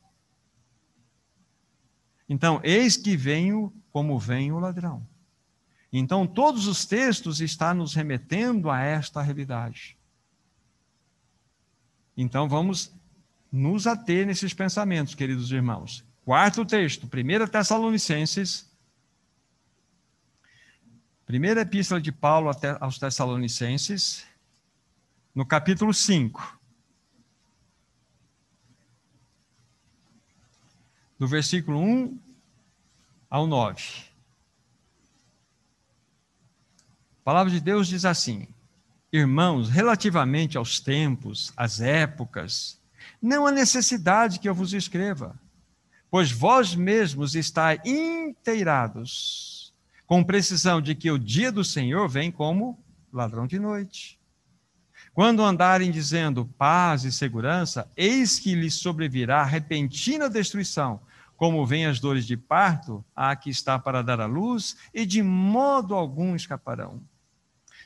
Então, 2.27 2.59
eis 2.63 2.97
que 2.97 3.15
venho 3.17 3.73
como 3.91 4.17
vem 4.17 4.51
o 4.51 4.59
ladrão. 4.59 5.05
Então, 5.91 6.25
todos 6.25 6.65
os 6.65 6.85
textos 6.85 7.39
estão 7.39 7.75
nos 7.75 7.93
remetendo 7.93 8.69
a 8.69 8.81
esta 8.81 9.21
realidade. 9.21 9.95
Então, 12.17 12.49
vamos 12.49 12.91
nos 13.51 13.85
ater 13.85 14.25
nesses 14.25 14.53
pensamentos, 14.53 15.13
queridos 15.13 15.51
irmãos. 15.51 16.03
Quarto 16.25 16.65
texto, 16.65 17.05
1 17.05 17.47
Tessalonicenses. 17.47 18.71
Primeira 21.25 21.61
epístola 21.61 22.01
de 22.01 22.11
Paulo 22.11 22.49
aos 22.79 22.97
Tessalonicenses, 22.97 24.25
no 25.33 25.45
capítulo 25.45 25.93
5. 25.93 26.59
Do 31.17 31.27
versículo 31.27 31.79
1 31.79 32.19
ao 33.29 33.47
9. 33.47 33.81
A 37.19 37.23
palavra 37.23 37.51
de 37.51 37.59
Deus 37.59 37.87
diz 37.87 38.05
assim: 38.05 38.47
Irmãos, 39.11 39.69
relativamente 39.69 40.57
aos 40.57 40.79
tempos, 40.79 41.53
às 41.55 41.79
épocas, 41.79 42.81
não 43.21 43.47
há 43.47 43.51
necessidade 43.51 44.39
que 44.39 44.49
eu 44.49 44.55
vos 44.55 44.73
escreva, 44.73 45.39
pois 46.09 46.31
vós 46.31 46.75
mesmos 46.75 47.35
estáis 47.35 47.79
inteirados, 47.85 49.73
com 50.05 50.23
precisão 50.23 50.81
de 50.81 50.93
que 50.93 51.09
o 51.09 51.17
dia 51.17 51.51
do 51.51 51.63
Senhor 51.63 52.09
vem 52.09 52.31
como 52.31 52.77
ladrão 53.11 53.47
de 53.47 53.57
noite. 53.59 54.19
Quando 55.13 55.43
andarem 55.43 55.91
dizendo 55.91 56.45
paz 56.57 57.03
e 57.03 57.11
segurança, 57.11 57.87
eis 57.95 58.39
que 58.39 58.55
lhes 58.55 58.73
sobrevirá 58.75 59.43
repentina 59.43 60.27
destruição, 60.27 60.99
como 61.37 61.65
vêm 61.65 61.85
as 61.85 61.99
dores 61.99 62.25
de 62.25 62.35
parto, 62.35 63.05
a 63.15 63.35
que 63.35 63.49
está 63.49 63.77
para 63.77 64.01
dar 64.01 64.19
a 64.19 64.25
luz, 64.25 64.75
e 64.93 65.05
de 65.05 65.21
modo 65.21 65.93
algum 65.93 66.35
escaparão. 66.35 67.01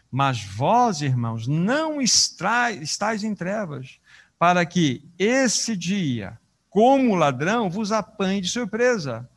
Mas 0.09 0.41
vós, 0.41 1.01
irmãos, 1.01 1.47
não 1.47 2.01
estáis 2.01 3.23
em 3.23 3.35
trevas, 3.35 3.99
para 4.39 4.65
que 4.65 5.03
esse 5.19 5.75
dia, 5.75 6.39
como 6.69 7.15
ladrão, 7.15 7.69
vos 7.69 7.91
apanhe 7.91 8.39
de 8.39 8.47
surpresa. 8.47 9.29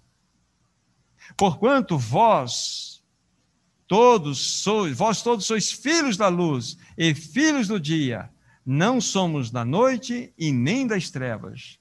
Porquanto 1.36 1.98
vós, 1.98 2.99
Todos 3.90 4.38
sois, 4.38 4.96
vós 4.96 5.20
todos 5.20 5.46
sois 5.46 5.72
filhos 5.72 6.16
da 6.16 6.28
luz 6.28 6.78
e 6.96 7.12
filhos 7.12 7.66
do 7.66 7.80
dia. 7.80 8.30
Não 8.64 9.00
somos 9.00 9.50
da 9.50 9.64
noite 9.64 10.32
e 10.38 10.52
nem 10.52 10.86
das 10.86 11.10
trevas. 11.10 11.76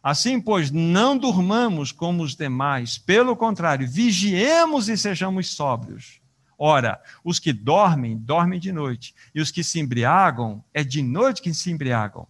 Assim, 0.00 0.40
pois, 0.40 0.70
não 0.70 1.18
durmamos 1.18 1.90
como 1.90 2.22
os 2.22 2.36
demais, 2.36 2.96
pelo 2.96 3.34
contrário, 3.34 3.90
vigiemos 3.90 4.88
e 4.88 4.96
sejamos 4.96 5.48
sóbrios. 5.48 6.20
Ora, 6.56 7.02
os 7.24 7.40
que 7.40 7.52
dormem, 7.52 8.16
dormem 8.16 8.60
de 8.60 8.70
noite, 8.70 9.12
e 9.34 9.40
os 9.40 9.50
que 9.50 9.64
se 9.64 9.80
embriagam, 9.80 10.62
é 10.72 10.84
de 10.84 11.02
noite 11.02 11.42
que 11.42 11.52
se 11.52 11.72
embriagam. 11.72 12.24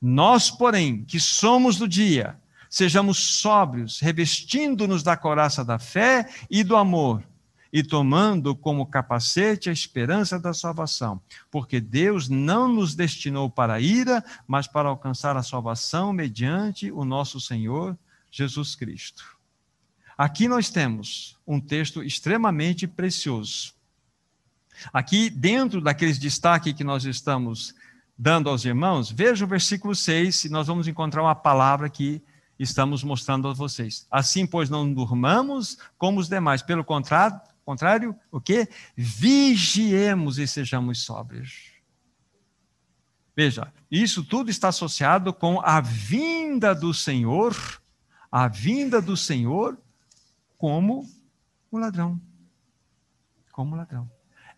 Nós, 0.00 0.48
porém, 0.48 1.02
que 1.02 1.18
somos 1.18 1.76
do 1.76 1.88
dia, 1.88 2.36
sejamos 2.70 3.18
sóbrios, 3.18 3.98
revestindo-nos 3.98 5.02
da 5.02 5.16
coraça 5.16 5.64
da 5.64 5.76
fé 5.80 6.28
e 6.48 6.62
do 6.62 6.76
amor 6.76 7.20
e 7.74 7.82
tomando 7.82 8.54
como 8.54 8.86
capacete 8.86 9.68
a 9.68 9.72
esperança 9.72 10.38
da 10.38 10.54
salvação, 10.54 11.20
porque 11.50 11.80
Deus 11.80 12.28
não 12.28 12.68
nos 12.68 12.94
destinou 12.94 13.50
para 13.50 13.74
a 13.74 13.80
ira, 13.80 14.24
mas 14.46 14.68
para 14.68 14.88
alcançar 14.88 15.36
a 15.36 15.42
salvação 15.42 16.12
mediante 16.12 16.92
o 16.92 17.04
nosso 17.04 17.40
Senhor 17.40 17.98
Jesus 18.30 18.76
Cristo. 18.76 19.24
Aqui 20.16 20.46
nós 20.46 20.70
temos 20.70 21.36
um 21.44 21.60
texto 21.60 22.00
extremamente 22.00 22.86
precioso. 22.86 23.74
Aqui, 24.92 25.28
dentro 25.28 25.80
daqueles 25.80 26.16
destaques 26.16 26.74
que 26.74 26.84
nós 26.84 27.04
estamos 27.04 27.74
dando 28.16 28.48
aos 28.48 28.64
irmãos, 28.64 29.10
veja 29.10 29.44
o 29.44 29.48
versículo 29.48 29.96
6 29.96 30.44
e 30.44 30.48
nós 30.48 30.68
vamos 30.68 30.86
encontrar 30.86 31.24
uma 31.24 31.34
palavra 31.34 31.90
que 31.90 32.22
estamos 32.56 33.02
mostrando 33.02 33.48
a 33.48 33.52
vocês. 33.52 34.06
Assim, 34.08 34.46
pois, 34.46 34.70
não 34.70 34.94
durmamos 34.94 35.76
como 35.98 36.20
os 36.20 36.28
demais, 36.28 36.62
pelo 36.62 36.84
contrário, 36.84 37.40
contrário 37.64 38.14
o 38.30 38.40
que? 38.40 38.68
Vigiemos 38.96 40.38
e 40.38 40.46
sejamos 40.46 41.02
sóbrios. 41.02 41.72
Veja, 43.36 43.72
isso 43.90 44.22
tudo 44.22 44.50
está 44.50 44.68
associado 44.68 45.32
com 45.32 45.60
a 45.60 45.80
vinda 45.80 46.74
do 46.74 46.94
Senhor, 46.94 47.56
a 48.30 48.46
vinda 48.46 49.00
do 49.02 49.16
Senhor 49.16 49.76
como 50.56 51.08
o 51.70 51.78
ladrão. 51.78 52.20
Como 53.50 53.74
ladrão. 53.74 54.08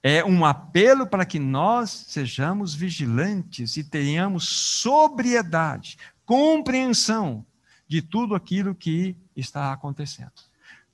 É 0.03 0.25
um 0.25 0.45
apelo 0.45 1.07
para 1.07 1.25
que 1.25 1.39
nós 1.39 1.91
sejamos 1.91 2.75
vigilantes 2.75 3.77
e 3.77 3.83
tenhamos 3.83 4.47
sobriedade, 4.49 5.99
compreensão 6.25 7.45
de 7.89 8.03
tudo 8.03 8.35
aquilo 8.35 8.75
que 8.75 9.17
está 9.35 9.73
acontecendo. 9.73 10.33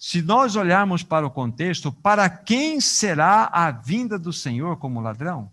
Se 0.05 0.21
nós 0.21 0.57
olharmos 0.57 1.05
para 1.05 1.25
o 1.25 1.31
contexto, 1.31 1.93
para 1.93 2.29
quem 2.29 2.81
será 2.81 3.45
a 3.45 3.71
vinda 3.71 4.19
do 4.19 4.33
Senhor 4.33 4.77
como 4.77 5.01
ladrão? 5.01 5.49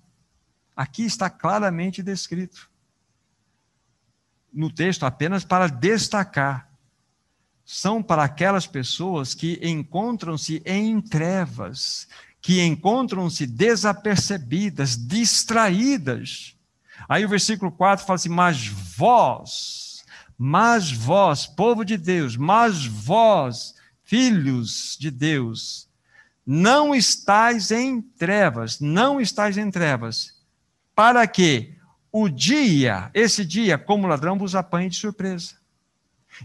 Aqui 0.75 1.03
está 1.03 1.29
claramente 1.29 2.01
descrito. 2.01 2.67
No 4.51 4.71
texto, 4.71 5.05
apenas 5.05 5.45
para 5.45 5.67
destacar. 5.67 6.67
São 7.63 8.01
para 8.01 8.23
aquelas 8.23 8.65
pessoas 8.65 9.35
que 9.35 9.59
encontram-se 9.61 10.63
em 10.65 10.99
trevas, 10.99 12.07
que 12.41 12.59
encontram-se 12.59 13.45
desapercebidas, 13.45 14.97
distraídas. 14.97 16.55
Aí 17.07 17.23
o 17.23 17.29
versículo 17.29 17.71
4 17.71 18.03
fala 18.03 18.15
assim: 18.15 18.29
Mas 18.29 18.65
vós, 18.65 20.03
mas 20.35 20.91
vós, 20.91 21.45
povo 21.45 21.85
de 21.85 21.97
Deus, 21.97 22.35
mas 22.35 22.83
vós, 22.83 23.77
filhos 24.09 24.97
de 24.99 25.11
Deus, 25.11 25.87
não 26.43 26.95
estáis 26.95 27.69
em 27.69 28.01
trevas, 28.01 28.79
não 28.79 29.21
estáis 29.21 29.55
em 29.55 29.69
trevas, 29.69 30.33
para 30.95 31.27
que 31.27 31.77
o 32.11 32.27
dia, 32.27 33.11
esse 33.13 33.45
dia, 33.45 33.77
como 33.77 34.07
ladrão, 34.07 34.35
vos 34.35 34.55
apanhe 34.55 34.89
de 34.89 34.95
surpresa. 34.95 35.53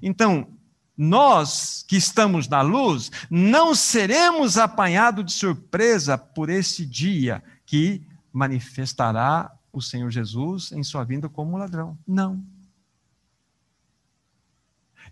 Então, 0.02 0.46
nós 0.94 1.82
que 1.88 1.96
estamos 1.96 2.46
na 2.48 2.60
luz, 2.60 3.10
não 3.30 3.74
seremos 3.74 4.58
apanhados 4.58 5.24
de 5.24 5.32
surpresa 5.32 6.18
por 6.18 6.50
esse 6.50 6.84
dia 6.84 7.42
que 7.64 8.06
manifestará 8.30 9.50
o 9.72 9.80
Senhor 9.80 10.10
Jesus 10.10 10.70
em 10.70 10.82
sua 10.82 11.02
vinda 11.02 11.30
como 11.30 11.56
ladrão. 11.56 11.96
Não. 12.06 12.44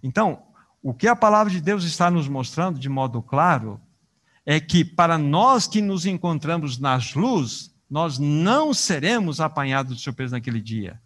Então, 0.03 0.52
o 0.83 0.93
que 0.93 1.07
a 1.07 1.15
palavra 1.15 1.53
de 1.53 1.61
Deus 1.61 1.85
está 1.85 2.11
nos 2.11 2.27
mostrando 2.27 2.79
de 2.79 2.89
modo 2.89 3.23
claro 3.23 3.81
é 4.45 4.59
que 4.59 4.85
para 4.85 5.17
nós 5.17 5.69
que 5.69 5.81
nos 5.81 6.05
encontramos 6.05 6.79
nas 6.79 7.15
luzes, 7.15 7.73
nós 7.89 8.19
não 8.19 8.75
seremos 8.75 9.41
apanhados 9.41 9.97
de 9.97 10.03
surpresa 10.03 10.37
naquele 10.37 10.61
dia. 10.61 11.01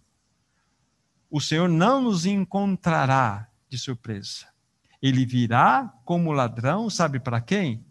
O 1.30 1.40
Senhor 1.40 1.68
não 1.68 2.00
nos 2.00 2.24
encontrará 2.24 3.48
de 3.68 3.76
surpresa. 3.76 4.46
Ele 5.02 5.26
virá 5.26 5.92
como 6.04 6.32
ladrão, 6.32 6.88
sabe 6.88 7.20
para 7.20 7.40
quem? 7.40 7.84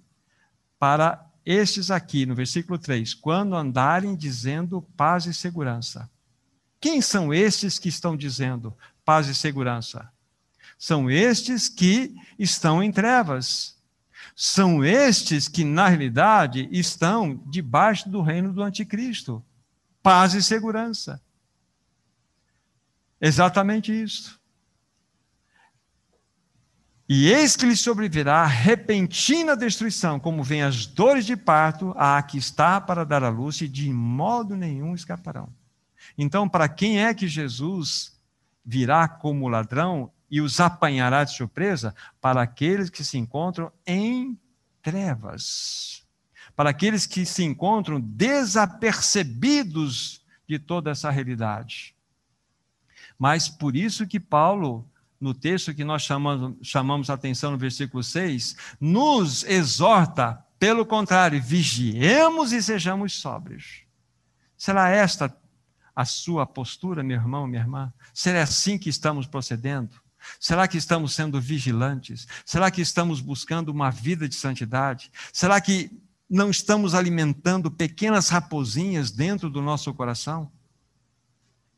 Para 0.79 1.23
estes 1.45 1.91
aqui, 1.91 2.25
no 2.25 2.33
versículo 2.33 2.79
3, 2.79 3.13
quando 3.13 3.55
andarem 3.55 4.15
dizendo 4.15 4.81
paz 4.97 5.27
e 5.27 5.33
segurança. 5.33 6.09
Quem 6.81 7.01
são 7.01 7.31
estes 7.31 7.77
que 7.77 7.89
estão 7.89 8.17
dizendo 8.17 8.75
paz 9.03 9.27
e 9.27 9.35
segurança? 9.35 10.11
São 10.77 11.09
estes 11.09 11.69
que 11.69 12.15
estão 12.37 12.83
em 12.83 12.91
trevas 12.91 13.75
são 14.35 14.83
estes 14.83 15.47
que, 15.47 15.63
na 15.63 15.87
realidade, 15.87 16.67
estão 16.69 17.41
debaixo 17.47 18.09
do 18.09 18.21
reino 18.21 18.51
do 18.51 18.61
anticristo. 18.61 19.41
Paz 20.03 20.33
e 20.33 20.43
segurança. 20.43 21.21
Exatamente 23.19 23.93
isso. 23.93 24.37
E 27.07 27.31
eis 27.31 27.55
que 27.55 27.65
lhe 27.65 27.77
sobrevirá 27.77 28.45
repentina 28.45 29.55
destruição, 29.55 30.19
como 30.19 30.43
vem 30.43 30.63
as 30.63 30.85
dores 30.85 31.25
de 31.25 31.37
parto, 31.37 31.93
a 31.95 32.21
que 32.21 32.37
está 32.37 32.81
para 32.81 33.05
dar 33.05 33.23
à 33.23 33.29
luz, 33.29 33.61
e 33.61 33.69
de 33.69 33.89
modo 33.89 34.55
nenhum 34.57 34.93
escaparão. 34.93 35.47
Então, 36.17 36.49
para 36.49 36.67
quem 36.67 37.01
é 37.01 37.13
que 37.13 37.27
Jesus 37.27 38.19
virá 38.65 39.07
como 39.07 39.47
ladrão? 39.47 40.11
E 40.35 40.41
os 40.41 40.59
apanhará 40.59 41.23
de 41.23 41.33
surpresa 41.33 41.95
para 42.19 42.41
aqueles 42.41 42.89
que 42.89 43.05
se 43.05 43.17
encontram 43.17 43.71
em 43.87 44.37
trevas, 44.81 46.05
para 46.57 46.71
aqueles 46.71 47.05
que 47.05 47.25
se 47.25 47.41
encontram 47.41 48.01
desapercebidos 48.01 50.21
de 50.45 50.59
toda 50.59 50.91
essa 50.91 51.09
realidade. 51.09 51.95
Mas 53.17 53.47
por 53.47 53.77
isso 53.77 54.05
que 54.05 54.19
Paulo, 54.19 54.85
no 55.21 55.33
texto 55.33 55.73
que 55.73 55.85
nós 55.85 56.01
chamamos, 56.01 56.57
chamamos 56.61 57.09
atenção 57.09 57.51
no 57.51 57.57
versículo 57.57 58.03
6, 58.03 58.57
nos 58.77 59.45
exorta, 59.45 60.45
pelo 60.59 60.85
contrário, 60.85 61.41
vigiemos 61.41 62.51
e 62.51 62.61
sejamos 62.61 63.13
sóbrios. 63.13 63.83
Será 64.57 64.89
esta 64.89 65.33
a 65.95 66.03
sua 66.03 66.45
postura, 66.45 67.01
meu 67.01 67.15
irmão, 67.15 67.47
minha 67.47 67.61
irmã? 67.61 67.93
Será 68.13 68.43
assim 68.43 68.77
que 68.77 68.89
estamos 68.89 69.25
procedendo? 69.25 70.03
Será 70.39 70.67
que 70.67 70.77
estamos 70.77 71.13
sendo 71.13 71.39
vigilantes? 71.39 72.27
Será 72.45 72.69
que 72.71 72.81
estamos 72.81 73.21
buscando 73.21 73.69
uma 73.69 73.89
vida 73.89 74.27
de 74.27 74.35
santidade? 74.35 75.11
Será 75.31 75.59
que 75.59 75.91
não 76.29 76.49
estamos 76.49 76.93
alimentando 76.93 77.69
pequenas 77.69 78.29
raposinhas 78.29 79.11
dentro 79.11 79.49
do 79.49 79.61
nosso 79.61 79.93
coração? 79.93 80.51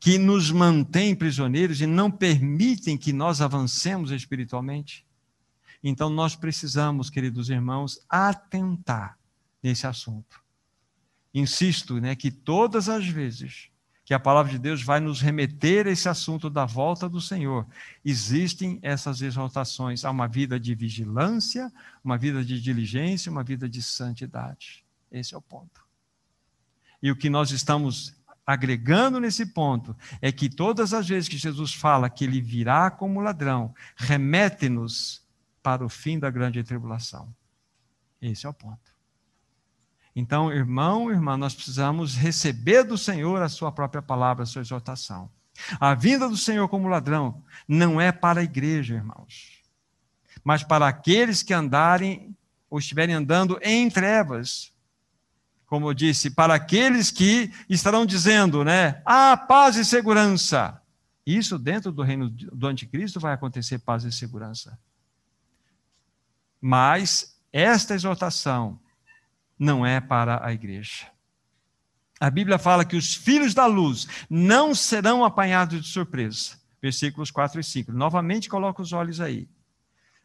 Que 0.00 0.16
nos 0.16 0.50
mantêm 0.50 1.14
prisioneiros 1.14 1.80
e 1.80 1.86
não 1.86 2.10
permitem 2.10 2.96
que 2.96 3.12
nós 3.12 3.40
avancemos 3.40 4.10
espiritualmente? 4.10 5.06
Então 5.82 6.10
nós 6.10 6.34
precisamos, 6.34 7.10
queridos 7.10 7.50
irmãos, 7.50 8.00
atentar 8.08 9.18
nesse 9.62 9.86
assunto. 9.86 10.40
Insisto, 11.32 12.00
né, 12.00 12.16
que 12.16 12.30
todas 12.30 12.88
as 12.88 13.06
vezes 13.06 13.70
que 14.08 14.14
a 14.14 14.18
palavra 14.18 14.50
de 14.50 14.58
Deus 14.58 14.82
vai 14.82 15.00
nos 15.00 15.20
remeter 15.20 15.86
a 15.86 15.90
esse 15.90 16.08
assunto 16.08 16.48
da 16.48 16.64
volta 16.64 17.10
do 17.10 17.20
Senhor. 17.20 17.66
Existem 18.02 18.78
essas 18.80 19.20
exaltações 19.20 20.02
a 20.02 20.10
uma 20.10 20.26
vida 20.26 20.58
de 20.58 20.74
vigilância, 20.74 21.70
uma 22.02 22.16
vida 22.16 22.42
de 22.42 22.58
diligência, 22.58 23.30
uma 23.30 23.44
vida 23.44 23.68
de 23.68 23.82
santidade. 23.82 24.82
Esse 25.12 25.34
é 25.34 25.36
o 25.36 25.42
ponto. 25.42 25.84
E 27.02 27.10
o 27.10 27.16
que 27.16 27.28
nós 27.28 27.50
estamos 27.50 28.14
agregando 28.46 29.20
nesse 29.20 29.44
ponto 29.44 29.94
é 30.22 30.32
que 30.32 30.48
todas 30.48 30.94
as 30.94 31.06
vezes 31.06 31.28
que 31.28 31.36
Jesus 31.36 31.74
fala 31.74 32.08
que 32.08 32.24
ele 32.24 32.40
virá 32.40 32.90
como 32.90 33.20
ladrão, 33.20 33.74
remete-nos 33.94 35.22
para 35.62 35.84
o 35.84 35.88
fim 35.90 36.18
da 36.18 36.30
grande 36.30 36.64
tribulação. 36.64 37.30
Esse 38.22 38.46
é 38.46 38.48
o 38.48 38.54
ponto. 38.54 38.87
Então, 40.20 40.52
irmão, 40.52 41.12
irmã, 41.12 41.36
nós 41.36 41.54
precisamos 41.54 42.16
receber 42.16 42.82
do 42.82 42.98
Senhor 42.98 43.40
a 43.40 43.48
sua 43.48 43.70
própria 43.70 44.02
palavra, 44.02 44.42
a 44.42 44.46
sua 44.46 44.62
exortação. 44.62 45.30
A 45.78 45.94
vinda 45.94 46.28
do 46.28 46.36
Senhor 46.36 46.68
como 46.68 46.88
ladrão 46.88 47.40
não 47.68 48.00
é 48.00 48.10
para 48.10 48.40
a 48.40 48.42
igreja, 48.42 48.96
irmãos, 48.96 49.62
mas 50.42 50.64
para 50.64 50.88
aqueles 50.88 51.44
que 51.44 51.54
andarem 51.54 52.36
ou 52.68 52.80
estiverem 52.80 53.14
andando 53.14 53.60
em 53.62 53.88
trevas. 53.88 54.72
Como 55.66 55.88
eu 55.88 55.94
disse, 55.94 56.30
para 56.30 56.52
aqueles 56.52 57.12
que 57.12 57.52
estarão 57.68 58.04
dizendo, 58.04 58.64
né, 58.64 59.00
ah, 59.06 59.36
paz 59.36 59.76
e 59.76 59.84
segurança. 59.84 60.82
Isso 61.24 61.56
dentro 61.56 61.92
do 61.92 62.02
reino 62.02 62.28
do 62.28 62.66
anticristo 62.66 63.20
vai 63.20 63.34
acontecer 63.34 63.78
paz 63.78 64.02
e 64.02 64.10
segurança. 64.10 64.76
Mas 66.60 67.38
esta 67.52 67.94
exortação 67.94 68.80
não 69.58 69.84
é 69.84 70.00
para 70.00 70.44
a 70.44 70.52
igreja. 70.52 71.06
A 72.20 72.30
Bíblia 72.30 72.58
fala 72.58 72.84
que 72.84 72.96
os 72.96 73.14
filhos 73.14 73.54
da 73.54 73.66
luz 73.66 74.06
não 74.28 74.74
serão 74.74 75.24
apanhados 75.24 75.80
de 75.80 75.88
surpresa. 75.88 76.58
Versículos 76.82 77.30
4 77.30 77.60
e 77.60 77.64
5. 77.64 77.92
Novamente 77.92 78.48
coloca 78.48 78.82
os 78.82 78.92
olhos 78.92 79.20
aí. 79.20 79.48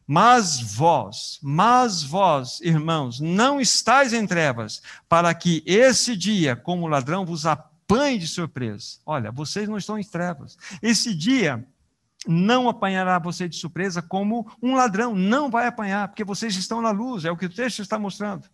Mas 0.06 0.60
vós, 0.60 1.38
mas 1.42 2.02
vós, 2.02 2.60
irmãos, 2.60 3.20
não 3.20 3.58
estáis 3.58 4.12
em 4.12 4.26
trevas, 4.26 4.82
para 5.08 5.32
que 5.32 5.62
esse 5.64 6.14
dia, 6.14 6.54
como 6.54 6.86
ladrão, 6.86 7.24
vos 7.24 7.46
apanhe 7.46 8.18
de 8.18 8.28
surpresa. 8.28 8.98
Olha, 9.06 9.32
vocês 9.32 9.66
não 9.66 9.78
estão 9.78 9.98
em 9.98 10.04
trevas. 10.04 10.58
Esse 10.82 11.14
dia 11.14 11.66
não 12.26 12.68
apanhará 12.68 13.18
você 13.18 13.48
de 13.48 13.56
surpresa 13.56 14.02
como 14.02 14.50
um 14.62 14.74
ladrão. 14.74 15.14
Não 15.14 15.50
vai 15.50 15.66
apanhar, 15.66 16.08
porque 16.08 16.24
vocês 16.24 16.54
estão 16.54 16.82
na 16.82 16.90
luz, 16.90 17.24
é 17.24 17.30
o 17.30 17.36
que 17.36 17.46
o 17.46 17.50
texto 17.50 17.80
está 17.80 17.98
mostrando. 17.98 18.46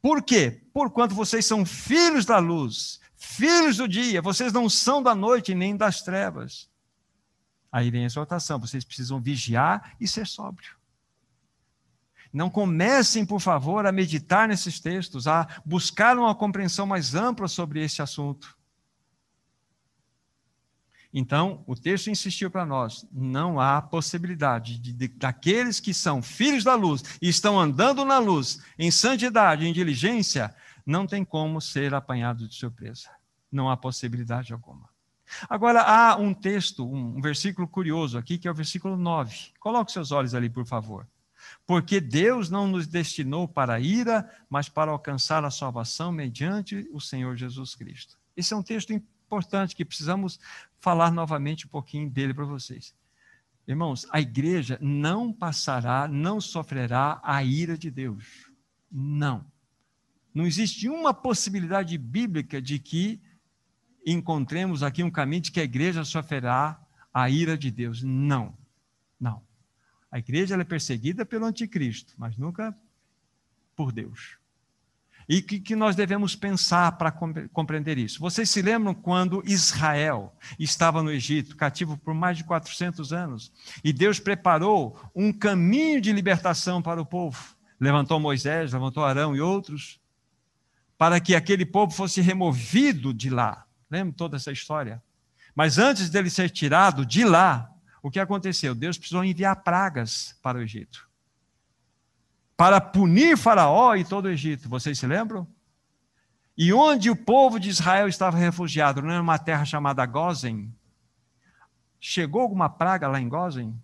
Por 0.00 0.22
quê? 0.22 0.62
Porquanto 0.72 1.14
vocês 1.14 1.44
são 1.44 1.64
filhos 1.64 2.24
da 2.24 2.38
luz, 2.38 3.00
filhos 3.16 3.76
do 3.76 3.88
dia, 3.88 4.22
vocês 4.22 4.52
não 4.52 4.68
são 4.68 5.02
da 5.02 5.14
noite 5.14 5.54
nem 5.54 5.76
das 5.76 6.02
trevas. 6.02 6.68
Aí 7.70 7.90
vem 7.90 8.04
a 8.04 8.06
exortação: 8.06 8.58
vocês 8.58 8.84
precisam 8.84 9.20
vigiar 9.20 9.94
e 10.00 10.08
ser 10.08 10.26
sóbrio. 10.26 10.76
Não 12.32 12.50
comecem, 12.50 13.24
por 13.24 13.40
favor, 13.40 13.86
a 13.86 13.92
meditar 13.92 14.48
nesses 14.48 14.78
textos, 14.80 15.26
a 15.26 15.46
buscar 15.64 16.18
uma 16.18 16.34
compreensão 16.34 16.86
mais 16.86 17.14
ampla 17.14 17.48
sobre 17.48 17.82
esse 17.82 18.02
assunto. 18.02 18.57
Então, 21.12 21.64
o 21.66 21.74
texto 21.74 22.10
insistiu 22.10 22.50
para 22.50 22.66
nós: 22.66 23.06
não 23.12 23.58
há 23.58 23.80
possibilidade 23.80 24.78
de, 24.78 24.92
de, 24.92 25.08
daqueles 25.08 25.80
que 25.80 25.94
são 25.94 26.22
filhos 26.22 26.64
da 26.64 26.74
luz 26.74 27.02
e 27.20 27.28
estão 27.28 27.58
andando 27.58 28.04
na 28.04 28.18
luz, 28.18 28.62
em 28.78 28.90
santidade, 28.90 29.66
em 29.66 29.72
diligência, 29.72 30.54
não 30.84 31.06
tem 31.06 31.24
como 31.24 31.60
ser 31.60 31.94
apanhado 31.94 32.46
de 32.46 32.54
surpresa. 32.54 33.10
Não 33.50 33.70
há 33.70 33.76
possibilidade 33.76 34.52
alguma. 34.52 34.88
Agora, 35.48 35.82
há 35.82 36.16
um 36.16 36.32
texto, 36.32 36.86
um, 36.86 37.16
um 37.16 37.20
versículo 37.20 37.66
curioso 37.66 38.18
aqui, 38.18 38.38
que 38.38 38.48
é 38.48 38.50
o 38.50 38.54
versículo 38.54 38.96
9. 38.96 39.52
Coloque 39.58 39.92
seus 39.92 40.12
olhos 40.12 40.34
ali, 40.34 40.48
por 40.48 40.66
favor. 40.66 41.06
Porque 41.66 42.00
Deus 42.00 42.50
não 42.50 42.66
nos 42.66 42.86
destinou 42.86 43.46
para 43.48 43.74
a 43.74 43.80
ira, 43.80 44.30
mas 44.50 44.68
para 44.68 44.90
alcançar 44.90 45.44
a 45.44 45.50
salvação 45.50 46.12
mediante 46.12 46.88
o 46.92 47.00
Senhor 47.00 47.36
Jesus 47.36 47.74
Cristo. 47.74 48.18
Esse 48.36 48.52
é 48.52 48.56
um 48.56 48.62
texto 48.62 48.92
importante 48.92 49.17
que 49.74 49.84
precisamos 49.84 50.40
falar 50.80 51.10
novamente 51.10 51.66
um 51.66 51.70
pouquinho 51.70 52.10
dele 52.10 52.34
para 52.34 52.44
vocês. 52.44 52.94
Irmãos, 53.66 54.06
a 54.10 54.20
igreja 54.20 54.78
não 54.80 55.32
passará, 55.32 56.08
não 56.08 56.40
sofrerá 56.40 57.20
a 57.22 57.44
ira 57.44 57.76
de 57.76 57.90
Deus. 57.90 58.50
Não. 58.90 59.44
Não 60.34 60.46
existe 60.46 60.88
uma 60.88 61.12
possibilidade 61.12 61.98
bíblica 61.98 62.62
de 62.62 62.78
que 62.78 63.20
encontremos 64.06 64.82
aqui 64.82 65.02
um 65.02 65.10
caminho 65.10 65.42
de 65.42 65.52
que 65.52 65.60
a 65.60 65.64
igreja 65.64 66.04
sofrerá 66.04 66.80
a 67.12 67.28
ira 67.28 67.58
de 67.58 67.70
Deus. 67.70 68.02
Não. 68.02 68.56
Não. 69.20 69.42
A 70.10 70.18
igreja 70.18 70.54
é 70.54 70.64
perseguida 70.64 71.26
pelo 71.26 71.44
anticristo, 71.44 72.14
mas 72.16 72.36
nunca 72.38 72.74
por 73.76 73.92
Deus. 73.92 74.38
E 75.28 75.40
o 75.40 75.42
que, 75.42 75.60
que 75.60 75.76
nós 75.76 75.94
devemos 75.94 76.34
pensar 76.34 76.92
para 76.92 77.12
compreender 77.52 77.98
isso? 77.98 78.18
Vocês 78.18 78.48
se 78.48 78.62
lembram 78.62 78.94
quando 78.94 79.42
Israel 79.44 80.34
estava 80.58 81.02
no 81.02 81.12
Egito, 81.12 81.54
cativo 81.54 81.98
por 81.98 82.14
mais 82.14 82.38
de 82.38 82.44
400 82.44 83.12
anos, 83.12 83.52
e 83.84 83.92
Deus 83.92 84.18
preparou 84.18 84.98
um 85.14 85.30
caminho 85.30 86.00
de 86.00 86.12
libertação 86.12 86.80
para 86.80 87.00
o 87.00 87.04
povo? 87.04 87.54
Levantou 87.78 88.18
Moisés, 88.18 88.72
levantou 88.72 89.04
Arão 89.04 89.36
e 89.36 89.40
outros, 89.40 90.00
para 90.96 91.20
que 91.20 91.34
aquele 91.34 91.66
povo 91.66 91.92
fosse 91.92 92.22
removido 92.22 93.12
de 93.12 93.28
lá. 93.28 93.66
Lembra 93.90 94.14
toda 94.16 94.36
essa 94.36 94.50
história? 94.50 95.02
Mas 95.54 95.76
antes 95.76 96.08
dele 96.08 96.30
ser 96.30 96.48
tirado 96.48 97.04
de 97.04 97.22
lá, 97.22 97.70
o 98.02 98.10
que 98.10 98.18
aconteceu? 98.18 98.74
Deus 98.74 98.96
precisou 98.96 99.22
enviar 99.22 99.62
pragas 99.62 100.38
para 100.42 100.56
o 100.56 100.62
Egito 100.62 101.07
para 102.58 102.80
punir 102.80 103.38
Faraó 103.38 103.94
e 103.94 104.04
todo 104.04 104.24
o 104.24 104.30
Egito. 104.30 104.68
Vocês 104.68 104.98
se 104.98 105.06
lembram? 105.06 105.46
E 106.56 106.72
onde 106.72 107.08
o 107.08 107.14
povo 107.14 107.60
de 107.60 107.70
Israel 107.70 108.08
estava 108.08 108.36
refugiado, 108.36 109.00
não 109.00 109.12
era 109.12 109.22
uma 109.22 109.38
terra 109.38 109.64
chamada 109.64 110.04
Gozen? 110.04 110.74
Chegou 112.00 112.42
alguma 112.42 112.68
praga 112.68 113.06
lá 113.06 113.20
em 113.20 113.28
Gozen? 113.28 113.80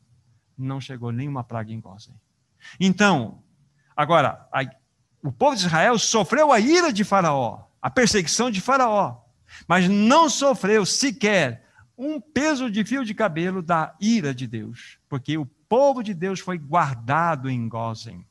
Não 0.59 0.81
chegou 0.81 1.13
nenhuma 1.13 1.45
praga 1.45 1.73
em 1.73 1.81
Gozen. 1.81 2.17
Então, 2.81 3.45
agora, 3.97 4.45
a, 4.53 4.63
o 5.23 5.31
povo 5.31 5.55
de 5.55 5.67
Israel 5.67 5.97
sofreu 5.97 6.51
a 6.51 6.59
ira 6.59 6.93
de 6.93 7.05
Faraó, 7.05 7.63
a 7.81 7.89
perseguição 7.89 8.51
de 8.51 8.61
Faraó, 8.61 9.21
mas 9.69 9.89
não 9.89 10.29
sofreu 10.29 10.85
sequer 10.85 11.65
um 11.97 12.21
peso 12.21 12.69
de 12.69 12.85
fio 12.85 13.05
de 13.05 13.15
cabelo 13.15 13.63
da 13.63 13.95
ira 14.01 14.35
de 14.35 14.49
Deus, 14.49 14.99
porque 15.09 15.39
o 15.39 15.47
povo 15.47 16.03
de 16.03 16.13
Deus 16.13 16.41
foi 16.41 16.59
guardado 16.59 17.49
em 17.49 17.69
Gozen. 17.69 18.27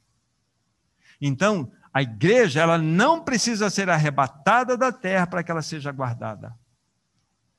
Então, 1.26 1.71
a 1.93 2.01
igreja, 2.01 2.59
ela 2.59 2.78
não 2.78 3.24
precisa 3.24 3.69
ser 3.69 3.89
arrebatada 3.89 4.76
da 4.76 4.91
terra 4.91 5.26
para 5.26 5.41
que 5.41 5.49
ela 5.49 5.61
seja 5.61 5.89
guardada. 5.89 6.53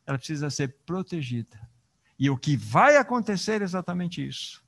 Ela 0.06 0.18
precisa 0.18 0.50
ser 0.50 0.76
protegida. 0.84 1.58
E 2.18 2.28
o 2.28 2.36
que 2.36 2.58
vai 2.58 2.98
acontecer 2.98 3.62
é 3.62 3.64
exatamente 3.64 4.24
isso. 4.24 4.62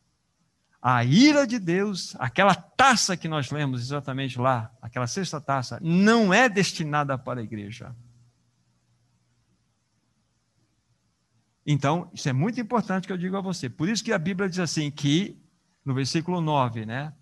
A 0.80 1.05
ira 1.05 1.47
de 1.47 1.59
Deus, 1.59 2.16
aquela 2.18 2.55
taça 2.55 3.18
que 3.18 3.28
nós 3.28 3.51
lemos 3.51 3.82
exatamente 3.82 4.38
lá, 4.38 4.74
aquela 4.80 5.07
sexta 5.07 5.42
taça, 5.42 5.78
não 5.82 6.32
é 6.32 6.49
destinada 6.49 7.18
para 7.18 7.40
a 7.40 7.44
igreja. 7.44 7.94
Então, 11.66 12.11
isso 12.14 12.30
é 12.30 12.32
muito 12.32 12.59
importante 12.59 13.07
que 13.07 13.12
eu 13.12 13.18
digo 13.18 13.36
a 13.36 13.42
você. 13.42 13.68
Por 13.68 13.90
isso 13.90 14.03
que 14.03 14.12
a 14.12 14.18
Bíblia 14.18 14.49
diz 14.49 14.59
assim 14.59 14.90
que 14.90 15.38
no 15.84 15.92
versículo 15.92 16.40
9, 16.40 16.86
né? 16.86 17.12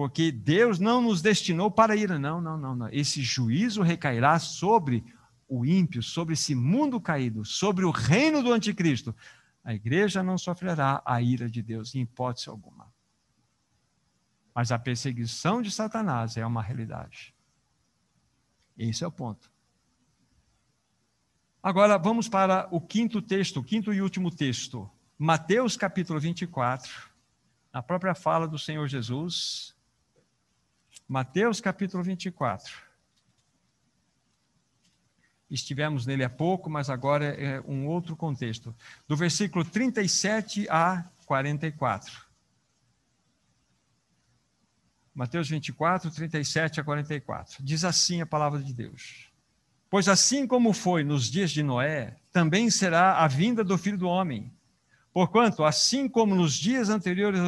Porque 0.00 0.32
Deus 0.32 0.78
não 0.78 1.02
nos 1.02 1.20
destinou 1.20 1.70
para 1.70 1.94
ira. 1.94 2.18
Não, 2.18 2.40
não, 2.40 2.56
não, 2.56 2.74
não. 2.74 2.88
Esse 2.88 3.20
juízo 3.20 3.82
recairá 3.82 4.38
sobre 4.38 5.04
o 5.46 5.62
ímpio, 5.62 6.02
sobre 6.02 6.32
esse 6.32 6.54
mundo 6.54 6.98
caído, 6.98 7.44
sobre 7.44 7.84
o 7.84 7.90
reino 7.90 8.42
do 8.42 8.50
anticristo. 8.50 9.14
A 9.62 9.74
igreja 9.74 10.22
não 10.22 10.38
sofrerá 10.38 11.02
a 11.04 11.20
ira 11.20 11.50
de 11.50 11.60
Deus, 11.60 11.94
em 11.94 12.00
hipótese 12.00 12.48
alguma. 12.48 12.90
Mas 14.54 14.72
a 14.72 14.78
perseguição 14.78 15.60
de 15.60 15.70
Satanás 15.70 16.34
é 16.38 16.46
uma 16.46 16.62
realidade. 16.62 17.34
Esse 18.78 19.04
é 19.04 19.06
o 19.06 19.12
ponto. 19.12 19.52
Agora 21.62 21.98
vamos 21.98 22.26
para 22.26 22.66
o 22.70 22.80
quinto 22.80 23.20
texto, 23.20 23.60
o 23.60 23.62
quinto 23.62 23.92
e 23.92 24.00
último 24.00 24.30
texto. 24.30 24.90
Mateus 25.18 25.76
capítulo 25.76 26.18
24, 26.18 26.90
a 27.70 27.82
própria 27.82 28.14
fala 28.14 28.48
do 28.48 28.58
Senhor 28.58 28.88
Jesus, 28.88 29.78
Mateus 31.10 31.60
capítulo 31.60 32.04
24. 32.04 32.72
Estivemos 35.50 36.06
nele 36.06 36.22
há 36.22 36.30
pouco, 36.30 36.70
mas 36.70 36.88
agora 36.88 37.24
é 37.24 37.60
um 37.62 37.88
outro 37.88 38.14
contexto. 38.14 38.72
Do 39.08 39.16
versículo 39.16 39.64
37 39.64 40.68
a 40.70 41.10
44. 41.26 42.24
Mateus 45.12 45.48
24, 45.48 46.12
37 46.12 46.80
a 46.80 46.84
44. 46.84 47.56
Diz 47.64 47.84
assim 47.84 48.20
a 48.20 48.26
palavra 48.26 48.62
de 48.62 48.72
Deus: 48.72 49.32
Pois 49.90 50.06
assim 50.06 50.46
como 50.46 50.72
foi 50.72 51.02
nos 51.02 51.28
dias 51.28 51.50
de 51.50 51.64
Noé, 51.64 52.18
também 52.30 52.70
será 52.70 53.18
a 53.18 53.26
vinda 53.26 53.64
do 53.64 53.76
filho 53.76 53.98
do 53.98 54.06
homem. 54.06 54.54
Porquanto, 55.12 55.64
assim 55.64 56.08
como 56.08 56.34
nos 56.34 56.54
dias 56.54 56.88
anteriores 56.88 57.40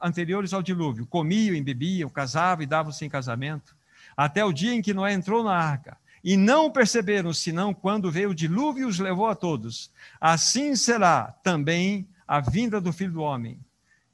anteriores 0.00 0.52
ao 0.52 0.62
dilúvio. 0.62 1.06
Comiam, 1.06 1.62
bebiam, 1.62 2.10
casavam 2.10 2.62
e 2.62 2.66
davam-se 2.66 3.04
em 3.04 3.08
casamento, 3.08 3.76
até 4.16 4.44
o 4.44 4.52
dia 4.52 4.74
em 4.74 4.82
que 4.82 4.94
Noé 4.94 5.12
entrou 5.12 5.42
na 5.42 5.54
arca. 5.54 5.96
E 6.22 6.36
não 6.36 6.70
perceberam, 6.70 7.32
senão 7.32 7.72
quando 7.72 8.10
veio 8.10 8.30
o 8.30 8.34
dilúvio 8.34 8.82
e 8.82 8.84
os 8.84 8.98
levou 8.98 9.26
a 9.26 9.34
todos. 9.34 9.90
Assim 10.20 10.76
será 10.76 11.34
também 11.42 12.06
a 12.28 12.40
vinda 12.40 12.80
do 12.80 12.92
filho 12.92 13.12
do 13.12 13.22
homem. 13.22 13.58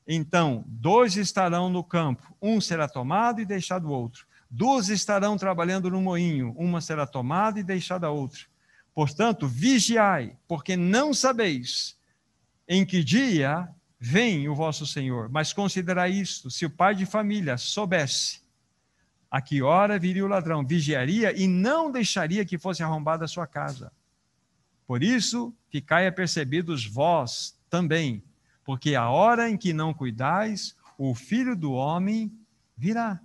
Então, 0.07 0.63
dois 0.69 1.17
estarão 1.17 1.69
no 1.69 1.83
campo, 1.83 2.23
um 2.41 2.61
será 2.61 2.89
tomado 2.89 3.41
e 3.41 3.45
deixado 3.45 3.89
o 3.89 3.91
outro. 3.91 4.25
Duas 4.49 4.89
estarão 4.89 5.37
trabalhando 5.37 5.91
no 5.91 6.01
moinho, 6.01 6.55
uma 6.57 6.81
será 6.81 7.05
tomada 7.05 7.59
e 7.59 7.65
deixada 7.65 8.07
a 8.07 8.11
outra. 8.11 8.43
Portanto, 8.95 9.49
vigiai, 9.49 10.37
porque 10.47 10.77
não 10.77 11.13
sabeis 11.13 11.97
em 12.69 12.85
que 12.85 13.03
dia 13.03 13.69
Vem 13.99 14.47
o 14.49 14.55
vosso 14.55 14.87
Senhor, 14.87 15.31
mas 15.31 15.53
considerai 15.53 16.13
isto: 16.13 16.51
se 16.51 16.67
o 16.67 16.71
pai 16.71 16.95
de 16.95 17.07
família 17.07 17.57
soubesse 17.57 18.43
a 19.31 19.41
que 19.41 19.63
hora 19.63 19.99
viria 19.99 20.25
o 20.25 20.29
ladrão, 20.29 20.65
vigiaria 20.65 21.37
e 21.37 21.47
não 21.47 21.91
deixaria 21.91 22.45
que 22.45 22.59
fosse 22.59 22.83
arrombada 22.83 23.25
a 23.25 23.29
sua 23.29 23.47
casa. 23.47 23.91
Por 24.87 25.03
isso, 25.03 25.53
ficai 25.71 26.07
apercebidos 26.07 26.87
vós 26.87 27.59
também, 27.69 28.23
porque 28.65 28.95
a 28.95 29.09
hora 29.09 29.51
em 29.51 29.57
que 29.57 29.73
não 29.73 29.93
cuidais, 29.93 30.77
o 30.97 31.15
filho 31.15 31.57
do 31.57 31.73
homem 31.73 32.33
virá. 32.77 33.21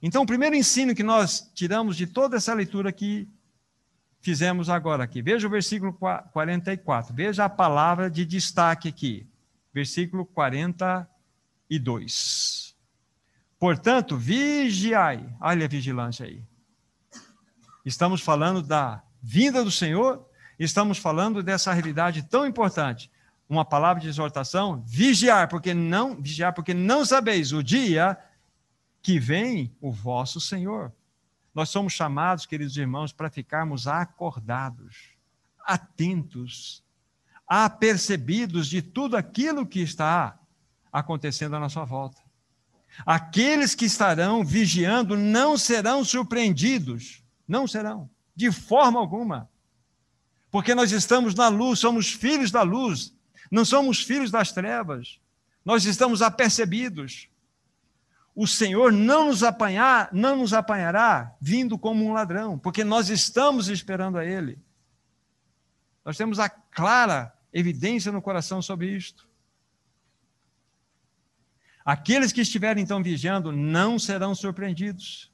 Então, 0.00 0.22
o 0.22 0.26
primeiro 0.26 0.56
ensino 0.56 0.94
que 0.94 1.02
nós 1.02 1.50
tiramos 1.54 1.96
de 1.96 2.06
toda 2.06 2.36
essa 2.36 2.54
leitura 2.54 2.92
que 2.92 3.28
fizemos 4.22 4.70
agora 4.70 5.04
aqui, 5.04 5.20
veja 5.20 5.46
o 5.46 5.50
versículo 5.50 5.94
44, 6.32 7.14
veja 7.14 7.44
a 7.44 7.50
palavra 7.50 8.10
de 8.10 8.24
destaque 8.24 8.88
aqui 8.88 9.30
versículo 9.72 10.26
42. 10.26 12.76
Portanto, 13.58 14.16
vigiai. 14.16 15.28
Olha 15.40 15.64
a 15.64 15.68
vigilância 15.68 16.26
aí. 16.26 16.44
Estamos 17.84 18.20
falando 18.20 18.62
da 18.62 19.02
vinda 19.20 19.64
do 19.64 19.70
Senhor, 19.70 20.24
estamos 20.58 20.98
falando 20.98 21.42
dessa 21.42 21.72
realidade 21.72 22.22
tão 22.24 22.46
importante. 22.46 23.10
uma 23.48 23.64
palavra 23.66 24.00
de 24.00 24.08
exortação, 24.08 24.82
vigiar, 24.86 25.48
porque 25.48 25.74
não 25.74 26.22
vigiar, 26.22 26.54
porque 26.54 26.72
não 26.72 27.04
sabeis 27.04 27.52
o 27.52 27.62
dia 27.62 28.16
que 29.02 29.18
vem 29.18 29.76
o 29.78 29.92
vosso 29.92 30.40
Senhor. 30.40 30.90
Nós 31.54 31.68
somos 31.68 31.92
chamados, 31.92 32.46
queridos 32.46 32.76
irmãos, 32.76 33.12
para 33.12 33.30
ficarmos 33.30 33.86
acordados, 33.86 35.14
atentos, 35.64 36.82
apercebidos 37.46 38.66
de 38.68 38.80
tudo 38.80 39.16
aquilo 39.16 39.66
que 39.66 39.80
está 39.80 40.38
acontecendo 40.90 41.56
à 41.56 41.60
nossa 41.60 41.84
volta. 41.84 42.20
Aqueles 43.04 43.74
que 43.74 43.86
estarão 43.86 44.44
vigiando 44.44 45.16
não 45.16 45.56
serão 45.56 46.04
surpreendidos, 46.04 47.22
não 47.46 47.66
serão, 47.66 48.08
de 48.34 48.50
forma 48.50 48.98
alguma. 48.98 49.50
Porque 50.50 50.74
nós 50.74 50.92
estamos 50.92 51.34
na 51.34 51.48
luz, 51.48 51.78
somos 51.78 52.12
filhos 52.12 52.50
da 52.50 52.62
luz, 52.62 53.14
não 53.50 53.64
somos 53.64 54.02
filhos 54.02 54.30
das 54.30 54.52
trevas. 54.52 55.18
Nós 55.64 55.84
estamos 55.84 56.22
apercebidos. 56.22 57.28
O 58.34 58.46
Senhor 58.46 58.90
não 58.92 59.26
nos 59.26 59.42
apanhar, 59.42 60.08
não 60.12 60.36
nos 60.36 60.54
apanhará 60.54 61.34
vindo 61.40 61.78
como 61.78 62.04
um 62.04 62.12
ladrão, 62.12 62.58
porque 62.58 62.82
nós 62.82 63.10
estamos 63.10 63.68
esperando 63.68 64.16
a 64.16 64.24
ele. 64.24 64.58
Nós 66.04 66.16
temos 66.16 66.38
a 66.38 66.48
clara 66.48 67.32
evidência 67.52 68.10
no 68.10 68.22
coração 68.22 68.62
sobre 68.62 68.88
isto. 68.88 69.28
Aqueles 71.84 72.32
que 72.32 72.40
estiverem 72.40 72.82
então 72.82 73.02
vigiando 73.02 73.52
não 73.52 73.98
serão 73.98 74.34
surpreendidos. 74.34 75.30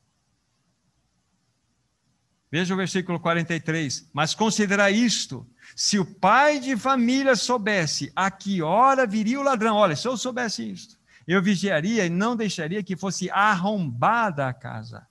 Veja 2.51 2.72
o 2.72 2.76
versículo 2.76 3.20
43. 3.20 4.09
Mas 4.12 4.34
considera 4.34 4.90
isto: 4.90 5.46
se 5.76 5.99
o 5.99 6.05
pai 6.05 6.59
de 6.59 6.76
família 6.76 7.36
soubesse 7.36 8.11
a 8.16 8.30
que 8.30 8.62
hora 8.62 9.07
viria 9.07 9.38
o 9.38 9.42
ladrão, 9.42 9.76
olha, 9.76 9.94
se 9.94 10.09
eu 10.09 10.16
soubesse 10.16 10.68
isto, 10.68 10.97
eu 11.29 11.43
vigiaria 11.43 12.07
e 12.07 12.11
não 12.11 12.35
deixaria 12.35 12.83
que 12.83 12.97
fosse 12.97 13.31
arrombada 13.31 14.49
a 14.49 14.53
casa. 14.55 15.07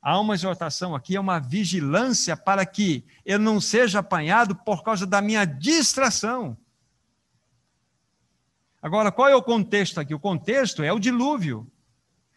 Há 0.00 0.18
uma 0.20 0.34
exortação 0.34 0.94
aqui, 0.94 1.16
é 1.16 1.20
uma 1.20 1.40
vigilância 1.40 2.36
para 2.36 2.64
que 2.64 3.04
eu 3.26 3.38
não 3.38 3.60
seja 3.60 3.98
apanhado 3.98 4.54
por 4.54 4.84
causa 4.84 5.04
da 5.04 5.20
minha 5.20 5.44
distração. 5.44 6.56
Agora, 8.80 9.10
qual 9.10 9.28
é 9.28 9.34
o 9.34 9.42
contexto 9.42 9.98
aqui? 9.98 10.14
O 10.14 10.20
contexto 10.20 10.84
é 10.84 10.92
o 10.92 11.00
dilúvio, 11.00 11.70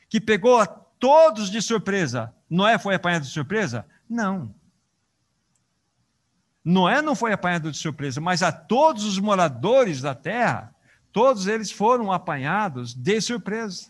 que 0.09 0.19
pegou 0.19 0.59
a 0.59 0.65
todos 0.65 1.51
de 1.51 1.61
surpresa. 1.61 2.33
Noé 2.49 2.79
foi 2.79 2.95
apanhado 2.95 3.23
de 3.23 3.31
surpresa? 3.31 3.85
Não. 4.09 4.53
Noé 6.63 6.99
não 6.99 7.15
foi 7.15 7.31
apanhado 7.31 7.71
de 7.71 7.77
surpresa, 7.77 8.19
mas 8.19 8.41
a 8.41 8.51
todos 8.51 9.05
os 9.05 9.19
moradores 9.19 10.01
da 10.01 10.15
terra, 10.15 10.74
todos 11.15 11.47
eles 11.47 11.71
foram 11.71 12.11
apanhados 12.11 12.93
de 12.93 13.21
surpresa. 13.21 13.89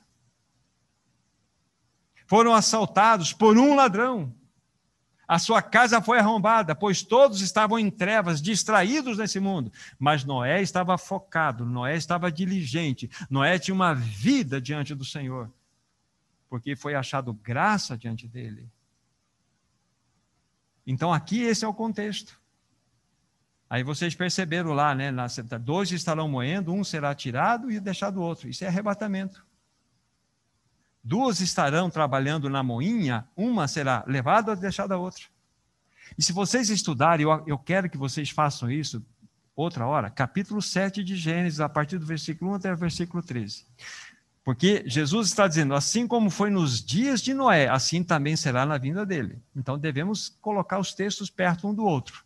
Foram 2.28 2.53
assaltados 2.53 3.34
por 3.34 3.57
um 3.57 3.76
ladrão. 3.76 4.32
A 5.28 5.39
sua 5.39 5.59
casa 5.59 5.99
foi 5.99 6.19
arrombada, 6.19 6.76
pois 6.76 7.01
todos 7.01 7.41
estavam 7.41 7.80
em 7.80 7.89
trevas, 7.89 8.39
distraídos 8.39 9.17
nesse 9.17 9.39
mundo. 9.39 9.71
Mas 9.97 10.23
Noé 10.23 10.61
estava 10.61 10.95
focado, 10.99 11.65
Noé 11.65 11.95
estava 11.95 12.32
diligente, 12.32 13.09
Noé 13.28 13.57
tinha 13.57 13.73
uma 13.73 13.95
vida 13.95 14.61
diante 14.61 14.93
do 14.93 15.03
Senhor, 15.03 15.51
porque 16.47 16.76
foi 16.76 16.93
achado 16.93 17.34
graça 17.34 17.97
diante 17.97 18.28
dele. 18.28 18.69
Então, 20.86 21.11
aqui 21.11 21.41
esse 21.41 21.65
é 21.65 21.67
o 21.67 21.73
contexto. 21.73 22.39
Aí 23.76 23.84
vocês 23.84 24.15
perceberam 24.15 24.71
lá, 24.71 24.95
né? 24.95 25.13
Dois 25.61 25.91
estarão 25.91 26.30
moendo, 26.30 26.71
um 26.71 26.82
será 26.82 27.13
tirado 27.13 27.69
e 27.69 27.78
deixado 27.78 28.21
o 28.21 28.21
outro. 28.21 28.47
Isso 28.47 28.63
é 28.63 28.67
arrebatamento. 28.67 29.45
Duas 31.03 31.41
estarão 31.41 31.89
trabalhando 31.89 32.49
na 32.49 32.63
moinha, 32.63 33.28
uma 33.36 33.67
será 33.67 34.01
levada 34.07 34.53
e 34.53 34.55
deixada 34.55 34.95
a 34.95 34.97
outra. 34.97 35.26
E 36.17 36.23
se 36.23 36.32
vocês 36.32 36.69
estudarem, 36.69 37.26
eu, 37.26 37.43
eu 37.45 37.57
quero 37.57 37.89
que 37.89 37.97
vocês 37.97 38.30
façam 38.30 38.71
isso 38.71 39.05
outra 39.53 39.86
hora, 39.86 40.09
capítulo 40.09 40.61
7 40.61 41.03
de 41.03 41.17
Gênesis, 41.17 41.59
a 41.59 41.67
partir 41.67 41.97
do 41.97 42.05
versículo 42.05 42.51
1 42.51 42.53
até 42.53 42.71
o 42.71 42.78
versículo 42.78 43.21
13. 43.21 43.65
Porque 44.41 44.86
Jesus 44.88 45.28
está 45.28 45.49
dizendo, 45.49 45.76
assim 45.76 46.07
como 46.07 46.30
foi 46.30 46.49
nos 46.49 46.82
dias 46.82 47.21
de 47.21 47.34
Noé, 47.34 47.67
assim 47.67 48.05
também 48.05 48.38
será 48.38 48.65
na 48.65 48.78
vinda 48.78 49.05
dele. 49.05 49.38
Então 49.53 49.78
devemos 49.78 50.30
colocar 50.30 50.80
os 50.80 50.93
textos 50.93 51.30
perto 51.30 51.67
um 51.67 51.73
do 51.73 51.84
outro. 51.84 52.23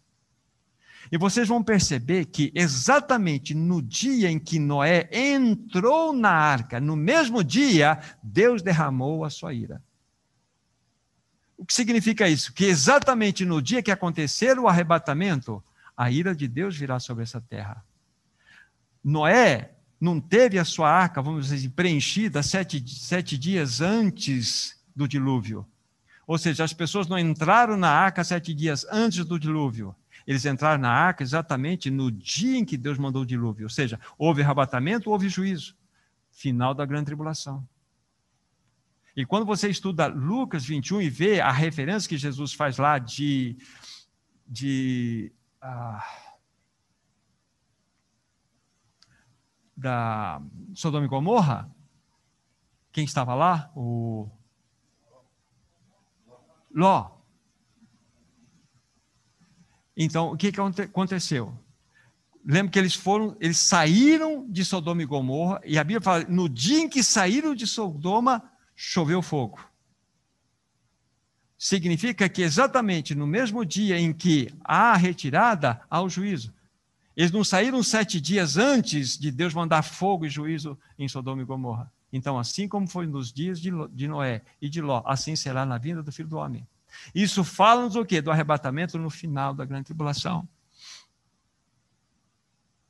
E 1.11 1.17
vocês 1.17 1.47
vão 1.47 1.63
perceber 1.63 2.25
que 2.25 2.51
exatamente 2.53 3.53
no 3.53 3.81
dia 3.81 4.29
em 4.29 4.37
que 4.37 4.59
Noé 4.59 5.09
entrou 5.11 6.13
na 6.13 6.31
arca, 6.31 6.79
no 6.79 6.95
mesmo 6.95 7.43
dia, 7.43 7.99
Deus 8.21 8.61
derramou 8.61 9.23
a 9.23 9.29
sua 9.29 9.53
ira. 9.53 9.81
O 11.57 11.65
que 11.65 11.73
significa 11.73 12.27
isso? 12.27 12.53
Que 12.53 12.65
exatamente 12.65 13.43
no 13.43 13.61
dia 13.61 13.83
que 13.83 13.91
acontecer 13.91 14.57
o 14.59 14.67
arrebatamento, 14.67 15.63
a 15.95 16.09
ira 16.09 16.33
de 16.33 16.47
Deus 16.47 16.77
virá 16.77 16.99
sobre 16.99 17.23
essa 17.23 17.41
terra. 17.41 17.83
Noé 19.03 19.71
não 19.99 20.21
teve 20.21 20.57
a 20.57 20.63
sua 20.63 20.89
arca, 20.89 21.21
vamos 21.21 21.47
dizer, 21.47 21.69
preenchida 21.71 22.41
sete, 22.41 22.81
sete 22.87 23.37
dias 23.37 23.81
antes 23.81 24.79
do 24.95 25.07
dilúvio. 25.07 25.67
Ou 26.25 26.37
seja, 26.37 26.63
as 26.63 26.71
pessoas 26.71 27.07
não 27.07 27.17
entraram 27.17 27.75
na 27.75 27.89
arca 27.89 28.23
sete 28.23 28.53
dias 28.53 28.85
antes 28.89 29.25
do 29.25 29.39
dilúvio. 29.39 29.95
Eles 30.29 30.45
entraram 30.45 30.79
na 30.79 30.91
arca 30.91 31.23
exatamente 31.23 31.89
no 31.89 32.11
dia 32.11 32.59
em 32.59 32.63
que 32.63 32.77
Deus 32.77 32.99
mandou 32.99 33.23
o 33.23 33.25
dilúvio. 33.25 33.65
Ou 33.65 33.69
seja, 33.69 33.99
houve 34.15 34.43
arrebatamento, 34.43 35.09
houve 35.09 35.27
juízo. 35.27 35.75
Final 36.29 36.75
da 36.75 36.85
grande 36.85 37.05
tribulação. 37.05 37.67
E 39.15 39.25
quando 39.25 39.43
você 39.43 39.67
estuda 39.69 40.05
Lucas 40.05 40.63
21 40.63 41.01
e 41.01 41.09
vê 41.09 41.41
a 41.41 41.51
referência 41.51 42.07
que 42.07 42.15
Jesus 42.15 42.53
faz 42.53 42.77
lá 42.77 42.99
de. 42.99 43.57
de 44.45 45.33
ah, 45.59 46.07
da 49.75 50.39
Sodoma 50.75 51.07
e 51.07 51.09
Gomorra, 51.09 51.75
quem 52.91 53.03
estava 53.03 53.33
lá? 53.33 53.71
O 53.75 54.29
Ló. 56.69 57.18
Então, 60.01 60.31
o 60.31 60.37
que, 60.37 60.49
que 60.49 60.61
aconteceu? 60.61 61.53
Lembra 62.45 62.71
que 62.71 62.79
eles 62.79 62.95
foram, 62.95 63.35
eles 63.37 63.57
saíram 63.57 64.49
de 64.49 64.63
Sodoma 64.63 65.03
e 65.03 65.05
Gomorra, 65.05 65.59
e 65.65 65.77
a 65.77 65.83
Bíblia 65.83 65.99
fala: 65.99 66.23
no 66.23 66.47
dia 66.47 66.79
em 66.79 66.87
que 66.87 67.03
saíram 67.03 67.53
de 67.53 67.67
Sodoma, 67.67 68.41
choveu 68.73 69.21
fogo. 69.21 69.59
Significa 71.57 72.29
que 72.29 72.41
exatamente 72.41 73.13
no 73.13 73.27
mesmo 73.27 73.65
dia 73.65 73.99
em 73.99 74.13
que 74.13 74.47
há 74.63 74.93
a 74.93 74.95
retirada, 74.95 75.81
há 75.89 76.01
o 76.01 76.07
juízo. 76.07 76.53
Eles 77.13 77.33
não 77.33 77.43
saíram 77.43 77.83
sete 77.83 78.21
dias 78.21 78.55
antes 78.55 79.17
de 79.17 79.29
Deus 79.29 79.53
mandar 79.53 79.81
fogo 79.81 80.25
e 80.25 80.29
juízo 80.29 80.79
em 80.97 81.09
Sodoma 81.09 81.41
e 81.41 81.45
Gomorra. 81.45 81.91
Então, 82.13 82.39
assim 82.39 82.69
como 82.69 82.87
foi 82.87 83.05
nos 83.05 83.33
dias 83.33 83.59
de 83.59 84.07
Noé 84.07 84.43
e 84.61 84.69
de 84.69 84.79
Ló, 84.79 85.03
assim 85.05 85.35
será 85.35 85.65
na 85.65 85.77
vinda 85.77 86.01
do 86.01 86.13
Filho 86.13 86.29
do 86.29 86.37
Homem. 86.37 86.65
Isso 87.13 87.43
fala-nos 87.43 87.95
o 87.95 88.05
quê? 88.05 88.21
Do 88.21 88.31
arrebatamento 88.31 88.97
no 88.97 89.09
final 89.09 89.53
da 89.53 89.65
grande 89.65 89.85
tribulação. 89.85 90.47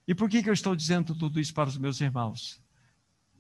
E 0.08 0.16
por 0.16 0.28
que, 0.28 0.42
que 0.42 0.50
eu 0.50 0.54
estou 0.54 0.76
dizendo 0.76 1.14
tudo 1.14 1.40
isso 1.40 1.54
para 1.54 1.70
os 1.70 1.78
meus 1.78 2.02
irmãos? 2.02 2.60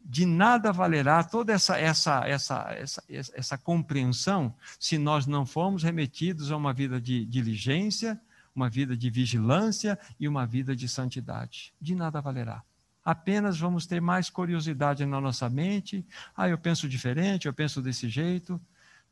De 0.05 0.25
nada 0.25 0.71
valerá 0.71 1.23
toda 1.23 1.51
essa, 1.51 1.77
essa, 1.79 2.27
essa, 2.27 2.67
essa, 2.69 3.03
essa 3.09 3.57
compreensão 3.57 4.53
se 4.79 4.97
nós 4.97 5.25
não 5.25 5.45
formos 5.45 5.83
remetidos 5.83 6.51
a 6.51 6.57
uma 6.57 6.73
vida 6.73 7.01
de 7.01 7.25
diligência, 7.25 8.19
uma 8.55 8.69
vida 8.69 8.95
de 8.95 9.09
vigilância 9.09 9.97
e 10.19 10.27
uma 10.27 10.45
vida 10.45 10.75
de 10.75 10.87
santidade. 10.87 11.73
De 11.81 11.95
nada 11.95 12.21
valerá. 12.21 12.63
Apenas 13.03 13.57
vamos 13.57 13.87
ter 13.87 13.99
mais 13.99 14.29
curiosidade 14.29 15.05
na 15.05 15.19
nossa 15.19 15.49
mente. 15.49 16.05
Ah, 16.35 16.49
eu 16.49 16.57
penso 16.57 16.87
diferente, 16.87 17.47
eu 17.47 17.53
penso 17.53 17.81
desse 17.81 18.07
jeito. 18.09 18.61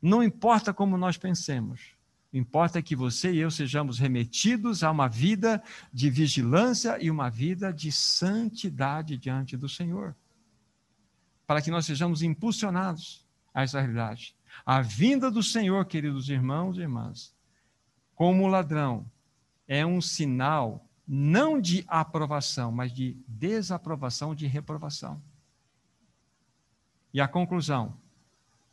Não 0.00 0.22
importa 0.22 0.72
como 0.72 0.96
nós 0.96 1.16
pensemos, 1.16 1.92
importa 2.32 2.82
que 2.82 2.94
você 2.94 3.32
e 3.32 3.38
eu 3.38 3.50
sejamos 3.50 3.98
remetidos 3.98 4.84
a 4.84 4.90
uma 4.90 5.08
vida 5.08 5.62
de 5.92 6.10
vigilância 6.10 7.02
e 7.02 7.10
uma 7.10 7.28
vida 7.28 7.72
de 7.72 7.90
santidade 7.90 9.16
diante 9.16 9.56
do 9.56 9.68
Senhor. 9.68 10.14
Para 11.46 11.62
que 11.62 11.70
nós 11.70 11.86
sejamos 11.86 12.22
impulsionados 12.22 13.26
a 13.54 13.62
essa 13.62 13.80
realidade. 13.80 14.36
A 14.64 14.80
vinda 14.80 15.30
do 15.30 15.42
Senhor, 15.42 15.84
queridos 15.86 16.28
irmãos 16.28 16.76
e 16.76 16.82
irmãs, 16.82 17.34
como 18.14 18.46
ladrão, 18.46 19.10
é 19.66 19.84
um 19.84 20.00
sinal 20.00 20.88
não 21.06 21.58
de 21.58 21.84
aprovação, 21.88 22.70
mas 22.70 22.92
de 22.92 23.16
desaprovação, 23.26 24.34
de 24.34 24.46
reprovação. 24.46 25.22
E 27.14 27.20
a 27.20 27.26
conclusão: 27.26 27.96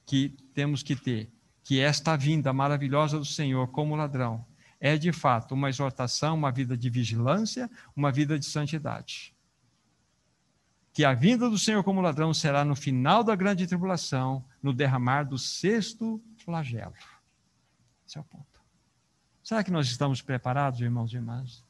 que 0.05 0.35
temos 0.55 0.81
que 0.81 0.95
ter, 0.95 1.29
que 1.63 1.81
esta 1.81 2.15
vinda 2.15 2.53
maravilhosa 2.53 3.19
do 3.19 3.25
Senhor 3.25 3.67
como 3.67 3.95
ladrão, 3.95 4.43
é 4.79 4.97
de 4.97 5.11
fato 5.11 5.53
uma 5.53 5.69
exortação, 5.69 6.35
uma 6.35 6.51
vida 6.51 6.77
de 6.77 6.89
vigilância, 6.89 7.69
uma 7.95 8.11
vida 8.11 8.39
de 8.39 8.45
santidade. 8.45 9.35
Que 10.93 11.03
a 11.03 11.13
vinda 11.13 11.49
do 11.49 11.57
Senhor 11.57 11.83
como 11.83 11.99
ladrão 11.99 12.33
será 12.33 12.63
no 12.63 12.75
final 12.75 13.21
da 13.23 13.35
grande 13.35 13.67
tribulação, 13.67 14.45
no 14.63 14.73
derramar 14.73 15.23
do 15.23 15.37
sexto 15.37 16.23
flagelo. 16.37 16.93
Esse 18.07 18.17
é 18.17 18.21
o 18.21 18.23
ponto. 18.23 18.61
Será 19.43 19.63
que 19.63 19.71
nós 19.71 19.87
estamos 19.87 20.21
preparados, 20.21 20.79
irmãos 20.79 21.11
e 21.11 21.17
irmãs? 21.17 21.65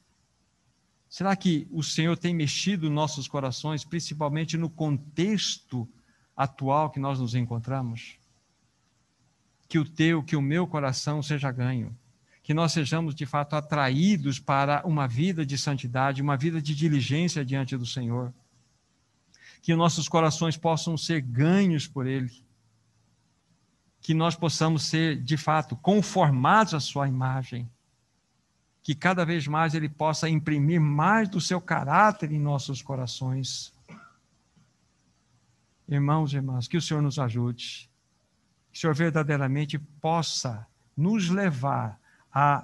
Será 1.08 1.34
que 1.34 1.66
o 1.72 1.82
Senhor 1.82 2.16
tem 2.16 2.34
mexido 2.34 2.88
nossos 2.88 3.26
corações, 3.26 3.84
principalmente 3.84 4.56
no 4.56 4.70
contexto 4.70 5.88
atual 6.36 6.90
que 6.90 7.00
nós 7.00 7.18
nos 7.18 7.34
encontramos? 7.34 8.18
Que 9.76 9.80
o 9.80 9.84
teu, 9.84 10.22
que 10.22 10.34
o 10.34 10.40
meu 10.40 10.66
coração 10.66 11.22
seja 11.22 11.52
ganho 11.52 11.94
que 12.42 12.54
nós 12.54 12.72
sejamos 12.72 13.12
de 13.12 13.26
fato 13.26 13.56
atraídos 13.56 14.38
para 14.38 14.80
uma 14.86 15.06
vida 15.06 15.44
de 15.44 15.58
santidade, 15.58 16.22
uma 16.22 16.36
vida 16.36 16.62
de 16.62 16.76
diligência 16.76 17.44
diante 17.44 17.76
do 17.76 17.84
Senhor. 17.84 18.32
Que 19.60 19.74
nossos 19.74 20.08
corações 20.08 20.56
possam 20.56 20.96
ser 20.96 21.20
ganhos 21.20 21.88
por 21.88 22.06
Ele. 22.06 22.32
Que 24.00 24.14
nós 24.14 24.36
possamos 24.36 24.84
ser, 24.84 25.20
de 25.20 25.36
fato, 25.36 25.74
conformados 25.74 26.72
à 26.72 26.78
Sua 26.78 27.08
imagem. 27.08 27.68
Que 28.80 28.94
cada 28.94 29.24
vez 29.26 29.48
mais 29.48 29.74
Ele 29.74 29.88
possa 29.88 30.28
imprimir 30.28 30.80
mais 30.80 31.28
do 31.28 31.40
seu 31.40 31.60
caráter 31.60 32.30
em 32.30 32.38
nossos 32.38 32.80
corações. 32.80 33.74
Irmãos 35.88 36.32
e 36.32 36.36
irmãs, 36.36 36.68
que 36.68 36.76
o 36.76 36.80
Senhor 36.80 37.02
nos 37.02 37.18
ajude. 37.18 37.90
Que 38.76 38.78
o 38.78 38.80
Senhor 38.82 38.94
verdadeiramente 38.94 39.78
possa 39.78 40.66
nos 40.94 41.30
levar 41.30 41.98
a, 42.30 42.62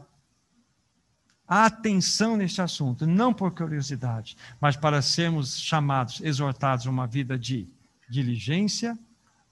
a 1.48 1.64
atenção 1.64 2.36
neste 2.36 2.60
assunto, 2.60 3.06
não 3.06 3.32
por 3.32 3.50
curiosidade, 3.52 4.36
mas 4.60 4.76
para 4.76 5.00
sermos 5.00 5.58
chamados, 5.58 6.20
exortados 6.20 6.86
a 6.86 6.90
uma 6.90 7.06
vida 7.06 7.38
de 7.38 7.66
diligência, 8.10 8.98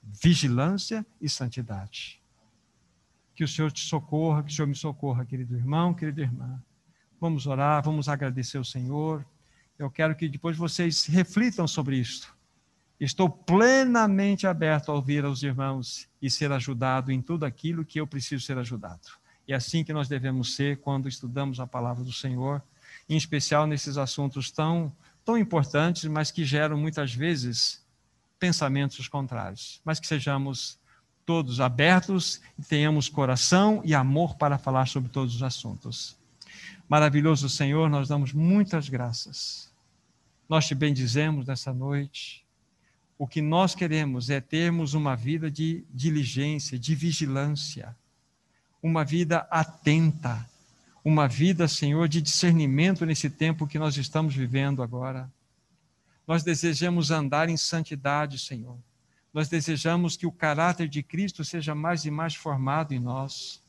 vigilância 0.03 1.03
e 1.19 1.27
santidade. 1.27 2.21
Que 3.33 3.43
o 3.43 3.47
Senhor 3.47 3.71
te 3.71 3.83
socorra, 3.83 4.43
que 4.43 4.51
o 4.51 4.55
Senhor 4.55 4.67
me 4.67 4.75
socorra, 4.75 5.25
querido 5.25 5.55
irmão, 5.55 5.95
querida 5.95 6.21
irmã. 6.21 6.61
Vamos 7.19 7.47
orar, 7.47 7.81
vamos 7.81 8.07
agradecer 8.07 8.59
ao 8.59 8.63
Senhor. 8.63 9.25
Eu 9.79 9.89
quero 9.89 10.15
que 10.15 10.29
depois 10.29 10.55
vocês 10.55 11.07
reflitam 11.07 11.67
sobre 11.67 11.97
isto. 11.97 12.31
Estou 13.03 13.27
plenamente 13.27 14.45
aberto 14.45 14.91
a 14.91 14.93
ouvir 14.93 15.25
aos 15.25 15.41
irmãos 15.41 16.07
e 16.21 16.29
ser 16.29 16.51
ajudado 16.51 17.11
em 17.11 17.19
tudo 17.19 17.45
aquilo 17.45 17.83
que 17.83 17.99
eu 17.99 18.05
preciso 18.05 18.45
ser 18.45 18.59
ajudado. 18.59 19.07
E 19.47 19.53
é 19.53 19.55
assim 19.55 19.83
que 19.83 19.91
nós 19.91 20.07
devemos 20.07 20.53
ser 20.53 20.77
quando 20.81 21.09
estudamos 21.09 21.59
a 21.59 21.65
palavra 21.65 22.03
do 22.03 22.13
Senhor, 22.13 22.61
em 23.09 23.17
especial 23.17 23.65
nesses 23.65 23.97
assuntos 23.97 24.51
tão, 24.51 24.95
tão 25.25 25.35
importantes, 25.35 26.05
mas 26.05 26.29
que 26.29 26.45
geram 26.45 26.77
muitas 26.77 27.11
vezes 27.11 27.83
pensamentos 28.37 29.07
contrários. 29.07 29.81
Mas 29.83 29.99
que 29.99 30.05
sejamos 30.05 30.77
todos 31.25 31.59
abertos 31.59 32.39
e 32.59 32.61
tenhamos 32.61 33.09
coração 33.09 33.81
e 33.83 33.95
amor 33.95 34.35
para 34.35 34.59
falar 34.59 34.87
sobre 34.87 35.09
todos 35.09 35.33
os 35.33 35.41
assuntos. 35.41 36.15
Maravilhoso 36.87 37.49
Senhor, 37.49 37.89
nós 37.89 38.07
damos 38.07 38.31
muitas 38.31 38.89
graças. 38.89 39.73
Nós 40.47 40.67
te 40.67 40.75
bendizemos 40.75 41.47
nessa 41.47 41.73
noite. 41.73 42.40
O 43.21 43.27
que 43.27 43.39
nós 43.39 43.75
queremos 43.75 44.31
é 44.31 44.41
termos 44.41 44.95
uma 44.95 45.15
vida 45.15 45.51
de 45.51 45.85
diligência, 45.93 46.79
de 46.79 46.95
vigilância 46.95 47.95
uma 48.81 49.05
vida 49.05 49.45
atenta, 49.51 50.43
uma 51.05 51.27
vida, 51.27 51.67
Senhor, 51.67 52.07
de 52.07 52.19
discernimento 52.19 53.05
nesse 53.05 53.29
tempo 53.29 53.67
que 53.67 53.77
nós 53.77 53.95
estamos 53.95 54.35
vivendo 54.35 54.81
agora. 54.81 55.31
Nós 56.27 56.41
desejamos 56.41 57.11
andar 57.11 57.47
em 57.47 57.57
santidade, 57.57 58.39
Senhor. 58.39 58.79
Nós 59.31 59.47
desejamos 59.47 60.17
que 60.17 60.25
o 60.25 60.31
caráter 60.31 60.87
de 60.87 61.03
Cristo 61.03 61.45
seja 61.45 61.75
mais 61.75 62.05
e 62.05 62.09
mais 62.09 62.33
formado 62.33 62.91
em 62.91 62.99
nós, 62.99 63.61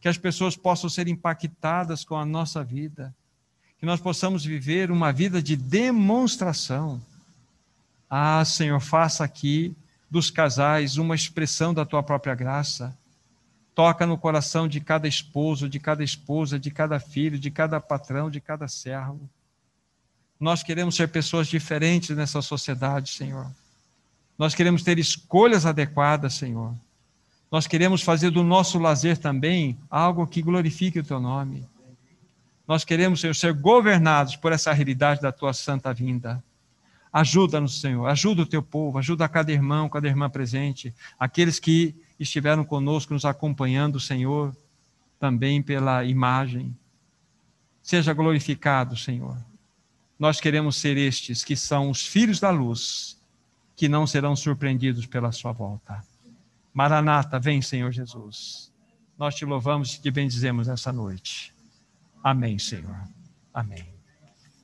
que 0.00 0.08
as 0.08 0.16
pessoas 0.16 0.56
possam 0.56 0.88
ser 0.88 1.06
impactadas 1.06 2.02
com 2.02 2.16
a 2.16 2.24
nossa 2.24 2.64
vida, 2.64 3.14
que 3.78 3.84
nós 3.84 4.00
possamos 4.00 4.42
viver 4.42 4.90
uma 4.90 5.12
vida 5.12 5.42
de 5.42 5.54
demonstração. 5.54 6.98
Ah, 8.08 8.44
Senhor, 8.44 8.80
faça 8.80 9.24
aqui 9.24 9.76
dos 10.10 10.30
casais 10.30 10.96
uma 10.96 11.14
expressão 11.14 11.74
da 11.74 11.84
tua 11.84 12.02
própria 12.02 12.34
graça 12.34 12.96
Toca 13.76 14.06
no 14.06 14.16
coração 14.16 14.66
de 14.66 14.80
cada 14.80 15.06
esposo, 15.06 15.68
de 15.68 15.78
cada 15.78 16.02
esposa, 16.02 16.58
de 16.58 16.70
cada 16.70 16.98
filho, 16.98 17.38
de 17.38 17.50
cada 17.50 17.78
patrão, 17.78 18.30
de 18.30 18.40
cada 18.40 18.66
servo. 18.66 19.20
Nós 20.40 20.62
queremos 20.62 20.96
ser 20.96 21.08
pessoas 21.08 21.46
diferentes 21.46 22.16
nessa 22.16 22.40
sociedade, 22.40 23.10
Senhor. 23.10 23.46
Nós 24.38 24.54
queremos 24.54 24.82
ter 24.82 24.98
escolhas 24.98 25.66
adequadas, 25.66 26.32
Senhor. 26.32 26.74
Nós 27.52 27.66
queremos 27.66 28.00
fazer 28.00 28.30
do 28.30 28.42
nosso 28.42 28.78
lazer 28.78 29.18
também 29.18 29.78
algo 29.90 30.26
que 30.26 30.40
glorifique 30.40 31.00
o 31.00 31.04
teu 31.04 31.20
nome. 31.20 31.68
Nós 32.66 32.82
queremos, 32.82 33.20
Senhor, 33.20 33.36
ser 33.36 33.52
governados 33.52 34.36
por 34.36 34.52
essa 34.52 34.72
realidade 34.72 35.20
da 35.20 35.30
tua 35.30 35.52
santa 35.52 35.92
vinda. 35.92 36.42
Ajuda-nos, 37.16 37.80
Senhor. 37.80 38.06
Ajuda 38.08 38.42
o 38.42 38.46
teu 38.46 38.62
povo, 38.62 38.98
ajuda 38.98 39.26
cada 39.26 39.50
irmão, 39.50 39.88
cada 39.88 40.06
irmã 40.06 40.28
presente, 40.28 40.94
aqueles 41.18 41.58
que 41.58 41.94
estiveram 42.20 42.62
conosco, 42.62 43.14
nos 43.14 43.24
acompanhando, 43.24 43.98
Senhor, 43.98 44.54
também 45.18 45.62
pela 45.62 46.04
imagem. 46.04 46.76
Seja 47.82 48.12
glorificado, 48.12 48.98
Senhor. 48.98 49.42
Nós 50.18 50.42
queremos 50.42 50.76
ser 50.76 50.98
estes 50.98 51.42
que 51.42 51.56
são 51.56 51.88
os 51.88 52.06
filhos 52.06 52.38
da 52.38 52.50
luz, 52.50 53.18
que 53.74 53.88
não 53.88 54.06
serão 54.06 54.36
surpreendidos 54.36 55.06
pela 55.06 55.32
sua 55.32 55.52
volta. 55.52 56.04
Maranata, 56.70 57.40
vem, 57.40 57.62
Senhor 57.62 57.92
Jesus. 57.92 58.70
Nós 59.16 59.34
te 59.34 59.46
louvamos 59.46 59.94
e 59.94 60.02
te 60.02 60.10
bendizemos 60.10 60.68
essa 60.68 60.92
noite. 60.92 61.54
Amém, 62.22 62.58
Senhor. 62.58 63.08
Amém. 63.54 63.88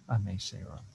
Amém, 0.06 0.38
Senhor. 0.38 0.91